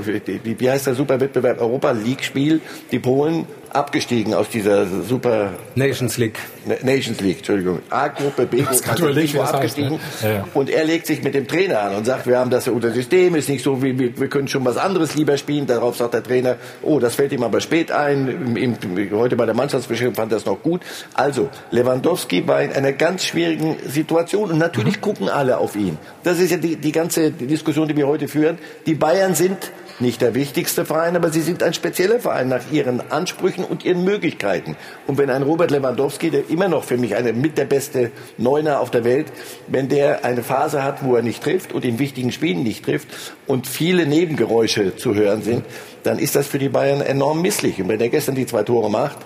[0.43, 2.61] wie, wie heißt der Superwettbewerb Europa League Spiel,
[2.91, 6.37] die Polen abgestiegen aus dieser Super Nations League.
[6.83, 7.79] Nations League, Entschuldigung.
[7.89, 9.91] A-Gruppe, B-Gruppe, also wie das heißt, abgestiegen.
[9.91, 9.99] ne?
[10.21, 10.47] Ja, ja.
[10.53, 13.35] Und er legt sich mit dem Trainer an und sagt, wir haben das unser System,
[13.35, 15.67] ist nicht so, wie wir, wir können schon was anderes lieber spielen.
[15.67, 18.55] Darauf sagt der Trainer, oh, das fällt ihm aber spät ein.
[18.55, 20.81] Im, im, heute bei der Mannschaftsbesprechung fand er das noch gut.
[21.13, 25.97] Also, Lewandowski war in einer ganz schwierigen Situation und natürlich gucken alle auf ihn.
[26.23, 28.57] Das ist ja die, die ganze Diskussion, die wir heute führen.
[28.85, 29.57] Die Bayern sind
[29.99, 34.03] nicht der wichtigste Verein, aber sie sind ein spezieller Verein nach ihren Ansprüchen und ihren
[34.03, 34.75] Möglichkeiten.
[35.07, 38.79] Und wenn ein Robert Lewandowski, der immer noch für mich eine mit der beste Neuner
[38.79, 39.27] auf der Welt,
[39.67, 43.07] wenn der eine Phase hat, wo er nicht trifft und in wichtigen Spielen nicht trifft
[43.47, 45.63] und viele Nebengeräusche zu hören sind,
[46.03, 47.81] dann ist das für die Bayern enorm misslich.
[47.81, 49.17] Und wenn er gestern die zwei Tore macht,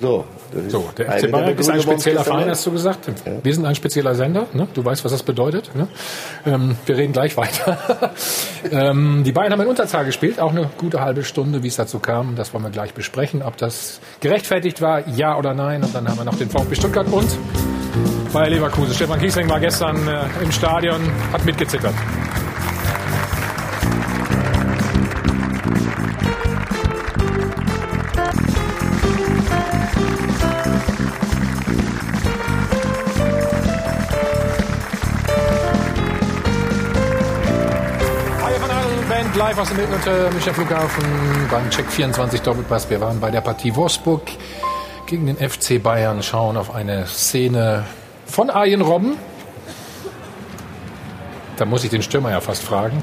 [0.00, 0.24] so,
[0.68, 3.10] So, der FC Bayern ist ein spezieller Verein, hast du gesagt.
[3.42, 4.46] Wir sind ein spezieller Sender.
[4.52, 4.66] Ne?
[4.74, 5.70] Du weißt, was das bedeutet.
[5.74, 5.88] Ne?
[6.46, 7.78] Ähm, wir reden gleich weiter.
[8.70, 12.00] ähm, die Bayern haben in Unterzahl gespielt, auch eine gute halbe Stunde, wie es dazu
[12.00, 12.34] kam.
[12.34, 15.82] Das wollen wir gleich besprechen, ob das gerechtfertigt war, ja oder nein.
[15.84, 17.28] Und dann haben wir noch den VfB Stuttgart und
[18.32, 18.94] Bayer Leverkusen.
[18.94, 21.00] Stefan Kiesling war gestern äh, im Stadion,
[21.32, 21.94] hat mitgezittert.
[39.34, 41.04] Band live aus dem Münchner Münchner Flughafen
[41.50, 42.88] beim Check 24 Doppelpass.
[42.88, 44.22] Wir waren bei der Partie Wolfsburg
[45.06, 47.84] gegen den FC Bayern, schauen auf eine Szene
[48.26, 49.16] von Arjen Robben.
[51.56, 53.02] Da muss ich den Stürmer ja fast fragen.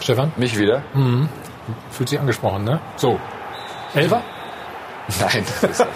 [0.00, 0.32] Stefan?
[0.36, 0.82] Mich wieder?
[0.94, 1.28] Mhm.
[1.90, 2.80] Fühlt sich angesprochen, ne?
[2.96, 3.20] So.
[3.94, 4.22] Elfer?
[5.20, 5.86] Nein, das ist, das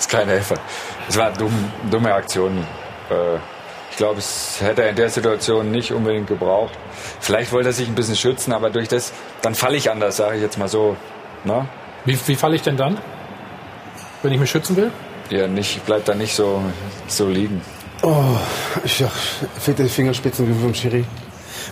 [0.00, 0.56] ist kein Helfer.
[1.08, 2.58] Es war dumm, dumme Aktion.
[3.08, 3.38] Äh,
[3.90, 6.72] Ich glaube, es hätte er in der Situation nicht unbedingt gebraucht.
[7.20, 9.12] Vielleicht wollte er sich ein bisschen schützen, aber durch das,
[9.42, 10.96] dann falle ich anders, sage ich jetzt mal so.
[11.44, 11.66] Ne?
[12.04, 12.98] Wie, wie falle ich denn dann?
[14.22, 14.90] Wenn ich mich schützen will?
[15.30, 16.62] Ja, nicht, bleibt da nicht so,
[17.08, 17.60] so liegen.
[18.02, 18.36] Oh,
[18.84, 19.08] ich ja,
[19.58, 21.04] fehlt der Fingerspitzengefühl vom Schiri.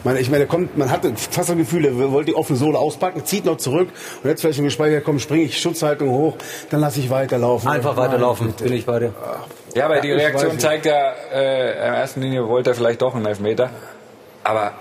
[0.04, 3.24] Man, ich meine, kommt, man hatte fast das Gefühl, er wollte die offene Sohle auspacken,
[3.24, 3.88] zieht noch zurück
[4.22, 6.36] und jetzt vielleicht im Gespräch, komm, springe ich Schutzhaltung hoch,
[6.70, 7.68] dann lasse ich weiterlaufen.
[7.68, 9.14] Einfach weiterlaufen, bin ich bei dir.
[9.74, 13.26] Ja, aber die Reaktion zeigt ja, äh, in erster Linie wollte er vielleicht doch einen
[13.26, 13.70] Elfmeter.
[14.44, 14.72] Aber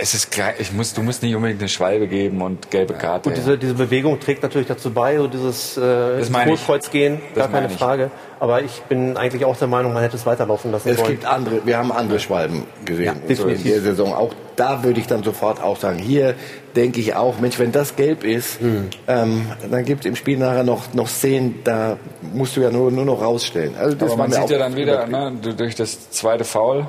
[0.00, 3.28] es ist klar, ich muss, du musst nicht unbedingt eine Schwalbe geben und gelbe Karte.
[3.28, 6.20] Gut, diese, diese Bewegung trägt natürlich dazu bei, so dieses äh.
[6.46, 7.68] Großkreuz gehen, gar keine.
[7.68, 8.10] Frage.
[8.40, 11.10] Aber ich bin eigentlich auch der Meinung, man hätte es weiterlaufen lassen Es sollen.
[11.10, 14.12] gibt andere, wir haben andere Schwalben gesehen Ja, so in der Saison.
[14.14, 16.34] Auch da würde ich dann sofort auch sagen, hier
[16.74, 18.88] denke ich auch, Mensch, wenn das gelb ist, Hm.
[19.06, 21.98] ähm, dann gibt es im Spiel nachher noch, noch Szenen, da
[22.32, 23.74] musst du ja nur, nur noch rausstellen.
[23.78, 26.86] Also das Aber man sieht ja dann wieder ne, du- durch das zweite Foul,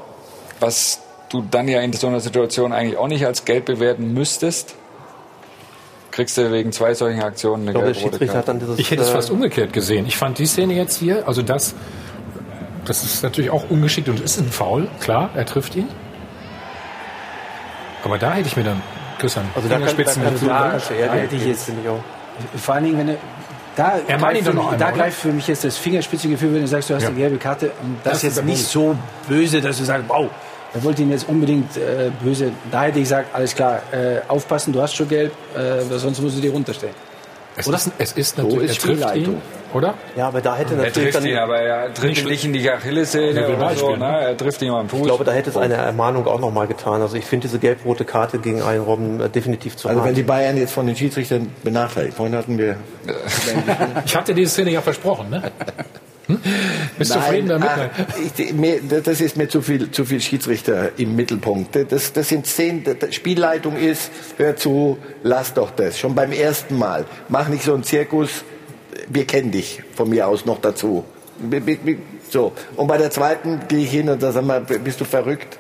[0.60, 1.02] was
[1.34, 4.76] du dann ja in so einer Situation eigentlich auch nicht als gelb bewerten müsstest,
[6.12, 8.60] kriegst du wegen zwei solchen Aktionen eine Ich glaube, der gelbe rote Schiedsrichter hat Karte.
[8.60, 8.80] dann dieses...
[8.80, 10.06] Ich hätte es äh, fast umgekehrt gesehen.
[10.06, 11.74] Ich fand die Szene jetzt hier, also das,
[12.86, 15.88] das ist natürlich auch ungeschickt und es ist ein Foul, klar, er trifft ihn.
[18.04, 18.82] Aber da hätte ich mir dann,
[19.20, 21.82] Christian, Also da kann, da kann mit- so Ja, da geben, hätte ich jetzt- finde
[21.84, 22.04] ich auch.
[22.60, 23.16] Vor allen Dingen, wenn er,
[23.76, 26.54] Da, Er greift doch für, noch mich, einmal, da greift für mich jetzt das Fingerspitzengefühl,
[26.54, 27.10] wenn du sagst, du hast Ja.
[27.10, 27.72] eine gelbe Karte.
[27.82, 28.96] Und das, Das ist jetzt nicht so
[29.28, 30.28] böse, dass du sagst, wow,
[30.74, 32.52] er wollte ihn jetzt unbedingt äh, böse.
[32.72, 35.60] Da hätte ich gesagt, alles klar, äh, aufpassen, du hast schon gelb, äh,
[35.90, 36.96] weil sonst musst du dir runterstellen.
[37.56, 37.78] Es Oder?
[37.78, 39.34] ist, es ist So natürlich, ist er trifft Spielleitung.
[39.36, 39.42] ihn,
[39.76, 39.94] oder?
[40.16, 42.66] Ja, aber da hätte Er natürlich trifft dann ihn, aber er trifft nicht in die
[42.66, 43.86] Er Achillessehne oder so.
[43.86, 44.22] spielen, Ne?
[44.22, 45.02] Er trifft ihn am Fuß.
[45.02, 47.04] Ich glaube, da hätte es eine Ermahnung auch noch mal getan.
[47.04, 50.10] Also ich finde diese gelb-rote Karte gegen einen Robben äh, definitiv zu Also hart.
[50.10, 52.78] wenn die Bayern jetzt von den Schiedsrichtern benachteiligt, vorhin hatten wir...
[54.06, 55.44] Ich hatte diese Szene ja versprochen, ne?
[56.28, 56.40] Hm?
[56.98, 57.68] Bist du zufrieden damit?
[57.68, 57.90] ach,
[58.38, 61.76] ich, mir, das ist mir zu viel, zu viel Schiedsrichter im Mittelpunkt.
[61.92, 66.00] Das, das sind zehn, das Spielleitung ist, hör zu, lass doch das.
[66.00, 67.06] Schon beim ersten Mal.
[67.28, 68.44] Mach nicht so einen Zirkus.
[69.10, 71.04] Wir kennen dich von mir aus noch dazu.
[72.30, 72.54] So.
[72.76, 75.58] Und bei der zweiten gehe ich hin und sage, sag mal, bist du verrückt?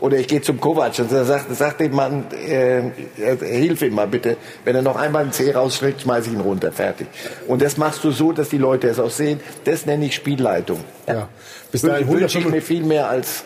[0.00, 4.06] Oder ich gehe zum Kovac und sage sag dem Mann, äh, äh, hilf ihm mal
[4.06, 4.36] bitte.
[4.64, 6.70] Wenn er noch einmal einen Zeh rausschlägt, schmeiße ich ihn runter.
[6.70, 7.06] Fertig.
[7.46, 9.40] Und das machst du so, dass die Leute es auch sehen.
[9.64, 10.84] Das nenne ich Spielleitung.
[11.06, 11.28] Ja.
[11.72, 13.44] Bis dahin wünsche ich 105 mir viel mehr als...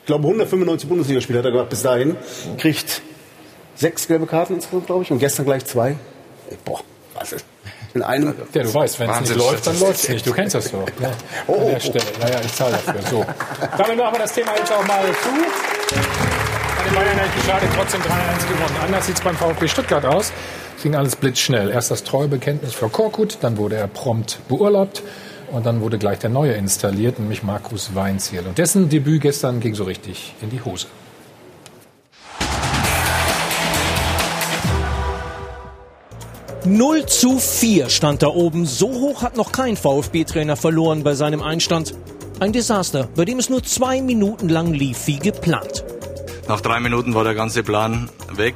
[0.00, 2.16] Ich glaube, 195 Bundesligaspiele hat er gemacht bis dahin.
[2.58, 3.02] Kriegt
[3.74, 5.96] sechs gelbe Karten insgesamt, glaube ich, und gestern gleich zwei.
[6.64, 6.80] Boah,
[7.14, 7.44] was ist?
[7.98, 8.34] In einem.
[8.52, 10.26] Ja, du weißt, wenn es nicht läuft, dann läuft es nicht.
[10.26, 10.84] Du kennst das so.
[11.00, 11.08] Ja,
[11.52, 12.04] an der Stelle.
[12.20, 13.02] Ja, ja, ich zahle dafür.
[13.10, 13.26] So.
[13.76, 15.28] Damit machen wir das Thema jetzt auch mal zu.
[16.78, 18.76] Bei den Bayern hat geschadet, trotzdem 3-1 gewonnen.
[18.84, 20.32] Anders sieht es beim VfB Stuttgart aus.
[20.76, 21.70] Es ging alles blitzschnell.
[21.70, 25.02] Erst das Treuebekenntnis für Korkut, dann wurde er prompt beurlaubt
[25.50, 28.46] und dann wurde gleich der Neue installiert, nämlich Markus Weinziel.
[28.46, 30.86] Und dessen Debüt gestern ging so richtig in die Hose.
[36.68, 38.66] Null zu 4 stand da oben.
[38.66, 41.94] So hoch hat noch kein VfB-Trainer verloren bei seinem Einstand.
[42.40, 45.82] Ein Desaster, bei dem es nur zwei Minuten lang lief wie geplant.
[46.46, 48.54] Nach drei Minuten war der ganze Plan weg.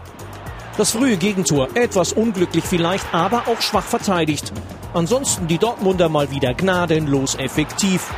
[0.76, 4.52] Das frühe Gegentor, etwas unglücklich vielleicht, aber auch schwach verteidigt.
[4.92, 8.10] Ansonsten die Dortmunder mal wieder gnadenlos effektiv.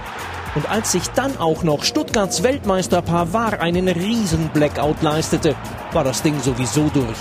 [0.56, 5.54] Und als sich dann auch noch Stuttgarts Weltmeister Pavard einen riesen Blackout leistete,
[5.92, 7.18] war das Ding sowieso durch.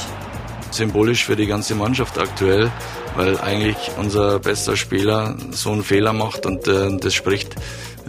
[0.74, 2.72] Symbolisch für die ganze Mannschaft aktuell,
[3.16, 7.56] weil eigentlich unser bester Spieler so einen Fehler macht und äh, das spricht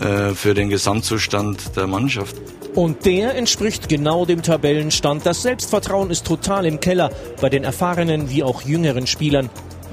[0.00, 2.36] äh, für den Gesamtzustand der Mannschaft.
[2.74, 5.24] Und der entspricht genau dem Tabellenstand.
[5.24, 7.10] Das Selbstvertrauen ist total im Keller
[7.40, 9.50] bei den erfahrenen wie auch jüngeren Spielern.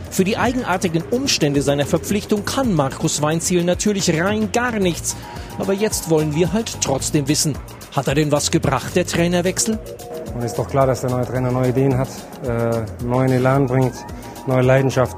[0.10, 5.16] Für die eigenartigen Umstände seiner Verpflichtung kann Markus Weinziel natürlich rein gar nichts.
[5.60, 7.56] Aber jetzt wollen wir halt trotzdem wissen,
[7.92, 9.78] hat er denn was gebracht, der Trainerwechsel?
[10.34, 12.08] Und ist doch klar, dass der neue Trainer neue Ideen hat,
[12.46, 13.94] äh, neuen Elan bringt,
[14.48, 15.18] neue Leidenschaft.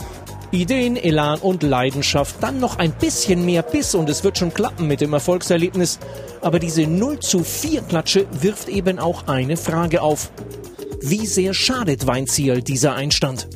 [0.51, 4.87] Ideen, Elan und Leidenschaft, dann noch ein bisschen mehr Biss und es wird schon klappen
[4.87, 5.99] mit dem Erfolgserlebnis.
[6.41, 10.31] Aber diese 0 zu 4 Klatsche wirft eben auch eine Frage auf.
[11.01, 13.47] Wie sehr schadet Weinziel dieser Einstand?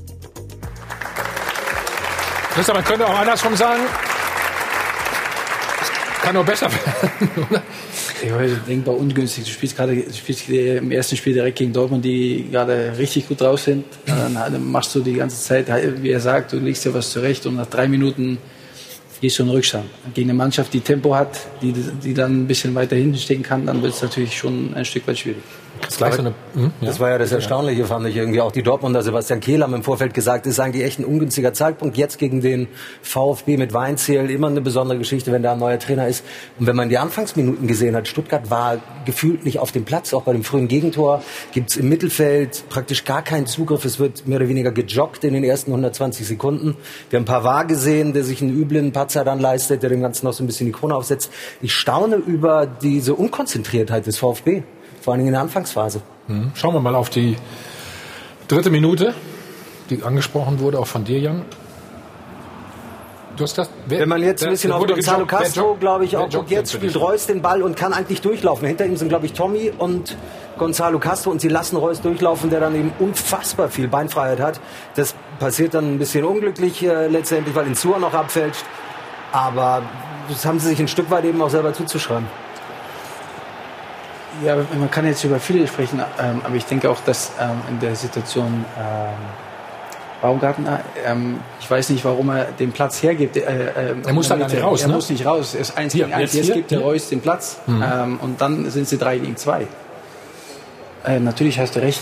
[2.54, 3.84] Christian, man könnte auch andersrum sagen,
[5.82, 7.62] es kann nur besser werden, oder?
[8.24, 9.44] Ich weiß, denkbar ungünstig.
[9.44, 13.62] Du spielst gerade spielst im ersten Spiel direkt gegen Dortmund, die gerade richtig gut drauf
[13.62, 13.86] sind.
[14.06, 15.68] Dann machst du die ganze Zeit,
[16.02, 18.40] wie er sagt, du legst dir was zurecht und nach drei Minuten
[19.22, 19.86] gehst du in Rückstand.
[20.14, 23.66] Gegen eine Mannschaft, die Tempo hat, die, die dann ein bisschen weiter hinten stehen kann,
[23.66, 25.44] dann wird es natürlich schon ein Stück weit schwierig.
[25.82, 26.88] Das, gleich so eine, hm, ja.
[26.88, 28.42] Das war ja das Erstaunliche, fand ich irgendwie.
[28.42, 31.54] Auch die Dortmunder, Sebastian Kehl haben im Vorfeld gesagt, es ist eigentlich echt ein ungünstiger
[31.54, 31.98] Zeitpunkt.
[31.98, 32.68] Jetzt gegen den
[33.02, 36.24] VfB mit Weinziel, immer eine besondere Geschichte, wenn da ein neuer Trainer ist.
[36.60, 40.14] Und wenn man die Anfangsminuten gesehen hat, Stuttgart war gefühlt nicht auf dem Platz.
[40.14, 41.22] Auch bei dem frühen Gegentor
[41.54, 43.86] gibt's im Mittelfeld praktisch gar keinen Zugriff.
[43.86, 46.76] Es wird mehr oder weniger gejoggt in den ersten 120 Sekunden.
[47.10, 50.34] Wir haben Pavard gesehen, der sich einen üblen Patzer dann leistet, der dem Ganzen noch
[50.34, 51.32] so ein bisschen die Krone aufsetzt.
[51.62, 54.64] Ich staune über diese Unkonzentriertheit des VfB.
[55.08, 56.02] Vor Dingen in der Anfangsphase.
[56.28, 56.52] Hm.
[56.54, 57.38] Schauen wir mal auf die
[58.50, 59.14] dritte Minute,
[59.90, 61.46] die angesprochen wurde, auch von dir, Jan.
[63.38, 65.46] Du hast das, wer, Wenn man jetzt ein bisschen auf Gonzalo gejoggt?
[65.46, 67.00] Castro, glaube ich, auch guckt, jetzt spielt?
[67.00, 68.68] Reus den Ball und kann eigentlich durchlaufen.
[68.68, 70.18] Hinter ihm sind, glaube ich, Tommy und
[70.58, 74.60] Gonzalo Castro und sie lassen Reus durchlaufen, der dann eben unfassbar viel Beinfreiheit hat.
[74.96, 78.66] Das passiert dann ein bisschen unglücklich äh, letztendlich, weil Insua noch abfälscht.
[79.32, 79.84] Aber
[80.28, 82.28] das haben sie sich ein Stück weit eben auch selber zuzuschreiben.
[84.46, 87.80] Ja, man kann jetzt über viele sprechen, ähm, aber ich denke auch, dass ähm, in
[87.80, 89.16] der Situation ähm,
[90.22, 93.38] Baumgartner, ähm, ich weiß nicht, warum er den Platz hergibt.
[93.38, 94.94] Äh, äh, Er muss da gar nicht raus, Er ne?
[94.96, 95.56] muss nicht raus.
[95.56, 96.34] Er ist eins Hier, gegen eins.
[96.34, 96.80] jetzt Jetzt, gibt der?
[96.80, 98.20] Reus den Platz Mhm.
[98.22, 99.68] und dann sind sie drei gegen zwei.
[101.06, 102.02] Äh, natürlich hast du recht,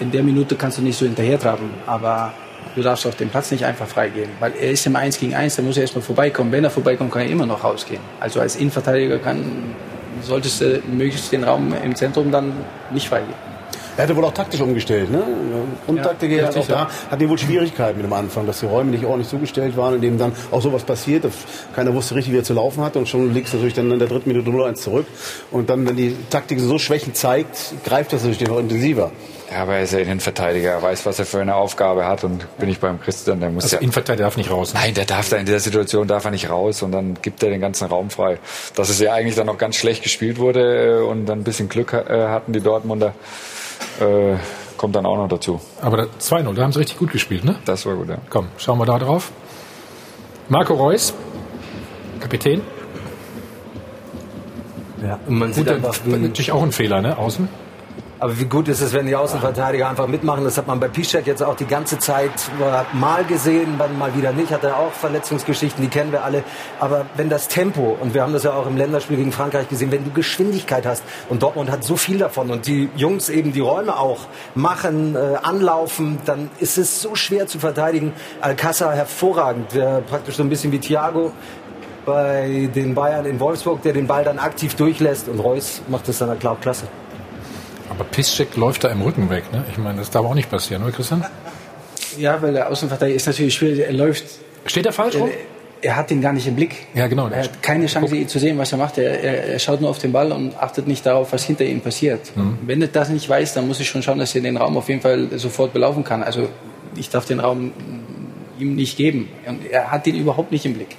[0.00, 2.32] in- der Minute kannst du nicht so hinterher traben, aber
[2.74, 5.56] du darfst auch den Platz nicht einfach freigeben, weil er ist im eins gegen eins,
[5.56, 6.50] da muss er erstmal vorbeikommen.
[6.52, 8.00] Wenn er vorbeikommt, kann er immer noch rausgehen.
[8.20, 9.74] Also als Innenverteidiger kann,
[10.22, 12.52] solltest du möglichst den Raum im Zentrum dann
[12.92, 13.34] nicht freigeben.
[13.98, 15.20] Er hatte wohl auch taktisch umgestellt, ne?
[15.88, 16.04] Und Ja,
[16.38, 19.28] er hat auch da, hat wohl Schwierigkeiten mit dem Anfang, dass die Räume nicht ordentlich
[19.28, 21.24] zugestellt waren, in dem dann auch sowas passiert.
[21.24, 21.32] dass
[21.74, 23.98] Keiner wusste richtig, wie er zu laufen hatte und schon liegst du natürlich dann in
[23.98, 25.06] der dritten Minute 0-1 zurück.
[25.50, 29.10] Und dann, wenn die Taktik so Schwächen zeigt, greift das natürlich noch intensiver.
[29.50, 32.46] Ja, aber er ist ja Innenverteidiger, er weiß, was er für eine Aufgabe hat und
[32.58, 33.80] bin ich beim Christian, der muss Also ja...
[33.82, 34.74] Innenverteidiger darf nicht raus.
[34.74, 34.80] Ne?
[34.80, 37.48] Nein, der darf da in der Situation darf er nicht raus und dann gibt er
[37.48, 38.38] den ganzen Raum frei.
[38.74, 41.68] Dass es ja eigentlich dann noch ganz schlecht gespielt wurde äh, und dann ein bisschen
[41.70, 43.14] Glück äh, hatten die Dortmunder,
[44.00, 44.34] äh,
[44.76, 45.60] kommt dann auch noch dazu.
[45.80, 47.56] Aber da- 2-0, da haben sie richtig gut gespielt, ne?
[47.64, 48.18] Das war gut, ja.
[48.28, 49.32] Komm, schauen wir da drauf.
[50.50, 51.14] Marco Reus,
[52.20, 52.60] Kapitän.
[55.02, 57.16] Ja, und man sieht Gut, einfach, wie, natürlich auch ein Fehler, ne?
[57.16, 57.48] Außen.
[58.20, 60.42] Aber wie gut ist es, wenn die Außenverteidiger einfach mitmachen?
[60.42, 64.16] Das hat man bei Piszczek jetzt auch die ganze Zeit äh, mal gesehen, dann mal
[64.16, 64.50] wieder nicht.
[64.50, 66.42] Hat er auch Verletzungsgeschichten, die kennen wir alle.
[66.80, 69.92] Aber wenn das Tempo, und wir haben das ja auch im Länderspiel gegen Frankreich gesehen,
[69.92, 73.60] wenn du Geschwindigkeit hast, und Dortmund hat so viel davon, und die Jungs eben die
[73.60, 74.26] Räume auch
[74.56, 78.12] machen, äh, anlaufen, dann ist es so schwer zu verteidigen.
[78.40, 81.30] Alcázar hervorragend, der praktisch so ein bisschen wie Thiago
[82.04, 85.28] bei den Bayern in Wolfsburg, der den Ball dann aktiv durchlässt.
[85.28, 86.88] Und Reus macht das dann klar klasse.
[87.90, 89.64] Aber Piszczek läuft da im Rücken weg, ne?
[89.70, 91.24] Ich meine, das darf auch nicht passieren, oder Christian?
[92.18, 93.80] Ja, weil der Außenverteidiger ist natürlich schwierig.
[93.80, 94.24] Er läuft.
[94.66, 95.30] Steht er falsch rum?
[95.80, 96.86] Er hat den gar nicht im Blick.
[96.94, 97.28] Ja, genau.
[97.28, 98.98] Er hat keine Chance, ihn zu sehen, was er macht.
[98.98, 101.80] Er, er, er schaut nur auf den Ball und achtet nicht darauf, was hinter ihm
[101.80, 102.36] passiert.
[102.36, 102.58] Mhm.
[102.66, 104.88] Wenn er das nicht weiß, dann muss ich schon schauen, dass er den Raum auf
[104.88, 106.24] jeden Fall sofort belaufen kann.
[106.24, 106.48] Also
[106.96, 107.72] ich darf den Raum
[108.58, 109.28] ihm nicht geben.
[109.46, 110.96] Und er hat den überhaupt nicht im Blick.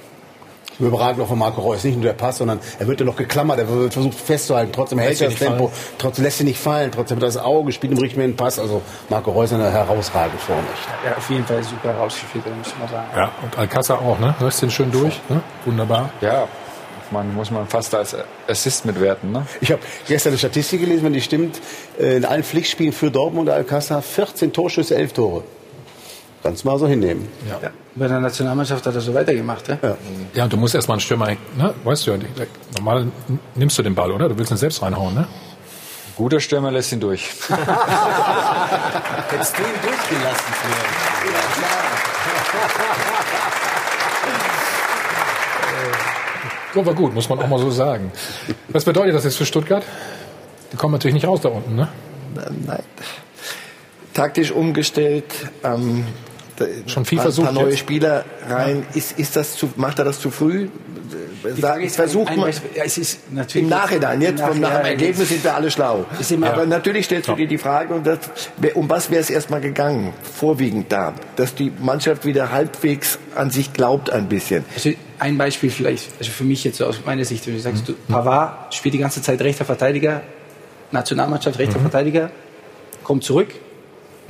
[0.80, 1.84] Überragend auch von Marco Reus.
[1.84, 4.72] Nicht nur der Pass, sondern er wird ja noch geklammert, er wird versucht festzuhalten.
[4.72, 5.94] Trotzdem hält Lässt er das nicht Tempo, fallen.
[5.98, 8.58] trotzdem lässt ihn nicht fallen, trotzdem hat er das Auge, spielt im richtigen Pass.
[8.58, 10.62] Also Marco Reus eine herausragend vorne.
[11.04, 13.08] Er hat auf jeden Fall super rausgespielt, muss man sagen.
[13.16, 14.34] Ja, und Alcázar auch, ne?
[14.40, 15.40] Lässt den schön durch, ne?
[15.64, 16.10] Wunderbar.
[16.20, 16.48] Ja,
[17.10, 18.16] man muss man fast als
[18.48, 19.46] Assist mitwerten, ne?
[19.60, 21.60] Ich habe gestern eine Statistik gelesen, wenn die stimmt,
[21.98, 25.42] äh, in allen Pflichtspielen für Dortmund und Alcázar 14 Torschüsse, 11 Tore.
[26.42, 27.28] Kannst mal so hinnehmen.
[27.48, 27.70] Ja.
[27.94, 29.68] Bei der Nationalmannschaft hat er so weitergemacht.
[29.68, 29.78] Ja?
[29.82, 29.96] Ja.
[30.32, 31.74] Ja, und du musst erstmal einen Stürmer, ne?
[31.84, 32.18] Weißt du ja,
[32.76, 33.08] normal
[33.54, 34.28] nimmst du den Ball, oder?
[34.28, 35.28] Du willst ihn selbst reinhauen, ne?
[36.16, 37.28] Guter Stürmer lässt ihn durch.
[39.28, 40.54] Hättest du ihn durchgelassen,
[46.72, 48.12] So war gut, muss man auch mal so sagen.
[48.68, 49.82] Was bedeutet das jetzt für Stuttgart?
[50.72, 51.88] Die kommen natürlich nicht raus da unten, ne?
[52.34, 52.82] Nein.
[54.14, 55.24] Taktisch umgestellt.
[55.64, 56.06] Ähm,
[56.86, 57.78] Schon viel ein versucht paar neue jetzt.
[57.80, 58.86] Spieler rein.
[58.94, 60.68] Ist, ist das zu, macht er das zu früh?
[61.42, 64.20] Ein- man ein- ja, es ist natürlich im Nachhinein.
[64.20, 66.04] Jetzt vom nach dem Ergebnis sind wir alle schlau.
[66.42, 68.18] Aber natürlich stellst du dir die Frage, und das,
[68.74, 70.12] um was wäre es erstmal gegangen?
[70.22, 74.64] Vorwiegend da, dass die Mannschaft wieder halbwegs an sich glaubt ein bisschen.
[74.74, 77.88] Also ein Beispiel vielleicht, also für mich jetzt so aus meiner Sicht, wenn du sagst,
[77.88, 80.22] du, Pavard spielt die ganze Zeit rechter Verteidiger,
[80.92, 82.30] Nationalmannschaft rechter Verteidiger,
[83.04, 83.48] kommt zurück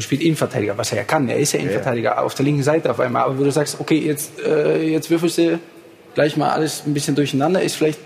[0.01, 1.29] und spielt Innenverteidiger, was er ja kann.
[1.29, 3.25] Er ist ja Innenverteidiger auf der linken Seite auf einmal.
[3.25, 5.61] Aber wo du sagst, okay, jetzt, äh, jetzt würfelst du
[6.15, 7.99] gleich mal alles ein bisschen durcheinander, ist vielleicht,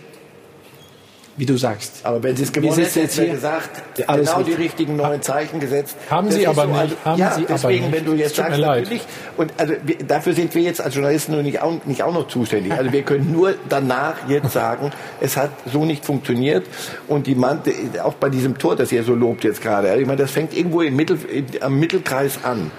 [1.37, 2.01] wie du sagst.
[2.05, 4.59] Aber wenn sie es gewonnen hätten, jetzt hier, gesagt, genau die richtig.
[4.59, 5.97] richtigen neuen Zeichen gesetzt.
[6.09, 9.03] Haben sie aber nicht, Also, ja, sie deswegen, wenn du jetzt sagst, natürlich,
[9.37, 12.73] und also wir, dafür sind wir jetzt als Journalisten nicht auch, nicht auch noch zuständig.
[12.73, 16.67] Also wir können nur danach jetzt sagen, es hat so nicht funktioniert.
[17.09, 17.61] Und die Mann,
[18.03, 20.57] auch bei diesem Tor, das ihr so lobt jetzt gerade, also ich meine, das fängt
[20.57, 21.19] irgendwo im Mittel,
[21.61, 22.71] am Mittelkreis an.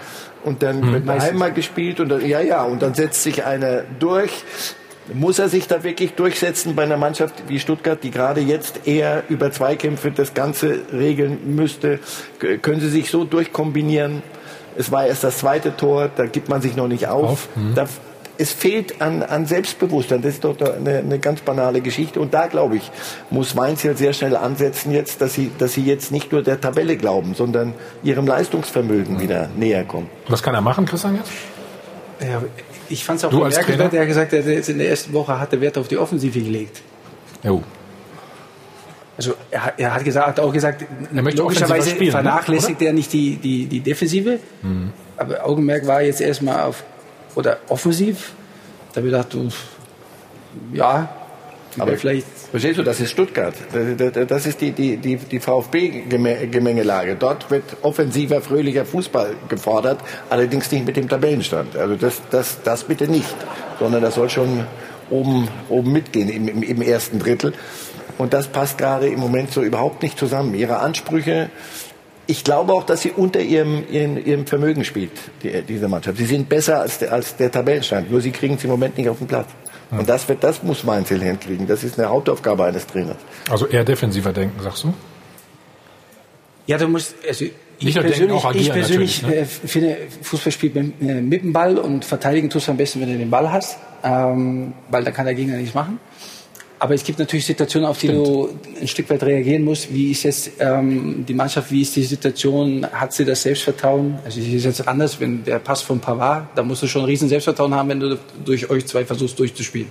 [0.44, 0.92] Und dann Hm.
[0.92, 4.30] wird man einmal gespielt und dann, ja, ja, und dann setzt sich einer durch.
[5.12, 9.22] Muss er sich da wirklich durchsetzen bei einer Mannschaft wie Stuttgart, die gerade jetzt eher
[9.28, 12.00] über Zweikämpfe das Ganze regeln müsste?
[12.40, 14.22] K- Können sie sich so durchkombinieren?
[14.76, 17.24] Es war erst das zweite Tor, da gibt man sich noch nicht auf.
[17.30, 17.74] Auf, mhm.
[17.74, 17.86] Da,
[18.38, 20.20] es fehlt an, an Selbstbewusstsein.
[20.20, 22.20] Das ist doch eine, eine ganz banale Geschichte.
[22.20, 22.90] Und da, glaube ich,
[23.30, 26.96] muss Weinziel sehr schnell ansetzen jetzt, dass sie, dass sie jetzt nicht nur der Tabelle
[26.98, 27.72] glauben, sondern
[28.02, 30.10] ihrem Leistungsvermögen wieder näher kommen.
[30.28, 31.30] Was kann er machen, Christian, jetzt?
[32.20, 32.42] Ja,
[32.88, 35.12] ich fand es auch Du bemerkenswert, er hat gesagt, er hat jetzt in der ersten
[35.12, 36.82] Woche hatte Wert auf die Offensive gelegt.
[37.42, 37.62] Jo.
[39.16, 42.12] Also er, hat- er hat gesagt, hat auch gesagt, logischerweise spielen, ne?
[42.12, 44.92] vernachlässigt er nicht die, die, die Defensive, Mhm.
[45.16, 46.84] aber Augenmerk war jetzt erstmal auf
[47.34, 48.32] oder offensiv.
[48.92, 49.36] Da habe ich gedacht,
[50.72, 51.08] ja,
[51.78, 52.26] Aber vielleicht
[52.56, 53.52] Verstehst du, das ist Stuttgart.
[54.28, 57.14] Das- ist die, die, die, die VfB-Gemengelage.
[57.14, 59.98] Dort wird offensiver, fröhlicher Fußball gefordert,
[60.30, 61.76] allerdings nicht mit dem Tabellenstand.
[61.76, 63.36] Also das, das, das bitte nicht,
[63.78, 64.64] sondern das soll schon
[65.10, 67.52] oben, oben mitgehen im, im, im ersten Drittel.
[68.16, 70.54] Und das passt gerade im Moment so überhaupt nicht zusammen.
[70.54, 71.50] Ihre Ansprüche,
[72.26, 75.12] ich glaube auch, dass sie unter ihrem, ihrem, ihrem Vermögen spielt,
[75.42, 76.16] die, diese Mannschaft.
[76.16, 79.10] Sie sind besser als der, als der Tabellenstand, nur sie kriegen es im Moment nicht
[79.10, 79.48] auf den Platz.
[79.90, 81.66] Und das, wird, das muss Weinzel hinkriegen.
[81.66, 83.18] Das ist eine Hauptaufgabe eines Trainers.
[83.48, 84.94] Also eher defensiver denken, sagst du?
[86.66, 89.96] Ja, du musst, also ich Nicht denken, persönlich, auch agieren ich persönlich natürlich, äh, finde,
[90.22, 93.18] Fußball spielt mit, äh, mit dem Ball und verteidigen tust du am besten, wenn du
[93.18, 96.00] den Ball hast, ähm, weil da kann der Gegner nichts machen.
[96.78, 99.92] Aber es gibt natürlich Situationen, auf die du ein Stück weit reagieren musst.
[99.94, 104.18] Wie ist jetzt ähm, die Mannschaft, wie ist die Situation, hat sie das Selbstvertrauen?
[104.26, 107.06] Also es ist jetzt anders, wenn der Pass von Pavard, da musst du schon ein
[107.06, 109.90] riesen Selbstvertrauen haben, wenn du durch euch zwei versuchst durchzuspielen.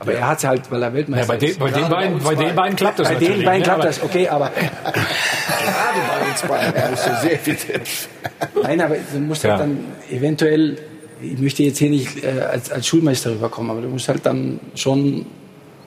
[0.00, 1.58] Aber er hat es halt, weil er Weltmeister Ja, bei den- ist.
[1.60, 2.76] bei den beiden- bei den beiden.
[2.76, 3.64] klappt das Bei natürlich, den beiden ne?
[3.64, 6.74] klappt das, okay, aber Gerade bei uns beiden.
[6.74, 7.88] Er ist so sehr evident.
[8.62, 9.50] Nein, aber du musst Ja.
[9.50, 9.78] halt dann
[10.10, 10.78] eventuell,
[11.22, 14.58] ich möchte jetzt hier nicht äh, als, als Schulmeister rüberkommen, aber du musst halt dann
[14.74, 15.26] schon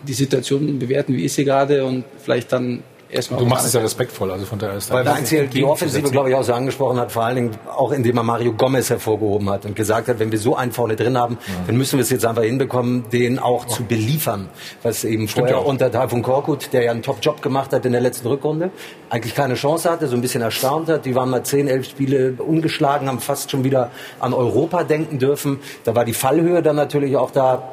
[0.07, 3.39] die Situation bewerten, wie ist sie gerade und vielleicht dann erstmal.
[3.39, 6.35] Du machst es ja respektvoll, also von daher ist Weil Weinziel die Offensive, glaube ich,
[6.35, 9.75] auch so angesprochen hat, vor allen Dingen auch indem er Mario Gomez hervorgehoben hat und
[9.75, 12.43] gesagt hat, wenn wir so einen vorne drin haben, dann müssen wir es jetzt einfach
[12.43, 14.49] hinbekommen, den auch zu beliefern.
[14.81, 15.67] Was eben Stimmt vorher ja auch.
[15.67, 18.71] unter Taifun Korkut, der ja einen Top-Job gemacht hat in der letzten Rückrunde,
[19.09, 21.05] eigentlich keine Chance hatte, so ein bisschen erstaunt hat.
[21.05, 25.59] Die waren mal 10, 11 Spiele ungeschlagen, haben fast schon wieder an Europa denken dürfen.
[25.83, 27.69] Da war die Fallhöhe dann natürlich auch da.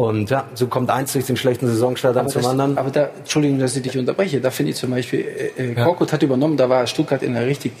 [0.00, 2.78] Und ja, so kommt eins durch den schlechten Saisonstart dann zum das, anderen.
[2.78, 5.26] aber da, Entschuldigung, dass ich dich unterbreche, da finde ich zum Beispiel,
[5.58, 7.72] äh, äh, Korkut hat übernommen, da war Stuttgart in einer richtig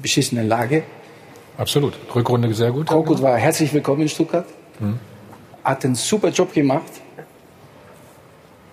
[0.00, 0.84] beschissenen Lage.
[1.58, 1.98] Absolut.
[2.14, 2.86] Rückrunde sehr gut.
[2.86, 4.46] Korkut war herzlich willkommen in Stuttgart,
[4.78, 4.98] Mhm.
[5.64, 6.90] hat einen super Job gemacht.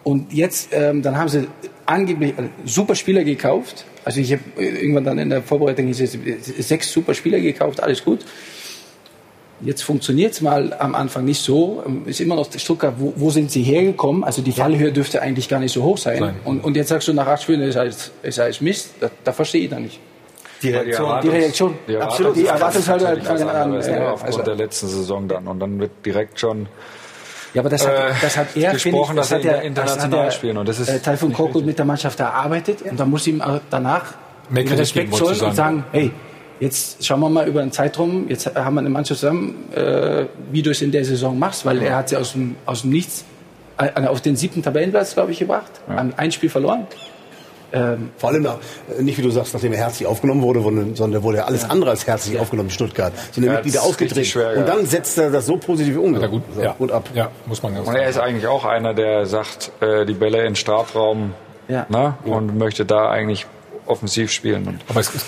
[0.05, 1.49] Und jetzt, ähm, dann haben sie
[1.85, 3.83] angeblich äh, super Spieler gekauft.
[4.05, 7.83] Also ich habe äh, irgendwann dann in der Vorbereitung es, äh, sechs super Spieler gekauft,
[7.83, 8.19] alles gut.
[9.61, 11.83] Jetzt funktioniert es mal am Anfang nicht so.
[11.85, 14.23] Ähm, Ist immer noch Stuttgart, wo, wo sind sie hergekommen?
[14.23, 16.19] Also die Fallhöhe dürfte eigentlich gar nicht so hoch sein.
[16.19, 16.35] Sein.
[16.43, 18.91] Und, und jetzt sagst du nach acht Spielen, ist alles, ist alles Mist.
[18.99, 19.99] Da, da verstehe ich dann nicht.
[20.61, 21.75] Die Reaktion- die Reaktion.
[21.87, 22.35] Die Absolut.
[22.35, 25.47] Die Erwartungshaltung Erwartungshaltung an- an- an, äh, aufgrund also- der letzten Saison dann.
[25.47, 26.67] Und dann wird direkt schon
[27.53, 29.61] Ja, aber das hat, äh, das hat er, gesprochen, ich, das dass hat er er,
[29.63, 30.57] international er, spielen.
[30.57, 33.41] Und das ist äh, Taifun nicht Korkut mit der Mannschaft erarbeitet und da muss ihm
[33.69, 34.15] danach
[34.53, 36.11] Respekt zollen und sagen, hey,
[36.63, 40.61] jetzt schauen wir mal über einen Zeitraum, jetzt haben wir eine Mannschaft zusammen, äh, wie
[40.61, 43.25] du es in der Saison machst, weil er hat sie aus dem, aus dem Nichts
[43.77, 46.87] äh, auf den siebten Tabellenplatz, glaube ich, gebracht, haben ein Spiel verloren.
[47.75, 48.57] Ähm, Vor allem nach,
[48.97, 50.61] äh, nicht, wie du sagst, nachdem er herzlich aufgenommen wurde,
[50.95, 53.11] sondern wurde er alles andere als herzlich aufgenommen in Stuttgart.
[53.31, 54.11] Sind die Ja, ausgedreht.
[54.11, 54.75] richtig schwer, Und ja.
[54.75, 56.13] dann setzt er das so positiv um.
[56.21, 56.73] Ja, gut, ja.
[56.73, 57.09] Gut ab.
[57.15, 60.37] Ja, muss man ganz Und er ist eigentlich auch einer, der sagt, äh, die Bälle
[60.39, 61.33] in den Strafraum
[61.67, 61.87] Ja.
[61.89, 62.13] ne?
[62.25, 63.47] und möchte da eigentlich
[63.87, 64.67] offensiv spielen.
[64.67, 65.25] Und Aber es ist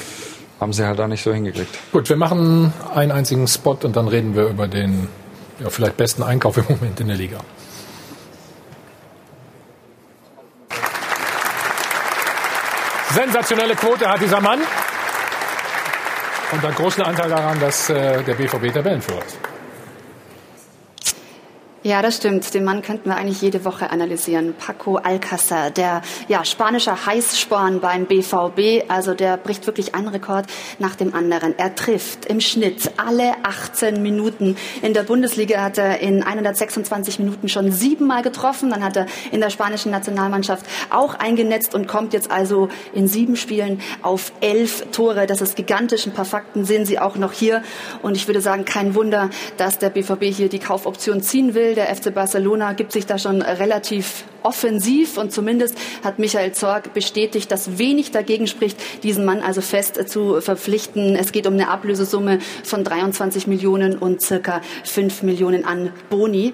[0.59, 1.77] haben sie halt da nicht so hingekriegt.
[1.91, 5.07] Gut, wir machen einen einzigen Spot und dann reden wir über den
[5.59, 7.39] ja, vielleicht besten Einkauf im Moment in der Liga.
[13.11, 14.59] Sensationelle Quote hat dieser Mann.
[16.51, 19.37] Und einen großen Anteil daran, dass äh, der BVB Tabellenführer ist.
[21.85, 22.51] Ja, das stimmt.
[22.55, 24.55] Den Mann könnten wir eigentlich jede Woche analysieren.
[24.57, 28.89] Paco Alcácer, der ja, spanische Heißsporn beim BVB.
[28.89, 30.47] Also der bricht wirklich einen Rekord
[30.79, 31.53] nach dem anderen.
[31.59, 34.57] Er trifft im Schnitt alle 18 Minuten.
[34.81, 38.71] In der Bundesliga hat er in 126 Minuten schon siebenmal getroffen.
[38.71, 43.35] Dann hat er in der spanischen Nationalmannschaft auch eingenetzt und kommt jetzt also in sieben
[43.35, 45.27] Spielen auf elf Tore.
[45.27, 46.07] Das ist gigantisch.
[46.07, 47.61] Ein paar Fakten sehen Sie auch noch hier.
[48.01, 51.74] Und ich würde sagen, kein Wunder, dass der BVB hier die Kaufoption ziehen will.
[51.75, 57.51] Der FC Barcelona gibt sich da schon relativ offensiv und zumindest hat Michael Zorg bestätigt,
[57.51, 61.15] dass wenig dagegen spricht, diesen Mann also fest zu verpflichten.
[61.15, 66.53] Es geht um eine Ablösesumme von 23 Millionen und circa 5 Millionen an Boni.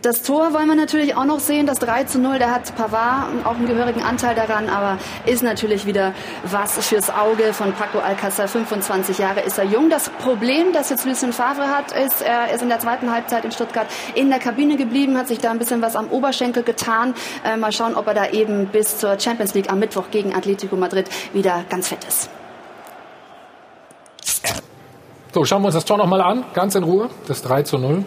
[0.00, 3.44] Das Tor wollen wir natürlich auch noch sehen, das 3 zu 0, da hat Pavard
[3.44, 4.96] auch einen gehörigen Anteil daran, aber
[5.26, 6.14] ist natürlich wieder
[6.44, 8.46] was fürs Auge von Paco Alcácer.
[8.46, 9.90] 25 Jahre ist er jung.
[9.90, 13.50] Das Problem, das jetzt Lucien Favre hat, ist, er ist in der zweiten Halbzeit in
[13.50, 17.14] Stuttgart in der Kabine geblieben, hat sich da ein bisschen was am Oberschenkel getan.
[17.44, 20.76] Äh, mal schauen, ob er da eben bis zur Champions League am Mittwoch gegen Atletico
[20.76, 22.30] Madrid wieder ganz fett ist.
[25.34, 27.10] So, schauen wir uns das Tor nochmal an, ganz in Ruhe.
[27.26, 28.04] Das 3 zu 0.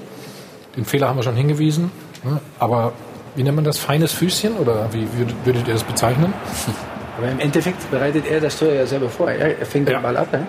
[0.75, 1.91] Den Fehler haben wir schon hingewiesen.
[2.23, 2.39] ne?
[2.59, 2.93] Aber
[3.35, 3.77] wie nennt man das?
[3.77, 4.57] Feines Füßchen?
[4.57, 6.33] Oder wie würdet, würdet ihr das bezeichnen?
[7.17, 9.29] Aber im Endeffekt bereitet er das Tor ja selber vor.
[9.29, 10.47] Er, er fängt den Ball ab, ne?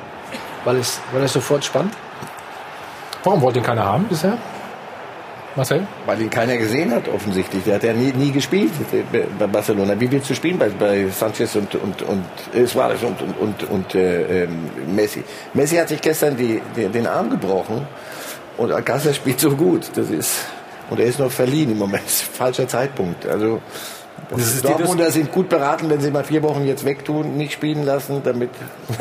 [0.64, 1.92] weil, es, weil es sofort spannt.
[3.24, 4.38] Warum wollte ihn keiner haben bisher?
[5.54, 5.86] Marcel?
[6.06, 7.64] Weil ihn keiner gesehen hat, offensichtlich.
[7.64, 8.72] Der hat ja nie, nie gespielt
[9.38, 9.98] bei Barcelona.
[10.00, 12.24] Wie willst du spielen bei, bei Sanchez und, und, und
[12.54, 15.22] äh, Suarez und, und, und, und äh, ähm, Messi?
[15.52, 17.86] Messi hat sich gestern die, die, den Arm gebrochen
[18.58, 19.90] und Alcázar spielt so gut.
[19.94, 20.44] Das ist,
[20.90, 22.08] und er ist noch verliehen im Moment.
[22.08, 23.26] Falscher Zeitpunkt.
[23.26, 23.60] Also,
[24.30, 27.52] Das ist die Dortmunder sind gut beraten, wenn sie mal vier Wochen jetzt wegtun, nicht
[27.52, 28.50] spielen lassen, damit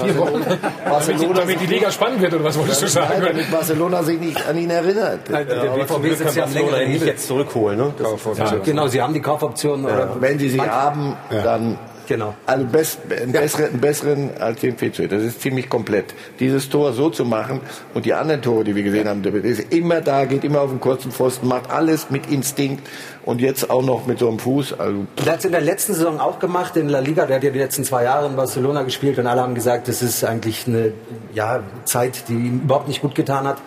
[0.02, 0.42] Vier Wochen?
[0.44, 3.14] damit, die, damit die Liga spannend wird, oder was wolltest du sagen?
[3.20, 5.30] Nein, damit Barcelona sich nicht an ihn erinnert.
[5.30, 7.08] Nein, der BVB sitzt ja am längeren nicht Hebel.
[7.08, 7.78] jetzt zurückholen.
[7.78, 7.94] Ne?
[7.98, 9.84] Das Ja, genau, sie haben die Kaufoption.
[9.84, 12.34] Ja, Oder wenn sie sie haben, dann Genau.
[12.46, 15.08] Also best, einen, besseren, einen besseren als den Fitze.
[15.08, 16.14] Das ist ziemlich komplett.
[16.40, 17.62] Dieses Tor so zu machen
[17.94, 20.70] und die anderen Tore, die wir gesehen haben, der ist immer da, geht immer auf
[20.70, 22.88] den kurzen Pfosten, macht alles mit Instinkt
[23.26, 24.80] und jetzt auch noch mit so einem Fuß.
[24.80, 27.26] Also Der hat es in der letzten Saison auch gemacht in La Liga.
[27.26, 30.02] Der hat ja die letzten zwei Jahre in Barcelona gespielt und alle haben gesagt, das
[30.02, 30.94] ist eigentlich eine
[31.34, 33.58] ja, Zeit, die ihm überhaupt nicht gut getan hat.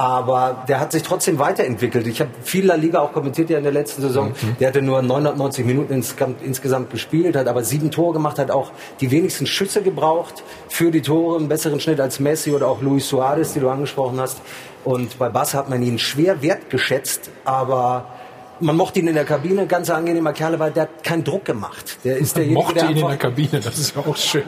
[0.00, 2.06] Aber der hat sich trotzdem weiterentwickelt.
[2.06, 4.28] Ich habe viel La Liga auch kommentiert ja in der letzten Saison.
[4.28, 4.56] Mhm.
[4.58, 8.70] Der hatte nur 990 Minuten insgesamt, insgesamt gespielt, hat aber sieben Tore gemacht, hat auch
[9.02, 13.10] die wenigsten Schüsse gebraucht für die Tore, einen besseren Schnitt als Messi oder auch Luis
[13.10, 14.40] Suarez, die du angesprochen hast.
[14.86, 18.06] Und bei Bass hat man ihn schwer wertgeschätzt, aber
[18.60, 21.98] man mochte ihn in der Kabine, ganz angenehmer Kerl, weil der hat keinen Druck gemacht.
[22.04, 24.42] Der ist Man derjenige, mochte der ihn in der Kabine, das ist ja auch schön.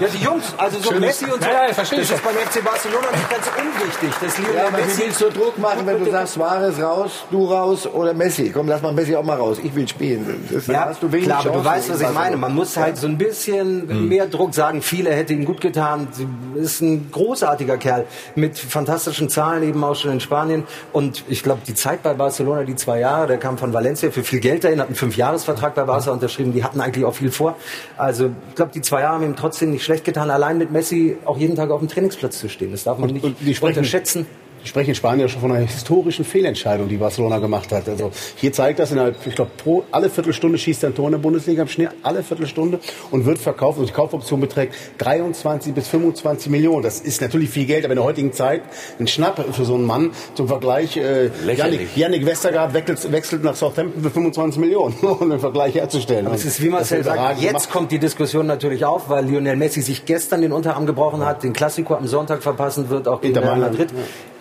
[0.00, 2.24] ja, die Jungs, also so Schönes- Messi und so, Ja, ja, verstehe das ich ist
[2.24, 4.10] beim FC Barcelona nicht ganz unwichtig.
[4.20, 7.10] Das Lionel Ja, aber Messi wie willst du Druck machen, wenn du sagst, Suarez raus,
[7.30, 8.50] du raus oder Messi?
[8.50, 9.58] Komm, lass mal Messi auch mal raus.
[9.62, 10.46] Ich will spielen.
[10.52, 12.36] Das Ja, hast du wenig klar, aber du weißt, was ich meine.
[12.36, 14.08] Man muss halt so ein bisschen Hm.
[14.08, 14.82] mehr Druck sagen.
[14.82, 16.08] Viele hätte ihm gut getan.
[16.12, 18.04] Sie ist ein großartiger Kerl
[18.34, 20.64] mit fantastischen Zahlen eben auch schon in Spanien.
[20.92, 24.22] Und ich glaube, die Zeit bei Barcelona, die zwei Jahre, der kam von Valencia für
[24.22, 26.52] viel Geld dahin, hat einen Fünfjahresvertrag bei Barca unterschrieben.
[26.52, 27.56] Die hatten eigentlich auch viel vor.
[27.96, 31.16] Also ich glaube, die zwei Jahre haben ihm trotzdem nicht schlecht getan, allein mit Messi
[31.24, 32.72] auch jeden Tag auf dem Trainingsplatz zu stehen.
[32.72, 34.26] Das darf man nicht die sprechen- unterschätzen.
[34.62, 37.88] Die sprechen in Spanien ja schon von einer historischen Fehlentscheidung, die Barcelona gemacht hat.
[37.88, 41.12] Also hier zeigt das, innerhalb, ich glaube, pro alle Viertelstunde schießt er ein Tor in
[41.12, 42.80] der Bundesliga im Schnitt, alle Viertelstunde
[43.10, 43.78] und wird verkauft.
[43.78, 46.82] Und die Kaufoption beträgt 23 bis 25 Millionen.
[46.82, 48.62] Das ist natürlich viel Geld, aber in der heutigen Zeit
[48.98, 50.10] ein Schnapp für so einen Mann.
[50.34, 55.40] Zum Vergleich, äh, Yannick, Yannick Westergaard wechselt, wechselt nach Southampton für 25 Millionen, um den
[55.40, 56.26] Vergleich herzustellen.
[56.26, 57.70] Aber es ist, wie Marcel sagt, jetzt gemacht.
[57.70, 61.52] kommt die Diskussion natürlich auf, weil Lionel Messi sich gestern den Unterarm gebrochen hat, den
[61.52, 63.90] Klassiko am Sonntag verpassen wird, auch gegen Madrid.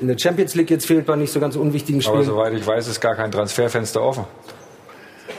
[0.08, 2.26] In der Champions League jetzt fehlt bei nicht so ganz unwichtigen Aber Spielen.
[2.26, 4.24] soweit ich weiß, ist gar kein Transferfenster offen.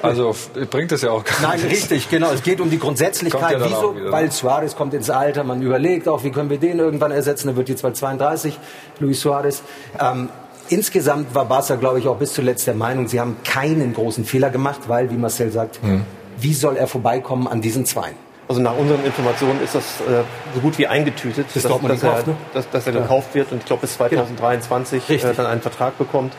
[0.03, 0.35] Also
[0.71, 1.91] bringt es ja auch gar Nein, nichts.
[1.91, 2.31] richtig, genau.
[2.33, 3.53] Es geht um die Grundsätzlichkeit.
[3.59, 3.95] Ja Wieso?
[3.97, 4.13] wieder, ne?
[4.13, 7.49] Weil Suarez kommt ins Alter, man überlegt auch, wie können wir den irgendwann ersetzen.
[7.49, 8.59] Er wird jetzt bald 32,
[9.01, 9.63] Luis Suarez.
[9.99, 10.29] Ähm,
[10.69, 14.51] insgesamt war Barca, glaube ich, auch bis zuletzt der Meinung, sie haben keinen großen Fehler
[14.51, 16.05] gemacht, weil, wie Marcel sagt, Hm.
[16.39, 18.17] wie soll er vorbeikommen an diesen Zweien?
[18.49, 20.23] Also nach unseren Informationen ist das äh,
[20.55, 22.35] so gut wie eingetütet, Ist dass, dass, er, gekauft, ne?
[22.55, 23.01] dass, dass er Ja.
[23.01, 25.37] gekauft wird und ich glaube bis 2023 äh, Richtig.
[25.37, 26.33] dann einen Vertrag bekommt.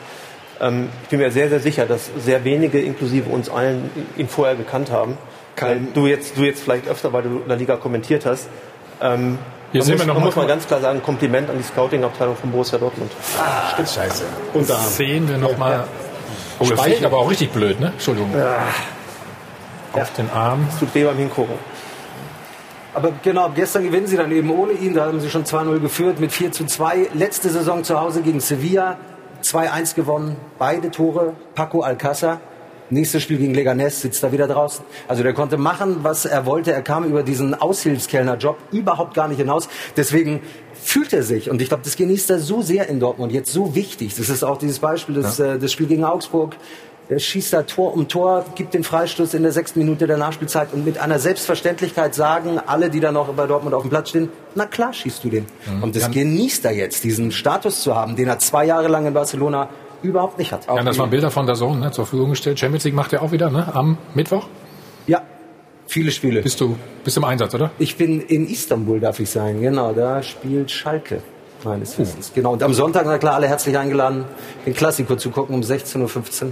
[0.60, 4.56] Ähm, ich bin mir sehr, sehr sicher, dass sehr wenige, inklusive uns allen, ihn vorher
[4.56, 5.16] gekannt haben.
[5.56, 8.48] Weil du jetzt, du jetzt vielleicht öfter, weil du La Liga kommentiert hast.
[9.00, 9.38] Ähm,
[9.72, 11.58] Hier man sehen muss, wir noch man mal- muss man ganz klar sagen, Kompliment an
[11.58, 13.12] die Scouting-Abteilung von Borussia Dortmund.
[13.38, 14.24] Ah, stimmt, scheiße.
[14.54, 15.84] Und da sehen wir noch mal.
[16.58, 16.92] Oh, das Speichel.
[16.94, 17.88] fehlt aber auch richtig blöd, ne?
[17.88, 18.30] Entschuldigung.
[19.92, 20.66] Auf den Arm.
[20.72, 21.54] Es tut weh beim Hingucken.
[22.92, 24.94] Aber genau, gestern gewinnen sie dann eben ohne ihn.
[24.94, 27.10] Da haben sie schon 2-0 geführt mit 4 zu 2.
[27.14, 28.98] Letzte Saison zu Hause gegen Sevilla.
[29.42, 30.36] 2-1 gewonnen.
[30.58, 31.34] Beide Tore.
[31.54, 32.40] Paco Alcázar.
[32.92, 34.84] Nächstes Spiel gegen Leganés sitzt da wieder draußen.
[35.06, 36.72] Also der konnte machen, was er wollte.
[36.72, 39.68] Er kam über diesen Aushilfskellnerjob überhaupt gar nicht hinaus.
[39.96, 40.40] Deswegen
[40.82, 43.76] fühlt er sich, und ich glaube, das genießt er so sehr in Dortmund, jetzt so
[43.76, 44.16] wichtig.
[44.16, 46.56] Das ist auch dieses Beispiel, das, äh, das Spiel gegen Augsburg.
[47.10, 50.72] Er schießt da Tor um Tor, gibt den Freistoß in der sechsten Minute der Nachspielzeit
[50.72, 54.28] und mit einer Selbstverständlichkeit sagen alle, die da noch bei Dortmund auf dem Platz stehen,
[54.54, 55.46] na klar schießt du den.
[55.66, 55.82] Mhm.
[55.82, 59.06] Und das Jan- genießt er jetzt, diesen Status zu haben, den er zwei Jahre lang
[59.06, 59.68] in Barcelona
[60.02, 60.68] überhaupt nicht hat.
[60.68, 62.60] Ja, das waren Bilder von der Sohn ne, zur Verfügung gestellt.
[62.60, 63.74] Champions League macht er auch wieder, ne?
[63.74, 64.46] Am Mittwoch?
[65.08, 65.22] Ja,
[65.88, 66.42] viele Spiele.
[66.42, 67.72] Bist du bist im Einsatz, oder?
[67.80, 69.60] Ich bin in Istanbul, darf ich sein.
[69.60, 71.22] Genau, da spielt Schalke.
[71.64, 72.32] Meines Wissens.
[72.34, 72.52] Genau.
[72.52, 74.24] Und am Sonntag, na klar, alle herzlich eingeladen,
[74.64, 75.98] den Klassiker zu gucken um 16.15
[76.44, 76.50] Uhr.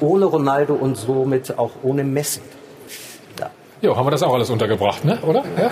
[0.00, 2.40] Ohne Ronaldo und somit auch ohne Messi.
[3.82, 5.18] Jo, haben wir das auch alles untergebracht, ne?
[5.20, 5.44] Oder?
[5.58, 5.70] Ja?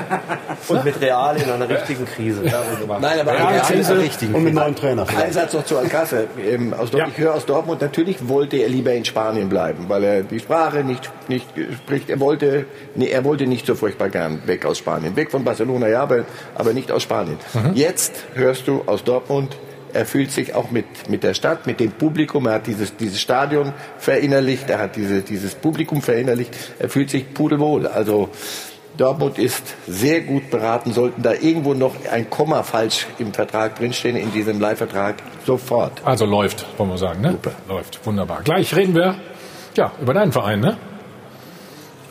[0.68, 2.42] Und mit Real in einer richtigen Krise.
[2.42, 5.06] Nein, aber Ja, eine Krise richtigen Und mit neuen Trainer.
[5.18, 6.24] Ein Satz noch zu Alcácer.
[6.38, 10.22] Ähm, aus Ich höre aus Dortmund, natürlich wollte er lieber in Spanien bleiben, weil er
[10.22, 11.46] die Sprache nicht, nicht
[11.82, 12.10] spricht.
[12.10, 15.16] Er wollte, nee, er wollte nicht so furchtbar gern weg aus Spanien.
[15.16, 16.24] Weg von Barcelona, ja, aber,
[16.54, 17.38] aber nicht aus Spanien.
[17.72, 19.56] Jetzt hörst du aus Dortmund,
[19.94, 23.20] er fühlt sich auch mit, mit der Stadt, mit dem Publikum, er hat dieses, dieses
[23.20, 27.86] Stadion verinnerlicht, er hat diese, dieses Publikum verinnerlicht, er fühlt sich pudelwohl.
[27.86, 28.28] Also,
[28.96, 34.16] Dortmund ist sehr gut beraten, sollten da irgendwo noch ein Komma falsch im Vertrag drinstehen,
[34.16, 36.00] in diesem Leihvertrag, sofort.
[36.04, 37.36] Also läuft, wollen wir sagen, ne?
[37.68, 38.42] Läuft, wunderbar.
[38.44, 39.16] Gleich reden wir
[39.76, 40.76] ja über deinen Verein, ne?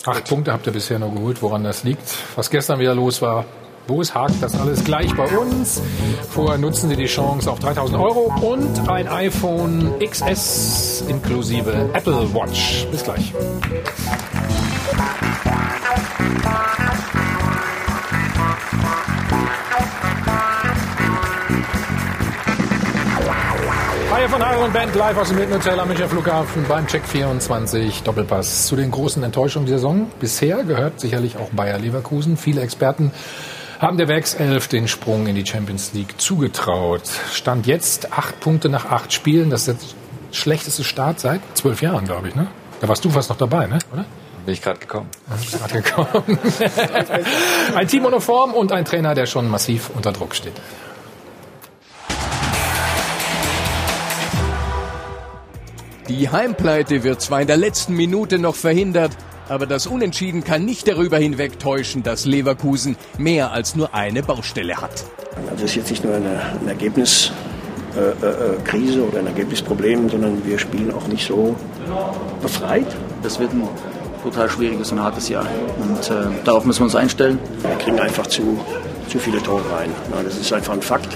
[0.06, 2.04] Acht Punkte habt ihr bisher nur geholt, woran das liegt.
[2.36, 3.46] Was gestern wieder los war,
[3.88, 5.82] wo es hakt, das alles gleich bei uns.
[6.30, 12.88] Vorher nutzen Sie die Chance auf 3000 Euro und ein iPhone XS inklusive Apple Watch.
[12.92, 13.34] Bis gleich.
[24.12, 28.04] Reihe von Haare Band live aus dem Hilton Hotel am Münchner Flughafen beim Check 24
[28.04, 28.68] Doppelpass.
[28.68, 32.38] Zu den großen Enttäuschungen der Saison bisher gehört sicherlich auch Bayer Leverkusen.
[32.38, 33.12] Viele Experten
[33.84, 37.04] haben der Werkself den Sprung in die Champions League zugetraut.
[37.34, 39.50] Stand jetzt acht Punkte nach acht Spielen.
[39.50, 42.36] Das ist der schlechteste Start seit zwölf Jahren, glaube ich.
[42.36, 42.48] Ne?
[42.80, 43.80] Da warst du fast noch dabei, ne?
[43.92, 44.06] oder?
[44.46, 45.10] Bin ich gerade gekommen.
[45.52, 46.40] Gerade gekommen.
[47.76, 50.54] ein Team ohne Form und ein Trainer, der schon massiv unter Druck steht.
[56.08, 59.12] Die Heimpleite wird zwar in der letzten Minute noch verhindert,
[59.54, 65.06] aber das Unentschieden kann nicht darüber hinwegtäuschen, dass Leverkusen mehr als nur eine Baustelle hat.
[65.52, 67.34] Also es ist jetzt nicht nur eine, ein Ergebniskrise
[67.96, 71.56] äh, äh, oder ein Ergebnisproblem, sondern wir spielen auch nicht so
[72.42, 72.88] befreit.
[73.22, 73.68] Das wird ein
[74.24, 75.46] total schwieriges und hartes Jahr
[75.80, 77.38] und äh, darauf müssen wir uns einstellen.
[77.62, 78.60] Wir kriegen einfach zu,
[79.08, 79.92] zu viele Tore rein.
[80.16, 81.16] Ja, das ist einfach ein Fakt.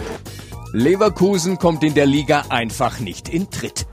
[0.73, 3.87] Leverkusen kommt in der Liga einfach nicht in Tritt.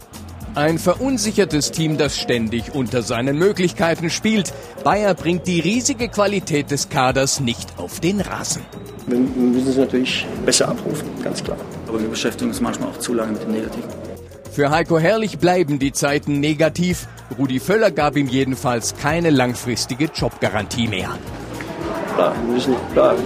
[0.54, 4.54] Ein verunsichertes Team, das ständig unter seinen Möglichkeiten spielt.
[4.84, 8.62] Bayer bringt die riesige Qualität des Kaders nicht auf den Rasen.
[9.08, 11.56] Wir müssen es natürlich besser abrufen, ganz klar.
[11.88, 13.88] Aber wir beschäftigen uns manchmal auch zu lange mit dem Negativen.
[14.52, 17.08] Für Heiko Herrlich bleiben die Zeiten negativ.
[17.36, 21.18] Rudi Völler gab ihm jedenfalls keine langfristige Jobgarantie mehr.
[22.14, 23.16] Klar, wir müssen klar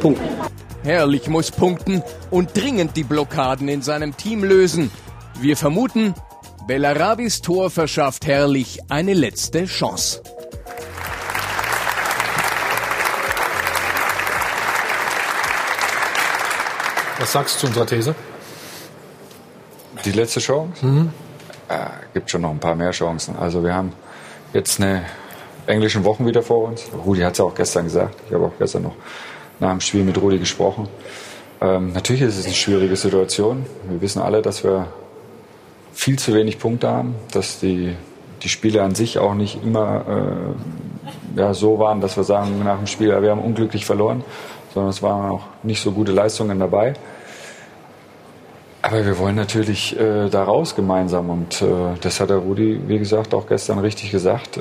[0.00, 0.28] punkten.
[0.82, 2.02] Herrlich muss punkten
[2.32, 4.90] und dringend die Blockaden in seinem Team lösen.
[5.42, 6.14] Wir vermuten,
[6.68, 10.22] Bellarabis Tor verschafft Herrlich eine letzte Chance.
[17.18, 18.14] Was sagst du zu unserer These?
[20.04, 20.86] Die letzte Chance?
[20.86, 21.10] Mhm.
[21.68, 23.34] Äh, gibt schon noch ein paar mehr Chancen.
[23.34, 23.94] Also wir haben
[24.52, 25.04] jetzt eine
[25.66, 26.84] englischen Wochen wieder vor uns.
[27.04, 28.14] Rudi hat es ja auch gestern gesagt.
[28.28, 28.94] Ich habe auch gestern noch
[29.58, 30.86] nach dem Spiel mit Rudi gesprochen.
[31.60, 33.66] Ähm, natürlich ist es eine schwierige Situation.
[33.88, 34.86] Wir wissen alle, dass wir
[35.92, 37.94] viel zu wenig Punkte haben, dass die,
[38.42, 40.54] die Spiele an sich auch nicht immer
[41.36, 44.24] äh, ja, so waren, dass wir sagen nach dem Spiel, ja, wir haben unglücklich verloren,
[44.74, 46.94] sondern es waren auch nicht so gute Leistungen dabei.
[48.84, 51.66] Aber wir wollen natürlich äh, da raus gemeinsam und äh,
[52.00, 54.60] das hat der Rudi, wie gesagt, auch gestern richtig gesagt, äh,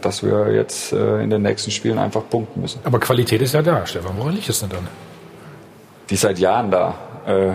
[0.00, 2.80] dass wir jetzt äh, in den nächsten Spielen einfach punkten müssen.
[2.84, 4.12] Aber Qualität ist ja da, Stefan.
[4.16, 4.88] Woran liegt es denn dann?
[6.08, 6.94] Die ist seit Jahren da.
[7.26, 7.52] Äh,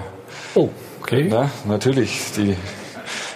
[0.53, 0.69] oh,
[1.09, 1.27] okay.
[1.29, 2.55] Na, natürlich, die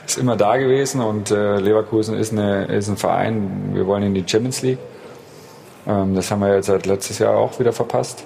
[0.05, 4.13] ist immer da gewesen und äh, Leverkusen ist, eine, ist ein Verein, wir wollen in
[4.13, 4.79] die Champions League.
[5.87, 8.23] Ähm, das haben wir jetzt seit letztes Jahr auch wieder verpasst.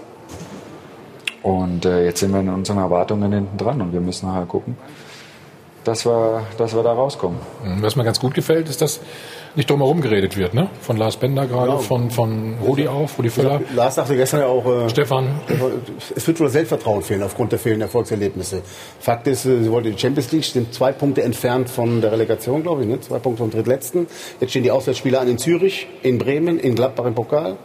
[1.43, 4.75] Und äh, jetzt sind wir in unseren Erwartungen hinten dran und wir müssen halt gucken,
[5.85, 7.39] dass wir, dass wir da rauskommen.
[7.79, 8.99] Was mir ganz gut gefällt, ist, dass
[9.57, 10.69] nicht drumherum geredet wird, ne?
[10.81, 11.79] Von Lars Bender gerade, Genau.
[11.79, 13.59] von, von Rudi auch, Rudi Völler.
[13.75, 15.41] Lars sagte gestern ja auch, äh, Stefan.
[16.15, 18.61] es wird wohl das Selbstvertrauen fehlen aufgrund der fehlenden Erfolgserlebnisse.
[18.99, 22.61] Fakt ist, äh, sie wollten die Champions League, sind zwei Punkte entfernt von der Relegation,
[22.61, 23.01] glaube ich, ne?
[23.01, 24.07] zwei Punkte vom Drittletzten.
[24.39, 27.57] Jetzt stehen die Auswärtsspiele an in Zürich, in Bremen, in Gladbach im Pokal.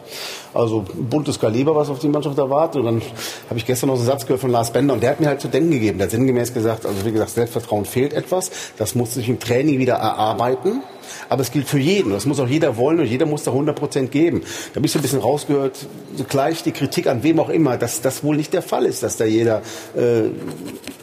[0.55, 2.81] Also buntes Kaliber, was auf die Mannschaft erwartet.
[2.81, 3.01] Und dann
[3.49, 5.41] habe ich gestern noch einen Satz gehört von Lars Bender und der hat mir halt
[5.41, 5.99] zu denken gegeben.
[5.99, 8.51] Der hat sinngemäß gesagt, also wie gesagt, Selbstvertrauen fehlt etwas.
[8.77, 10.81] Das muss sich im Training wieder erarbeiten.
[11.29, 12.11] Aber es gilt für jeden.
[12.11, 14.41] Das muss auch jeder wollen und jeder muss da 100 Prozent geben.
[14.71, 15.77] Da habe ich so ein bisschen rausgehört,
[16.15, 19.03] so gleich die Kritik an wem auch immer, dass das wohl nicht der Fall ist,
[19.03, 19.61] dass da jeder
[19.95, 20.23] äh,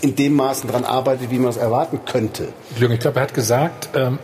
[0.02, 2.48] in dem Maßen dran arbeitet, wie man es erwarten könnte.
[2.78, 4.18] Jürgen, ich glaube, er hat gesagt, ähm,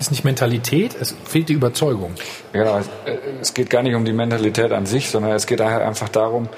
[0.00, 2.12] ist nicht Mentalität, es fehlt die Überzeugung.
[2.52, 5.60] Genau, es, äh, es geht gar nicht um die Mentalität an sich, sondern es geht
[5.60, 6.48] daher einfach darum,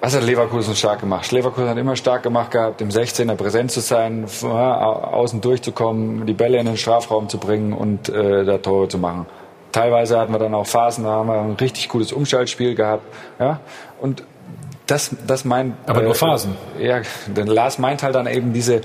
[0.00, 1.30] was hat Leverkusen stark gemacht?
[1.32, 6.58] Leverkusen hat immer stark gemacht gehabt, im 16er präsent zu sein, außen durchzukommen, die Bälle
[6.58, 9.26] in den Strafraum zu bringen und äh, da Tore zu machen.
[9.72, 13.02] Teilweise hatten wir dann auch Phasen, da haben wir ein richtig gutes Umschaltspiel gehabt.
[13.38, 13.60] Ja?
[14.00, 14.22] Und
[14.86, 15.74] das, das meint.
[15.86, 16.56] Aber nur Phasen.
[16.78, 18.80] Ja, denn Lars meint halt dann eben diese,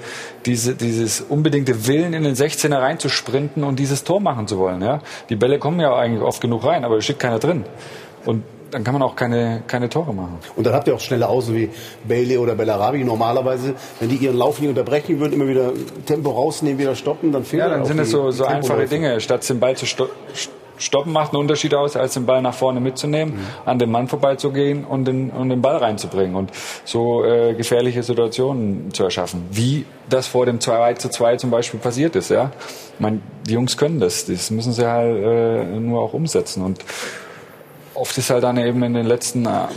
[0.46, 4.82] diese, dieses unbedingte Willen in den 16er reinzusprinten und dieses Tor machen zu wollen.
[4.82, 5.00] Ja?
[5.30, 7.64] Die Bälle kommen ja eigentlich oft genug rein, aber es steht keiner drin.
[8.26, 8.44] Und
[8.74, 10.40] dann kann man auch keine, keine Tore machen.
[10.56, 11.70] Und dann habt ihr auch schnelle Außen wie
[12.08, 13.04] Bailey oder Bellarabi.
[13.04, 15.72] Normalerweise, wenn die ihren Lauf nicht unterbrechen würden, immer wieder
[16.06, 19.20] Tempo rausnehmen, wieder stoppen, dann fehlt Ja, dann sind es so, so einfache Dinge.
[19.22, 20.08] Statt den Ball zu sto
[20.80, 24.86] stoppen, macht einen Unterschied aus, als den Ball nach vorne mitzunehmen, an den Mann vorbeizugehen
[24.86, 26.52] und den, und den Ball reinzubringen und
[26.84, 29.46] so äh, gefährliche Situationen zu erschaffen.
[29.52, 32.30] Wie das vor dem 2 zu 2 zum Beispiel passiert ist.
[32.30, 32.52] Ja?
[32.96, 34.26] Ich meine, die Jungs können das.
[34.26, 36.64] Das müssen sie halt äh, nur auch umsetzen.
[36.64, 36.84] Und
[37.94, 39.68] oft ist halt dann eben in den letzten äh,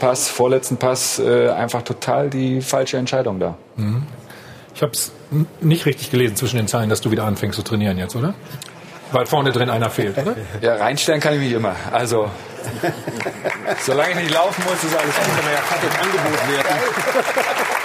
[0.00, 3.56] Pass, vorletzten Pass äh, einfach total die falsche Entscheidung da.
[3.76, 4.04] Mhm.
[4.74, 5.12] Ich habe es
[5.60, 8.34] nicht richtig gelesen zwischen den Zeilen, dass du wieder anfängst zu trainieren jetzt, oder?
[9.12, 10.34] Weil vorne drin einer fehlt, oder?
[10.60, 11.76] Ja, reinstellen kann ich mich immer.
[11.92, 12.28] Also
[13.84, 15.26] Solange ich nicht laufen muss, ist alles gut.
[15.52, 17.83] Ja, kann das Angebot werden.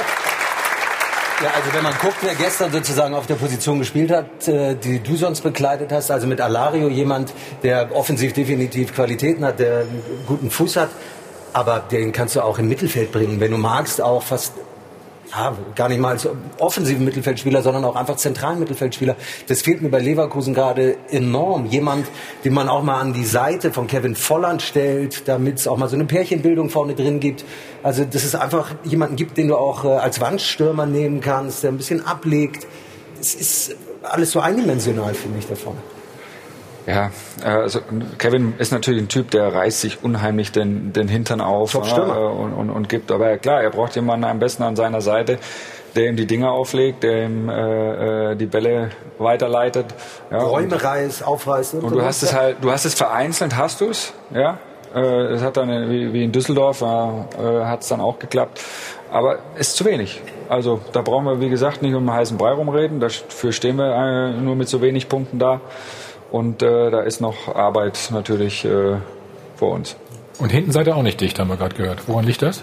[1.42, 5.00] Ja, also wenn man guckt, wer gestern sozusagen auf der Position gespielt hat, äh, die
[5.00, 7.32] du sonst bekleidet hast, also mit Alario jemand,
[7.64, 10.90] der offensiv definitiv Qualitäten hat, der einen guten Fuß hat,
[11.54, 14.52] aber den kannst du auch im Mittelfeld bringen, wenn du magst, auch fast
[15.32, 16.28] ja, gar nicht mal als
[16.58, 19.16] offensiven Mittelfeldspieler, sondern auch einfach zentralen Mittelfeldspieler.
[19.48, 21.66] Das fehlt mir bei Leverkusen gerade enorm.
[21.68, 22.08] Jemand,
[22.44, 25.88] den man auch mal an die Seite von Kevin Volland stellt, damit es auch mal
[25.88, 27.46] so eine Pärchenbildung vorne drin gibt.
[27.84, 31.72] Also, dass es einfach jemanden gibt, den du auch äh, als Wandstürmer nehmen kannst, der
[31.72, 32.66] ein bisschen ablegt.
[33.20, 35.80] Es ist alles so eindimensional, finde ich, da vorne.
[36.88, 37.12] Ja,
[37.44, 37.80] äh, also
[38.18, 42.54] Kevin ist natürlich ein Typ, der reißt sich unheimlich den, den Hintern auf äh, und,
[42.54, 43.12] und, und gibt.
[43.12, 45.40] Aber klar, er braucht jemanden am besten an seiner Seite,
[45.96, 49.86] der ihm die Dinge auflegt, der ihm äh, äh die Bälle weiterleitet.
[50.32, 51.76] Ja, Räume reißt, aufreißt.
[51.76, 54.58] Und, und du hast es halt, du hast es vereinzelt, hast du es, ja.
[54.94, 58.62] Äh, es hat dann wie, wie in Düsseldorf, äh, hat es dann auch geklappt.
[59.12, 60.22] Aber ist zu wenig.
[60.50, 63.00] Also da brauchen wir, wie gesagt, nicht um einen heißen Brei rumreden.
[63.00, 65.62] Dafür stehen wir äh, nur mit so wenig Punkten da.
[66.32, 68.98] Und äh, da ist noch Arbeit natürlich äh,
[69.56, 69.96] vor uns.
[70.40, 72.08] Und hinten seid ihr auch nicht dicht, haben wir gerade gehört.
[72.08, 72.62] Woran liegt das?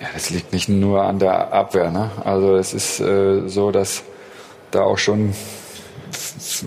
[0.00, 1.90] Ja, das liegt nicht nur an der Abwehr.
[1.90, 2.10] Ne?
[2.24, 4.04] Also es ist äh, so, dass
[4.70, 5.32] da auch schon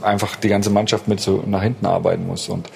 [0.02, 2.50] einfach die ganze Mannschaft mit so nach hinten arbeiten muss.
[2.50, 2.70] Und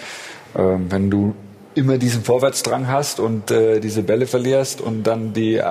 [0.56, 1.36] ähm, wenn du
[1.74, 5.64] immer diesen Vorwärtsdrang hast und äh, diese Bälle verlierst und dann die äh,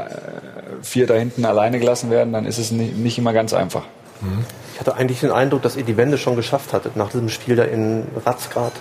[0.82, 3.84] vier da hinten alleine gelassen werden, dann ist es nicht, nicht immer ganz einfach.
[4.20, 4.44] Mhm.
[4.74, 7.56] Ich hatte eigentlich den Eindruck, dass ihr die Wende schon geschafft hattet nach diesem Spiel
[7.56, 8.72] da in Ratzgrad,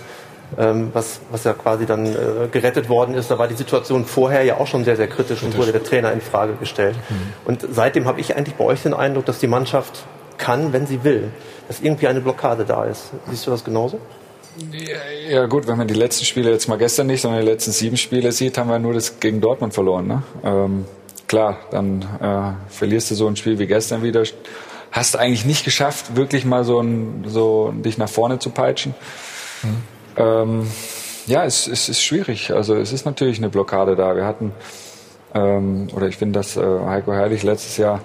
[0.58, 3.30] ähm, was, was ja quasi dann äh, gerettet worden ist.
[3.30, 6.12] Da war die Situation vorher ja auch schon sehr, sehr kritisch, und wurde der Trainer
[6.12, 6.96] in Frage gestellt.
[7.08, 7.14] Mhm.
[7.44, 10.04] Und seitdem habe ich eigentlich bei euch den Eindruck, dass die Mannschaft
[10.38, 11.28] kann, wenn sie will,
[11.68, 13.10] dass irgendwie eine Blockade da ist.
[13.28, 14.00] Siehst du das genauso?
[14.72, 14.96] Ja,
[15.28, 17.96] ja, gut, wenn man die letzten Spiele jetzt mal gestern nicht, sondern die letzten sieben
[17.96, 20.08] Spiele sieht, haben wir nur das gegen Dortmund verloren.
[20.08, 20.22] Ne?
[20.42, 20.84] Ähm,
[21.28, 24.24] klar, dann äh, verlierst du so ein Spiel wie gestern wieder,
[24.92, 28.94] hast eigentlich nicht geschafft, wirklich mal so, ein, so dich nach vorne zu peitschen.
[29.62, 29.76] Mhm.
[30.16, 30.66] Ähm,
[31.26, 32.52] ja, es, es ist schwierig.
[32.52, 34.16] Also es ist natürlich eine Blockade da.
[34.16, 34.52] Wir hatten,
[35.34, 38.00] ähm, oder ich finde, dass äh, Heiko Herrlich letztes Jahr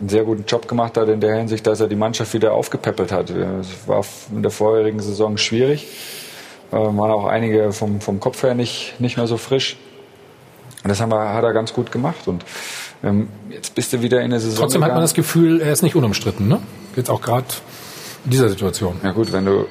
[0.00, 3.12] einen sehr guten Job gemacht hat in der Hinsicht, dass er die Mannschaft wieder aufgepäppelt
[3.12, 3.30] hat.
[3.30, 4.04] Es war
[4.34, 5.86] in der vorherigen Saison schwierig.
[6.72, 9.76] Äh, waren auch einige vom, vom Kopf her nicht, nicht mehr so frisch.
[10.82, 12.26] Und das haben wir, hat er ganz gut gemacht.
[12.26, 12.44] Und
[13.04, 14.60] ähm, jetzt bist du wieder in der Saison.
[14.60, 14.92] Trotzdem gegangen.
[14.92, 16.60] hat man das Gefühl, er ist nicht unumstritten, ne?
[16.96, 17.46] Jetzt auch gerade
[18.24, 18.96] in dieser Situation.
[19.02, 19.64] Ja gut, wenn du äh,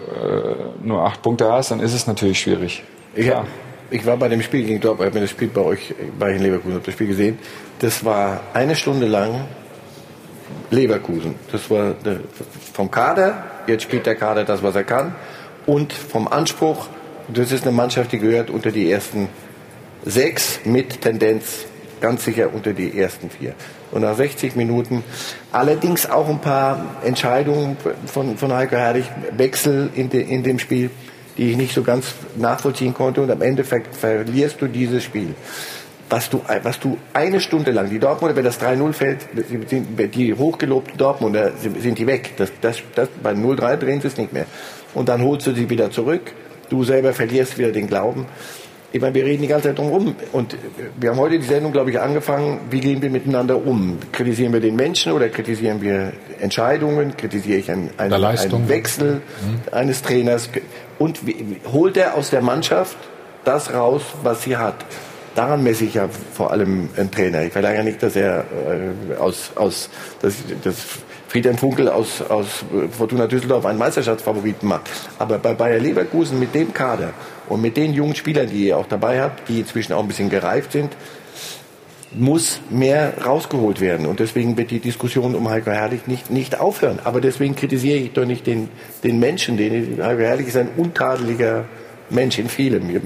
[0.84, 2.84] nur acht Punkte hast, dann ist es natürlich schwierig.
[3.16, 3.46] Ja.
[3.90, 6.74] Ich war bei dem Spiel gegen Dortmund, ich habe das Spiel bei euch, bei Leverkusen,
[6.74, 7.38] habe das Spiel gesehen.
[7.80, 9.46] Das war eine Stunde lang
[10.72, 11.36] Leverkusen.
[11.52, 12.20] Das war der,
[12.74, 15.16] vom Kader, jetzt spielt der Kader das, was er kann.
[15.66, 16.88] Und vom Anspruch,
[17.32, 19.30] das ist eine Mannschaft, die gehört unter die ersten
[20.06, 21.66] sechs mit Tendenz
[22.04, 23.54] ganz sicher unter die ersten vier.
[23.92, 25.06] Und nach 60 Minuten
[25.54, 29.06] allerdings auch ein paar Entscheidungen von, von Heiko Herrlich,
[29.38, 30.90] Wechsel in, de, in dem Spiel,
[31.38, 33.22] die ich nicht so ganz nachvollziehen konnte.
[33.22, 35.34] Und am Ende ver, verlierst du dieses Spiel.
[36.10, 39.20] Was du, was du eine Stunde lang, die Dortmunder, wenn das 3-0 fällt,
[40.14, 42.32] die hochgelobten Dortmunder sind die weg.
[42.36, 44.46] Das, das, das, bei 0-3 drehen sie es nicht mehr.
[44.94, 46.34] Und dann holst du sie wieder zurück.
[46.70, 48.26] Du selber verlierst wieder den Glauben.
[48.94, 50.16] Ich meine, wir reden die ganze Zeit drum rum.
[50.34, 50.56] Und
[51.00, 52.60] wir haben heute die Sendung, glaube ich, angefangen.
[52.70, 53.98] Wie gehen wir miteinander um?
[54.12, 57.18] Kritisieren wir den Menschen oder kritisieren wir Entscheidungen?
[57.18, 59.74] Kritisiere ich einen, einen, einen Wechsel mhm.
[59.74, 60.48] eines Trainers?
[61.00, 62.96] Und wie, holt er aus der Mannschaft
[63.44, 64.76] das raus, was sie hat?
[65.34, 67.42] Daran messe ich ja vor allem einen Trainer.
[67.42, 68.46] Ich verlange ja nicht, dass er
[69.10, 69.90] äh, aus, aus
[70.22, 70.76] das, das
[71.28, 72.64] Friedhelm Funkel aus, aus
[72.96, 74.88] Fortuna Düsseldorf einen Meisterschaftsfavoriten macht.
[75.18, 77.16] Aber bei Bayer Leverkusen mit dem Kader
[77.50, 80.30] und mit den jungen Spielern, die ihr auch dabei habt, die inzwischen auch ein bisschen
[80.30, 80.96] gereift sind,
[82.16, 84.06] muss mehr rausgeholt werden.
[84.06, 87.00] Und deswegen wird die Diskussion um Heiko Herrlich nicht, nicht aufhören.
[87.04, 88.70] Aber deswegen kritisiere ich doch nicht den,
[89.04, 89.58] den Menschen.
[89.58, 91.66] Den, Heiko Herrlich ist ein untadeliger
[92.10, 92.90] Mensch in vielem.
[92.90, 93.02] Wir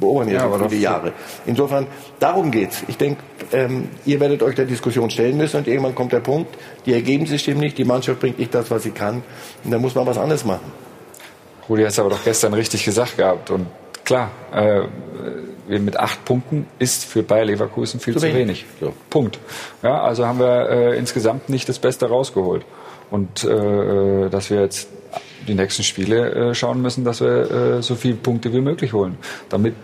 [0.00, 1.12] beobachten ja, ja viele Jahre.
[1.46, 1.86] Insofern,
[2.18, 2.82] darum geht's.
[2.88, 3.22] Ich denke,
[3.52, 6.56] ähm, ihr werdet euch der Diskussion stellen müssen und irgendwann kommt der Punkt,
[6.86, 9.22] die Ergebnisse stimmen nicht, die Mannschaft bringt nicht das, was sie kann.
[9.64, 10.85] Und dann muss man was anderes machen.
[11.68, 13.50] Rudi hat es aber doch gestern richtig gesagt gehabt.
[13.50, 13.66] Und
[14.04, 14.82] klar, äh,
[15.68, 18.64] mit acht Punkten ist für Bayer Leverkusen viel zu, zu wenig.
[18.80, 18.94] wenig.
[19.10, 19.38] Punkt.
[19.82, 22.64] Ja, also haben wir äh, insgesamt nicht das Beste rausgeholt.
[23.10, 24.88] Und äh, dass wir jetzt
[25.46, 29.16] die nächsten Spiele äh, schauen müssen, dass wir äh, so viele Punkte wie möglich holen.
[29.48, 29.74] Damit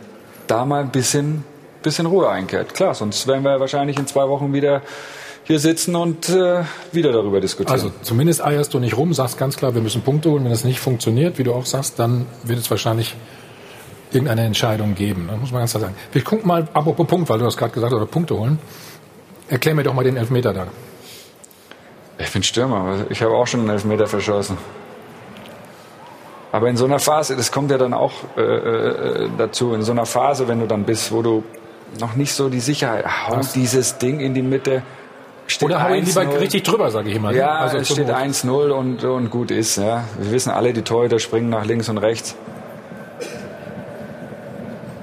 [0.46, 1.44] da mal ein bisschen,
[1.82, 2.74] bisschen Ruhe einkehrt.
[2.74, 4.82] Klar, sonst werden wir wahrscheinlich in zwei Wochen wieder
[5.44, 7.72] hier sitzen und äh, wieder darüber diskutieren.
[7.72, 10.44] Also zumindest eierst du nicht rum, sagst ganz klar, wir müssen Punkte holen.
[10.44, 13.16] Wenn das nicht funktioniert, wie du auch sagst, dann wird es wahrscheinlich
[14.12, 15.28] irgendeine Entscheidung geben.
[15.30, 15.94] Das muss man ganz klar sagen.
[16.12, 18.58] Wir gucken mal, apropos Punkt, weil du das gerade gesagt hast, oder Punkte holen.
[19.48, 20.66] Erklär mir doch mal den Elfmeter da.
[22.18, 23.06] Ich bin Stürmer.
[23.10, 24.56] Ich habe auch schon einen Elfmeter verschossen.
[26.52, 29.92] Aber in so einer Phase, das kommt ja dann auch äh, äh, dazu, in so
[29.92, 31.42] einer Phase, wenn du dann bist, wo du
[31.98, 33.54] noch nicht so die Sicherheit, hau Was?
[33.54, 34.82] dieses Ding in die Mitte.
[35.52, 36.38] Steht Oder hau ihn lieber 1-0.
[36.40, 37.30] richtig drüber, sage ich immer.
[37.30, 37.36] ne?
[37.36, 38.16] Ja, also es steht Not.
[38.16, 39.76] 1-0 und, und gut ist.
[39.76, 40.04] Ja.
[40.18, 42.34] Wir wissen alle, die Torhüter springen nach links und rechts.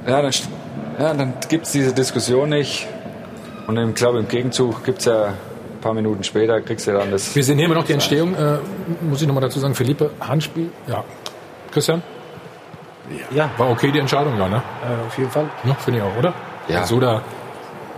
[0.08, 0.32] Ja, dann,
[1.00, 2.88] ja, dann gibt es diese Diskussion nicht.
[3.68, 7.12] Und ich glaube, im Gegenzug gibt es ja ein paar Minuten später, kriegst du dann
[7.12, 7.36] das.
[7.36, 8.58] Wir sehen hier immer noch die Entstehung, äh,
[9.08, 11.04] muss ich nochmal dazu sagen, Philippe, Handspiel, ja.
[11.72, 12.02] Christian?
[13.30, 13.52] Ja.
[13.58, 14.64] War okay die Entscheidung, ja, ne?
[14.84, 15.46] Äh, auf jeden Fall.
[15.64, 16.34] Ja, finde ich auch, oder?
[16.68, 16.86] Ja.
[16.88, 17.22] So da,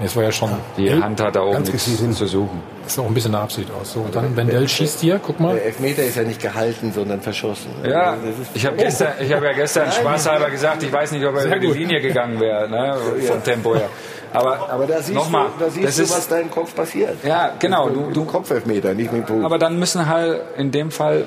[0.04, 0.50] es war ja schon...
[0.78, 2.62] Die Hand hat da oben Ganz nichts gezielt zu suchen.
[2.84, 3.94] Das ist auch ein bisschen eine Absicht aus.
[3.94, 5.56] So, dann Wendell schießt hier, guck mal.
[5.56, 7.70] Der Elfmeter ist ja nicht gehalten, sondern verschossen.
[7.84, 9.94] Ja, Also das ich habe gestern, ich habe ja gestern Nein.
[9.94, 11.68] spaßhalber gesagt, ich weiß nicht, ob er über die.
[11.68, 12.98] Linie gegangen wäre, ne,
[13.28, 13.90] vom Tempo her.
[14.34, 16.74] Aber, Aber da siehst, nochmal, du, da siehst das du, ist, was da im Kopf
[16.74, 17.16] passiert.
[17.24, 17.90] Ja, genau.
[17.90, 19.46] Du, Du, du Kopfelfmeter, nicht mit dem Fuß.
[19.46, 21.26] aber dann müssen halt in dem Fall,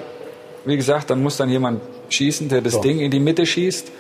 [0.65, 2.81] wie gesagt, dann muss dann jemand schießen, der das So.
[2.81, 3.91] Ding in die Mitte schießt.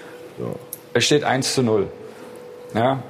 [0.95, 1.87] Es steht 1 zu 0.
[2.75, 3.03] Ja.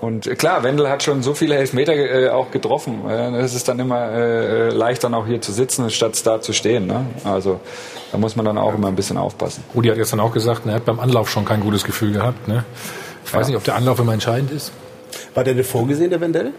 [0.00, 3.08] Und äh, klar, Wendel hat schon so viele Elfmeter äh, auch getroffen.
[3.08, 6.52] Äh, Es ist dann immer äh, leicht, dann auch hier zu sitzen, statt da zu
[6.52, 6.86] stehen.
[6.86, 7.04] Ne?
[7.24, 7.60] Also
[8.12, 9.64] da muss man dann auch immer ein bisschen aufpassen.
[9.74, 12.46] Rudi hat gestern auch gesagt, ne, er hat beim Anlauf schon kein gutes Gefühl gehabt.
[12.46, 12.64] Ne?
[13.24, 13.46] Ich weiß Ja.
[13.48, 14.72] nicht, ob der Anlauf immer entscheidend ist.
[15.34, 16.52] War der denn vorgesehen, der Wendell?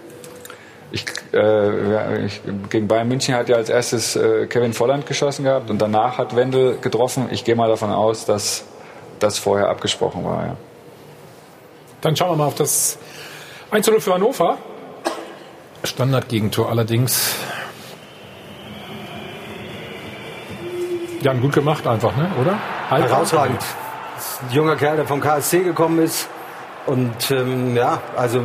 [0.91, 5.45] Ich, äh, ja, ich, gegen Bayern München hat ja als erstes äh, Kevin Volland geschossen
[5.45, 7.27] gehabt und danach hat Wendel getroffen.
[7.31, 8.63] Ich gehe mal davon aus, dass
[9.19, 10.45] das vorher abgesprochen war.
[10.47, 10.55] Ja.
[12.01, 12.97] Dann schauen wir mal auf das
[13.71, 14.57] 1 zu 0 für Hannover.
[15.83, 17.35] Standardgegentor allerdings.
[21.21, 22.31] Jan, gut gemacht einfach, ne?
[22.41, 22.57] oder?
[22.89, 23.61] Halb- Herausragend.
[24.15, 26.27] Das ist ein junger Kerl, der vom KSC gekommen ist.
[26.85, 28.41] Und ähm, ja, also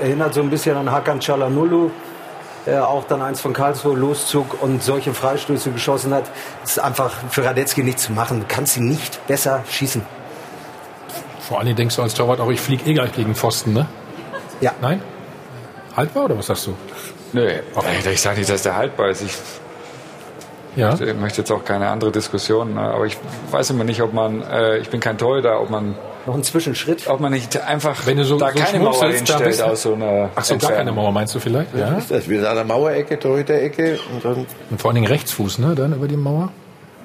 [0.00, 1.90] erinnert so ein bisschen an Hakan Çalhanoğlu,
[2.66, 6.24] der auch dann eins von Karlsruhe loszog und solche Freistöße geschossen hat.
[6.62, 8.40] Das ist einfach für Radetzky nicht zu machen.
[8.40, 10.02] Du kannst ihn nicht besser schießen.
[11.40, 13.86] Vor allem denkst du als Torwart auch, ich fliege eh gleich gegen Pfosten, ne?
[14.62, 14.72] Ja.
[14.80, 15.02] Nein?
[15.96, 16.74] Haltbar oder was sagst du?
[17.34, 17.48] Nö,
[18.10, 19.22] ich sage nicht, dass der haltbar ist.
[19.22, 19.34] Ich,
[20.76, 20.94] Ja.
[20.94, 23.18] ich möchte jetzt auch keine andere Diskussion, ne, aber ich
[23.50, 25.94] weiß immer nicht, ob man, äh, ich bin kein Torhüter, ob man
[26.24, 29.08] noch einen Zwischenschritt, ob man nicht einfach Wenn du so, da so keine Mauer da
[29.08, 31.74] hinstellt bist du- aus so einer Ach so, gar keine Mauer meinst du vielleicht?
[31.76, 31.92] Ja.
[31.98, 32.26] ist das?
[32.28, 35.74] Wir sind an der Mauerecke, Torhüterecke und dann Und vor allen Dingen Rechtsfuß, ne?
[35.74, 36.52] Dann über die Mauer.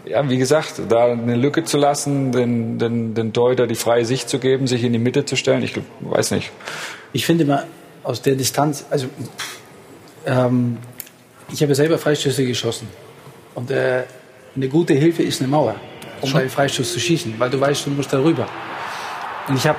[0.06, 4.30] Ja, wie gesagt, da eine Lücke zu lassen, den, den, den Torhüter die freie Sicht
[4.30, 6.52] zu geben, sich in die Mitte zu stellen, ich weiß nicht.
[7.14, 7.66] Ich finde mal
[8.04, 9.08] aus der Distanz, also
[10.26, 10.78] ähm,
[11.52, 12.88] ich habe selber Freistöße geschossen.
[13.56, 14.04] Und äh,
[14.56, 15.76] eine gute Hilfe ist eine Mauer,
[16.22, 16.42] um Schon.
[16.42, 18.48] bei Freistoß zu schießen, weil du weißt, du musst da rüber.
[19.48, 19.78] Und ich habe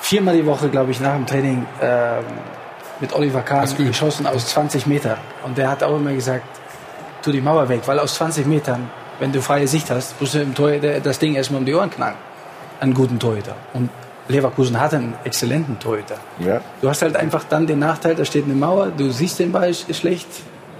[0.00, 2.24] viermal die Woche, glaube ich, nach dem Training ähm,
[3.00, 5.18] mit Oliver Kahn geschossen aus 20 Meter.
[5.44, 6.46] Und der hat auch immer gesagt,
[7.22, 10.40] tu die Mauer weg, weil aus 20 Metern, wenn du freie Sicht hast, musst du
[10.40, 12.16] im Torhüter das Ding erstmal um die Ohren knallen.
[12.80, 13.56] Einen guten Torhüter.
[13.72, 13.90] Und
[14.28, 16.16] Leverkusen hat einen exzellenten Torhüter.
[16.40, 16.60] Ja.
[16.80, 19.70] Du hast halt einfach dann den Nachteil, da steht eine Mauer, du siehst den Ball
[19.70, 20.26] sch- schlecht.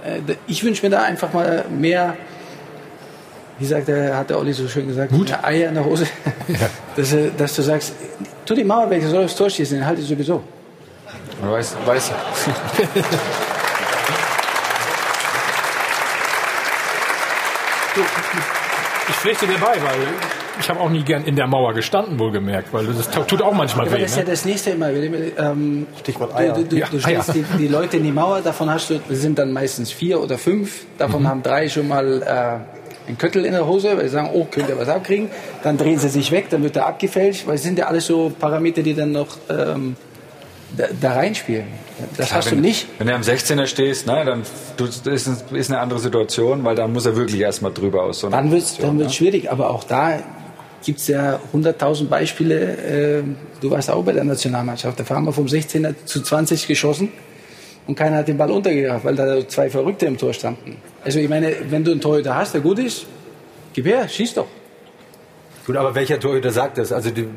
[0.05, 2.15] Äh, Ich wünsche mir da einfach mal mehr,
[3.59, 6.05] wie sagt der, hat der Olli so schön gesagt, mehr Eier in der Hose.
[6.95, 7.93] Dass, äh, dass du sagst,
[8.45, 10.41] tu die Mauer weg, du soll das Tor schießen, den halte ich sowieso.
[11.41, 12.11] Weiß, weiß.
[19.09, 20.07] Ich pflichte dir bei, weil
[20.59, 23.85] ich habe auch nie gern in der Mauer gestanden, wohlgemerkt, weil das tut auch manchmal
[23.85, 24.03] Ja, aber weh.
[24.03, 24.29] das ist ja Ne?
[24.31, 24.89] das nächste immer.
[24.89, 26.53] Ähm, Stichwort du, Eier.
[26.53, 27.35] du, du, Ja, du stellst Eier.
[27.53, 30.85] die, die Leute in die Mauer, davon hast du, sind dann meistens vier oder fünf,
[30.97, 31.27] davon Mhm.
[31.27, 34.67] haben drei schon mal äh, einen Köttel in der Hose, weil sie sagen, oh, könnt
[34.69, 35.29] ihr was abkriegen.
[35.63, 38.31] Dann drehen sie sich weg, dann wird er abgefälscht, weil es sind ja alles so
[38.37, 39.95] Parameter, die dann noch ähm,
[40.75, 41.65] da, da reinspielen.
[42.17, 42.87] Das Klar, hast wenn, du nicht.
[42.99, 44.43] Wenn du am 16er stehst, ne, dann
[44.75, 48.19] du, das ist, ist eine andere Situation, weil dann muss er wirklich erstmal drüber aus.
[48.19, 50.19] So Dann wird es wird's schwierig, aber auch da
[50.83, 53.19] gibt es ja 100.000 Beispiele.
[53.19, 53.23] Äh,
[53.61, 54.99] du warst auch bei der Nationalmannschaft.
[54.99, 57.09] Da haben wir vom 16er zu 20 geschossen
[57.87, 60.77] und keiner hat den Ball untergebracht, weil da zwei Verrückte im Tor standen.
[61.03, 63.05] Also ich meine, wenn du einen Torhüter hast, der gut ist,
[63.73, 64.47] gib her, schieß doch.
[65.65, 66.91] Gut, aber welcher Torhüter sagt das?
[66.91, 67.27] Also die,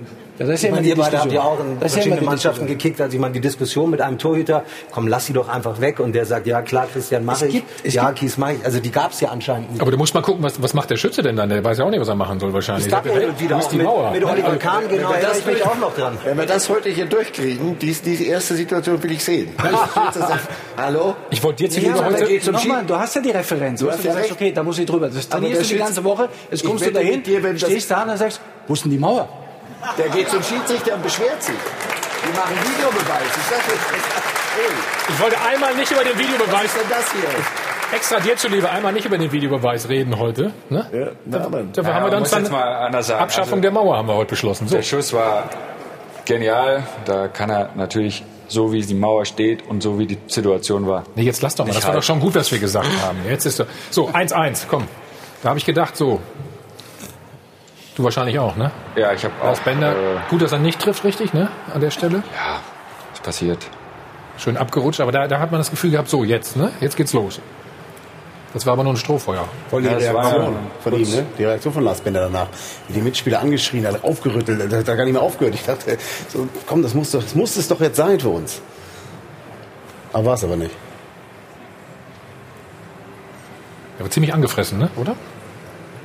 [0.40, 1.94] Das ist ich ja immer meine, die ihr beide habt ja auch in Das ja
[1.96, 2.98] verschiedene die Mannschaften gekickt.
[2.98, 6.00] Also ich meine, die Diskussion mit einem Torhüter, komm, lass sie doch einfach weg.
[6.00, 7.52] Und der sagt, ja klar, Christian, mach Es ich.
[7.56, 8.64] gibt- es ja, gibt- Kies, mach ich.
[8.64, 9.82] Also die gab es ja anscheinend nicht.
[9.82, 11.50] Aber du musst mal gucken, was, was macht der Schütze denn dann?
[11.50, 12.86] Der weiß ja auch nicht, was er machen soll wahrscheinlich.
[12.86, 14.10] Es gab und wieder Wo ist auch die mit, Mauer?
[14.12, 16.16] mit Oliver Kahn, genau, Wenn wir erinnere das ich mich auch noch dran.
[16.24, 19.50] Wenn wir das heute hier durchkriegen, dies, diese erste Situation will ich sehen.
[20.78, 21.16] Hallo?
[21.28, 22.34] Ich wollte dir Ja, ziemlich aber heute...
[22.34, 23.80] da zum Nochmal, du hast ja die Referenz.
[23.80, 25.08] Du, Du hast ja ja sagst, okay, da muss ich drüber.
[25.10, 26.30] Das trainierst du die ist- ganze Woche.
[26.50, 27.22] Jetzt kommst du dahin,
[27.58, 29.28] stehst da und dann sagst, wo ist denn die Mauer?
[29.98, 31.54] Der geht zum Schiedsrichter und beschwert sich.
[31.54, 33.22] Die machen Videobeweis.
[33.36, 36.52] Ich sag dir, Ich wollte einmal nicht über den Videobeweis.
[36.52, 37.96] Was ist denn das hier?
[37.96, 40.52] Extra dir zuliebe einmal nicht über den Videobeweis reden heute.
[40.68, 40.86] Ne?
[40.92, 43.22] Ja, na, aber, Dafür haben wir dann dann jetzt mal anders sagen.
[43.22, 44.68] Abschaffung Also- der Mauer haben wir heute beschlossen.
[44.68, 44.76] So.
[44.76, 45.48] Der Schuss war
[46.24, 46.84] genial.
[47.06, 51.04] Da kann er natürlich so wie die Mauer steht und so wie die Situation war.
[51.14, 51.68] Nee, jetzt lass doch mal.
[51.70, 53.18] Nicht Das war doch schon gut, was wir gesagt haben.
[53.28, 53.66] Jetzt ist doch.
[53.90, 54.86] So, 1-1, komm.
[55.42, 56.20] Da habe ich gedacht, so.
[58.00, 58.70] Du wahrscheinlich auch, ne?
[58.96, 59.48] Ja, ich habe auch.
[59.48, 59.92] Lars Bender.
[59.92, 59.94] Äh,
[60.30, 61.50] gut, dass er nicht trifft, richtig, ne?
[61.74, 62.22] An der Stelle.
[62.34, 62.60] ja,
[63.12, 63.58] ist passiert.
[64.38, 66.72] Schön abgerutscht, aber da, da hat man das Gefühl gehabt, so, jetzt, ne?
[66.80, 67.42] Jetzt geht's los.
[68.54, 69.44] Das war aber nur ein Strohfeuer.
[69.68, 71.26] Voll die Ja, das war Reaktion von ihm, ne?
[71.36, 72.46] Die Reaktion von Lars Bender danach.
[72.88, 75.54] Wie die Mitspieler angeschrien hat, aufgerüttelt, da hat er gar nicht mehr aufgehört.
[75.54, 75.98] Ich dachte,
[76.28, 78.62] so, komm, das muss, doch, das muss es doch jetzt sein für uns.
[80.14, 80.74] Aber war es aber nicht.
[83.98, 84.88] Er war ziemlich angefressen, ne?
[84.96, 85.14] Oder?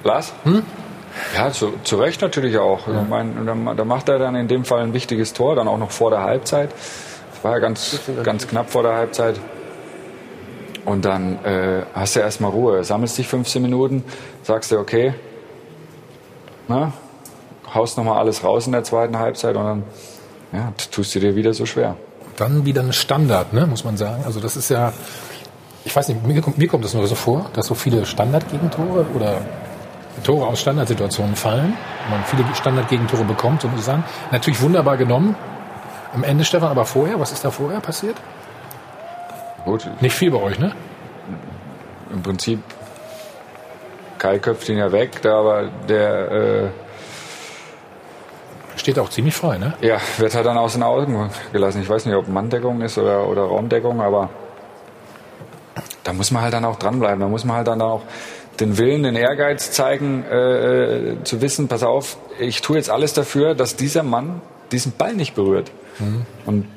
[0.04, 0.34] Lars?
[0.44, 0.62] Hm?
[1.36, 2.88] Ja, zu, zu Recht natürlich auch.
[2.88, 5.78] Ich mein, da, da macht er dann in dem Fall ein wichtiges Tor, dann auch
[5.78, 6.70] noch vor der Halbzeit.
[7.34, 9.40] Das war ja ganz, ganz knapp vor der Halbzeit.
[10.86, 14.04] Und dann äh, hast du erstmal Ruhe, sammelst dich 15 Minuten,
[14.44, 15.14] sagst dir, okay,
[16.68, 16.94] na,
[17.74, 19.84] haust nochmal alles raus in der zweiten Halbzeit und dann
[20.54, 21.96] ja, tust du dir wieder so schwer.
[22.38, 23.66] Dann wieder ein Standard, ne?
[23.66, 24.24] Muss man sagen.
[24.26, 24.92] Also, das ist ja.
[25.86, 29.06] Ich weiß nicht, mir, kommt- mir kommt das nur so vor, dass so viele Standardgegentore
[29.16, 29.42] oder
[30.26, 31.78] Tore aus Standardsituationen fallen.
[32.10, 34.04] Man viele Standardgegentore bekommt, so muss ich sagen.
[34.32, 35.36] Natürlich wunderbar genommen.
[36.14, 38.16] Am Ende, Stefan, aber vorher, was ist da vorher passiert?
[39.66, 40.74] Gut, Nicht viel bei euch, ne?
[42.12, 42.60] im Prinzip
[44.18, 46.68] Kai köpft ihn ja weg, da aber der äh,
[48.78, 49.74] Steht auch ziemlich frei, ne?
[49.82, 51.82] Ja, wird halt dann aus den Augen gelassen.
[51.82, 54.30] Ich weiß nicht, ob Manndeckung ist oder, oder Raumdeckung, aber
[56.04, 57.20] da muss man halt dann auch dranbleiben.
[57.20, 58.02] Da muss man halt dann auch
[58.60, 63.14] den Willen, den Ehrgeiz zeigen, äh, äh, zu wissen, pass auf, ich tue jetzt alles
[63.14, 64.42] dafür, dass dieser Mann
[64.72, 65.72] diesen Ball nicht berührt.
[66.46, 66.68] Und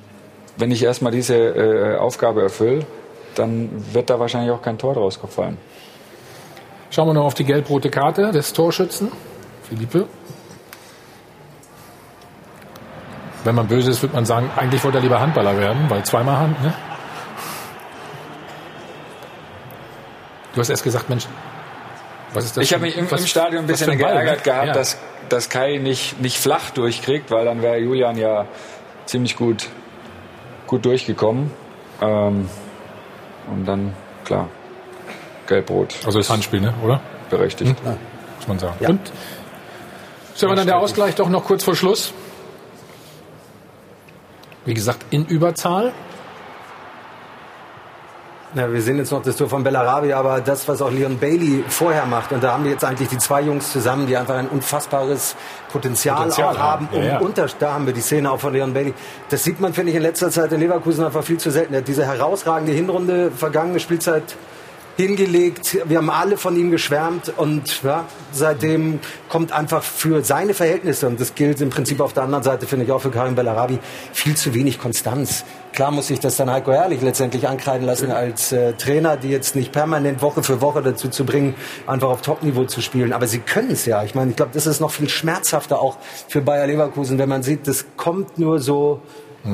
[0.57, 2.87] wenn ich erstmal diese äh, Aufgabe erfülle,
[3.35, 5.57] dann wird da wahrscheinlich auch kein Tor draus gefallen.
[6.91, 9.13] Schauen wir noch auf die gelb-rote Karte des Torschützen.
[9.69, 10.07] Philippe.
[13.45, 16.39] Wenn man böse ist, würde man sagen, eigentlich wollte er lieber Handballer werden, weil zweimal
[16.39, 16.75] Hand, ne?
[20.55, 21.29] Du hast erst gesagt, Mensch,
[22.35, 22.65] was ist das?
[22.65, 24.43] Ich habe mich im, was- im Stadion ein bisschen Ball, geärgert ne?
[24.43, 24.73] gehabt, Ja.
[24.73, 24.99] dass,
[25.29, 28.47] dass Kai nicht, nicht flach durchkriegt, weil dann wäre Julian ja
[29.07, 29.69] ziemlich gut,
[30.67, 31.51] gut durchgekommen.
[32.01, 32.49] Ähm,
[33.51, 33.95] und dann,
[34.25, 34.49] klar,
[35.47, 35.95] gelb-rot.
[36.05, 36.75] Also das Handspiel, ne?
[36.85, 37.01] oder?
[37.31, 37.79] Berechtigt.
[37.85, 37.97] Hm?
[38.37, 38.87] Muss man sagen.
[38.87, 39.13] Und?
[40.35, 42.13] Ist aber dann der Ausgleich doch noch kurz vor Schluss.
[44.65, 45.93] Wie gesagt, in Überzahl.
[48.59, 51.63] Ja, wir sehen jetzt noch das Tor von Bellarabi, aber das, was auch Leon Bailey
[51.69, 54.49] vorher macht, und da haben wir jetzt eigentlich die zwei Jungs zusammen, die einfach ein
[54.49, 55.37] unfassbares
[55.71, 56.89] Potenzial, Potenzial auch haben.
[56.91, 57.19] ja, ja.
[57.19, 58.95] Unter, da haben wir die Szene auch von Leon Bailey.
[59.29, 61.73] Das sieht man, finde ich, in letzter Zeit in Leverkusen einfach viel zu selten.
[61.73, 64.25] Er hat diese herausragende Hinrunde, vergangene Spielzeit
[64.99, 65.79] hingelegt.
[65.85, 68.99] Wir haben alle von ihm geschwärmt und ja, seitdem
[69.29, 72.85] kommt einfach für seine Verhältnisse, und das gilt im Prinzip auf der anderen Seite, finde
[72.85, 73.79] ich auch für Karim Bellarabi,
[74.13, 75.45] viel zu wenig Konstanz.
[75.73, 79.55] Klar muss sich das dann Heiko Herrlich letztendlich ankreiden lassen als äh, Trainer, die jetzt
[79.55, 81.55] nicht permanent Woche für Woche dazu zu bringen,
[81.87, 83.13] einfach auf Topniveau zu spielen.
[83.13, 84.03] Aber sie können es ja.
[84.03, 85.97] Ich meine, ich glaube, das ist noch viel schmerzhafter auch
[86.27, 89.01] für Bayer Leverkusen, wenn man sieht, das kommt nur so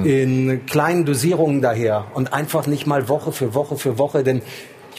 [0.02, 4.42] in kleinen Dosierungen daher und einfach nicht mal Woche für Woche für Woche, denn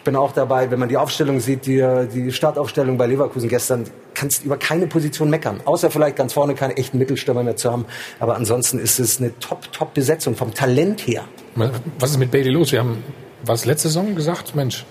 [0.05, 1.83] bin auch dabei, wenn man die Aufstellung sieht, die,
[2.13, 3.83] die Startaufstellung bei Leverkusen gestern,
[4.13, 5.59] kannst du über keine Position meckern.
[5.65, 7.85] Außer vielleicht ganz vorne keinen echten Mittelstürmer mehr zu haben.
[8.21, 11.25] Aber ansonsten ist es eine Top-Top-Besetzung vom Talent her.
[11.99, 12.71] Was ist mit Bailey los?
[12.71, 13.03] Wir haben,
[13.43, 14.55] was letzte Saison gesagt?
[14.55, 14.85] Mensch,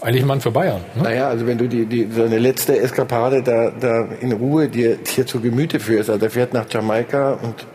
[0.00, 0.80] eigentlich ein Mann für Bayern.
[0.96, 1.04] Ne?
[1.04, 4.96] Naja, also wenn du die, die, so eine letzte Eskapade da, da in Ruhe dir,
[4.96, 7.66] dir zu Gemüte führst, also er fährt nach Jamaika und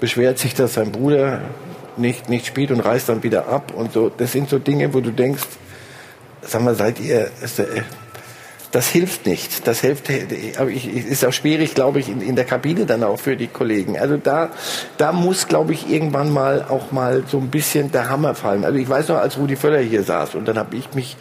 [0.00, 1.42] beschwert sich, dass sein Bruder
[1.96, 4.10] nicht, nicht spielt und reist dann wieder ab und so.
[4.16, 5.42] Das sind so Dinge, wo du denkst,
[6.42, 7.82] sag mal, seid ihr, äh,
[8.70, 9.66] das hilft nicht.
[9.66, 10.10] Das hilft,
[10.58, 13.46] aber ich, ist auch schwierig, glaube ich, in, in der Kabine dann auch für die
[13.46, 13.98] Kollegen.
[13.98, 14.50] Also da,
[14.98, 18.64] da muss, glaube ich, irgendwann mal auch mal so ein bisschen der Hammer fallen.
[18.64, 21.16] Also ich weiß noch, als Rudi Völler hier saß und dann habe ich mich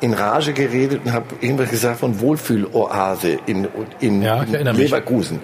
[0.00, 3.66] in Rage geredet und habe irgendwas gesagt von Wohlfühloase in,
[4.00, 4.66] in, Ja, in.
[4.66, 5.40] Leverkusen.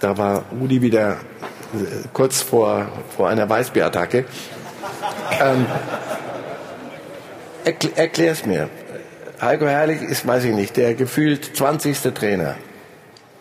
[0.00, 1.16] Da war Rudi wieder äh,
[2.12, 4.26] kurz vor, vor einer Weißbierattacke.
[5.40, 5.66] Ähm,
[7.64, 8.68] erkl erklär's mir.
[9.40, 12.14] Heiko Herrlich ist, weiß ich nicht, der gefühlt 20.
[12.14, 12.54] Trainer.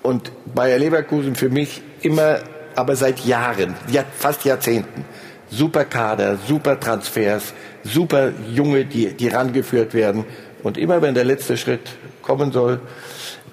[0.02, 2.40] Und Bayer Leverkusen für mich immer,
[2.76, 5.06] aber seit Jahren, ja, fast Jahrzehnten.
[5.50, 10.26] Super Kader, super Transfers, super Junge, die, die rangeführt werden.
[10.64, 11.92] Und immer wenn der letzte Schritt
[12.22, 12.82] kommen soll,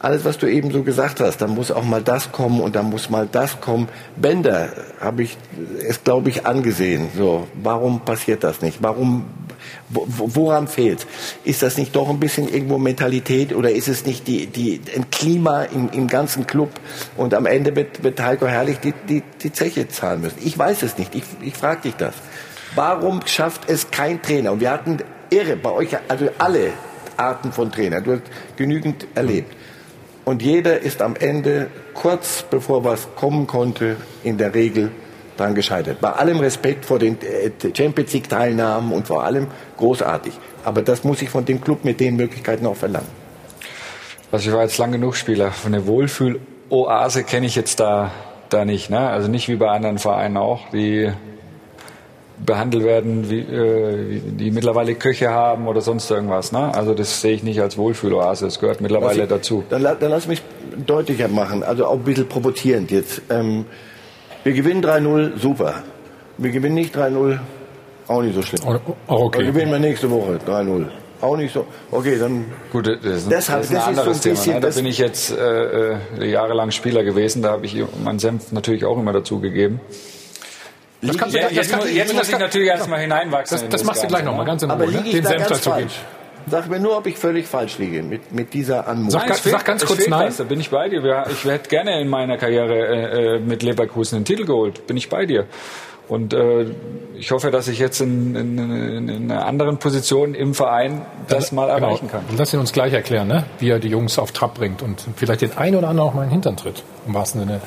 [0.01, 2.83] alles, was du eben so gesagt hast, da muss auch mal das kommen und da
[2.83, 3.89] muss mal das kommen.
[4.17, 5.37] Bender habe ich
[5.87, 7.11] es, glaube ich, angesehen.
[7.15, 8.83] So, warum passiert das nicht?
[8.83, 9.27] Warum,
[9.91, 11.07] woran fehlt?
[11.45, 15.11] Ist das nicht doch ein bisschen irgendwo Mentalität oder ist es nicht die, die, ein
[15.11, 16.71] Klima im, im ganzen Club
[17.17, 20.39] und am Ende wird, wird Heiko Herrlich die, die, die Zeche zahlen müssen?
[20.45, 21.15] Ich weiß es nicht.
[21.15, 22.15] Ich, ich frage dich das.
[22.75, 24.53] Warum schafft es kein Trainer?
[24.53, 24.99] Und wir hatten
[25.31, 26.73] irre bei euch, also alle
[27.17, 28.01] Arten von Trainer.
[28.01, 28.23] Du hast
[28.57, 29.53] genügend erlebt.
[30.25, 34.93] Und jeder ist am Ende, kurz bevor was kommen konnte, in der Regel
[35.41, 36.01] daran gescheitert.
[36.01, 40.35] Bei allem Respekt vor den äh, Champions League Teilnahmen und vor allem großartig.
[40.65, 43.09] Aber das muss ich von dem Club mit den Möglichkeiten auch verlangen.
[44.31, 45.51] Also ich war jetzt lang genug Spieler.
[45.51, 48.13] Von der Wohlfühl-Oase kenne ich jetzt da,
[48.49, 48.91] da nicht.
[48.91, 49.01] Ne?
[49.01, 51.11] Also nicht wie bei anderen Vereinen auch, die
[52.45, 56.53] behandelt werden, wie, äh, die mittlerweile Köche haben oder sonst irgendwas.
[56.53, 56.75] Ne?
[56.75, 59.65] Also das sehe ich nicht als Wohlfühloase, das gehört mittlerweile ich, dazu.
[59.69, 60.43] Dann, dann lass mich
[60.87, 63.23] deutlicher machen, also auch ein bisschen provozierend jetzt.
[63.29, 63.67] Ähm,
[64.45, 65.75] wir gewinnen 3-0, super.
[66.39, 67.39] Wir gewinnen nicht 3-0,
[68.09, 68.61] auch nicht so schlimm.
[68.67, 69.39] Oh, okay.
[69.39, 70.87] Dann gewinnen wir nächste Woche 3-0.
[71.21, 71.67] Auch nicht so.
[71.91, 72.47] Okay, dann.
[72.73, 74.55] Gut, das ist, deshalb, das ist ein anderes so ein Thema.
[74.55, 74.61] Ne?
[74.61, 77.43] Da bin ich jetzt äh, äh, jahrelang Spieler gewesen.
[77.43, 79.81] Da habe ich meinen Senf natürlich auch immer dazu gegeben.
[81.03, 83.59] Das kannst ja, du, jetzt, das muss, jetzt muss ich natürlich erstmal hineinwachsen.
[83.61, 84.93] Das, das machst du gleich nochmal, ganz in Aber Ruhe.
[84.93, 85.09] liege Ne?
[85.09, 86.01] ich Den da Senf ganz dazu falsch?
[86.49, 89.21] Sag mir nur, ob ich völlig falsch liege mit, mit dieser Anmutung.
[89.21, 90.29] Sag, ganz, sag ganz kurz nein.
[90.29, 91.25] Was, da bin ich bei dir.
[91.31, 94.87] Ich hätte gerne in meiner Karriere äh, mit Leverkusen einen Titel geholt.
[94.87, 95.47] Bin ich bei dir.
[96.09, 96.67] Und äh,
[97.15, 101.73] ich hoffe, dass ich jetzt in, in, in einer anderen Position im Verein das mal
[101.73, 101.87] genau.
[101.87, 102.25] erreichen kann.
[102.29, 103.45] Und lass ihn uns gleich erklären, ne?
[103.61, 106.23] wie er die Jungs auf Trab bringt und vielleicht den einen oder anderen auch mal
[106.25, 106.83] in den Hintern tritt.
[107.07, 107.61] Im wahrsten Sinne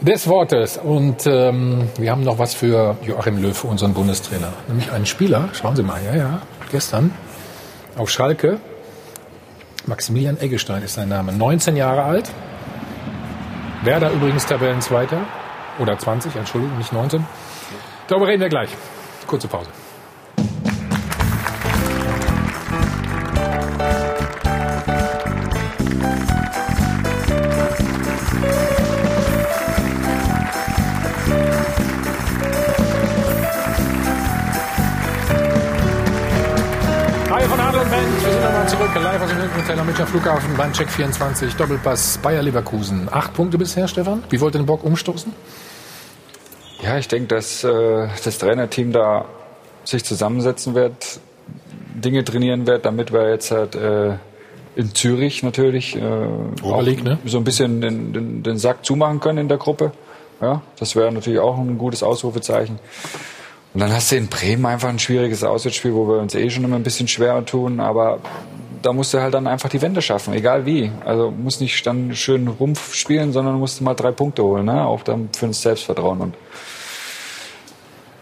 [0.00, 0.78] des Wortes.
[0.78, 4.52] Und ähm, wir haben noch was für Joachim Löw, unseren Bundestrainer.
[4.68, 7.12] Nämlich einen Spieler, schauen Sie mal, ja, ja, gestern
[7.98, 8.58] auf Schalke.
[9.86, 11.32] Maximilian Eggestein ist sein Name.
[11.32, 12.30] 19 Jahre alt.
[13.82, 15.20] Werder übrigens Tabellenzweiter.
[15.78, 17.24] Oder 20, Entschuldigung, nicht 19.
[18.08, 18.70] Darüber reden wir gleich.
[19.26, 19.70] Kurze Pause.
[39.26, 41.54] Hilton Hotel am Münchner Flughafen beim Check 24.
[41.54, 43.08] Doppelpass Bayer Leverkusen.
[43.10, 44.22] Acht Punkte bisher, Stefan.
[44.30, 45.32] Wie wollt ihr den Bock umstoßen?
[46.82, 49.24] Ja, ich denke, dass äh, das Trainerteam da
[49.82, 51.18] sich zusammensetzen wird,
[51.94, 54.14] Dinge trainieren wird, damit wir jetzt halt äh,
[54.76, 56.00] in Zürich natürlich äh,
[56.62, 57.18] Oberliga, ne?
[57.24, 59.90] so ein bisschen den, den, den Sack zumachen können in der Gruppe.
[60.40, 62.78] Ja, das wäre natürlich auch ein gutes Ausrufezeichen.
[63.74, 66.62] Und dann hast du in Bremen einfach ein schwieriges Auswärtsspiel, wo wir uns eh schon
[66.62, 68.20] immer ein bisschen schwerer tun, aber
[68.82, 70.90] da musst du halt dann einfach die Wende schaffen, egal wie.
[71.04, 74.86] Also muss nicht dann schön Rumpf spielen, sondern musst du mal drei Punkte holen, ne?
[74.86, 76.20] auch dann für das Selbstvertrauen.
[76.20, 76.34] Und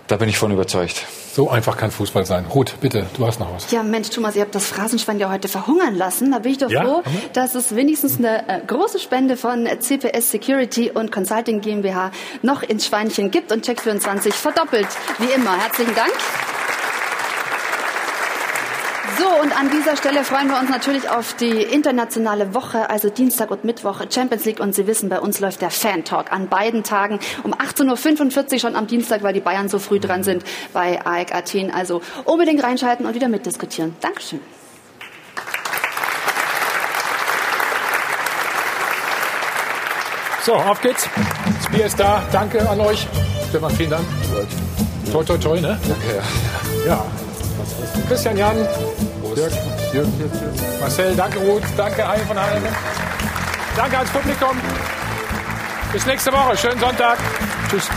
[0.08, 1.04] da bin ich von überzeugt.
[1.32, 2.46] So einfach kann Fußball sein.
[2.46, 3.70] Ruth, bitte, du hast noch was.
[3.70, 6.30] Ja, Mensch, Thomas, ihr habt das Phrasenschwein ja heute verhungern lassen.
[6.32, 7.02] Da bin ich doch Ja, froh,
[7.34, 12.10] dass es wenigstens eine äh, große Spende von CPS Security und Consulting GmbH
[12.40, 14.88] noch ins Schweinchen gibt und Check24 verdoppelt.
[15.18, 15.58] Wie immer.
[15.58, 16.12] Herzlichen Dank.
[19.18, 23.50] So, und an dieser Stelle freuen wir uns natürlich auf die internationale Woche, also Dienstag
[23.50, 24.60] und Mittwoch Champions League.
[24.60, 28.58] Und Sie wissen, bei uns läuft der Fan Talk an beiden Tagen um 18.45 Uhr
[28.58, 31.70] schon am Dienstag, weil die Bayern so früh dran sind bei AEK Athen.
[31.70, 33.96] Also unbedingt reinschalten und wieder mitdiskutieren.
[34.00, 34.40] Dankeschön.
[40.42, 41.08] So, auf geht's.
[41.56, 42.22] Das Bier ist da.
[42.32, 43.06] Danke an euch.
[43.48, 44.04] Stefan, vielen Dank.
[45.10, 45.78] Toi, toi, toi, ne?
[45.88, 46.22] Danke.
[46.86, 47.04] Ja.
[48.08, 48.56] Christian Jan,
[49.34, 49.52] Dirk,
[49.92, 50.06] Dirk,
[50.80, 52.62] Marcel, danke Ruth, danke allen von allen.
[53.76, 54.56] Danke ans Publikum.
[55.92, 56.56] Bis nächste Woche.
[56.56, 57.18] Schönen Sonntag.
[57.70, 57.88] Tschüss.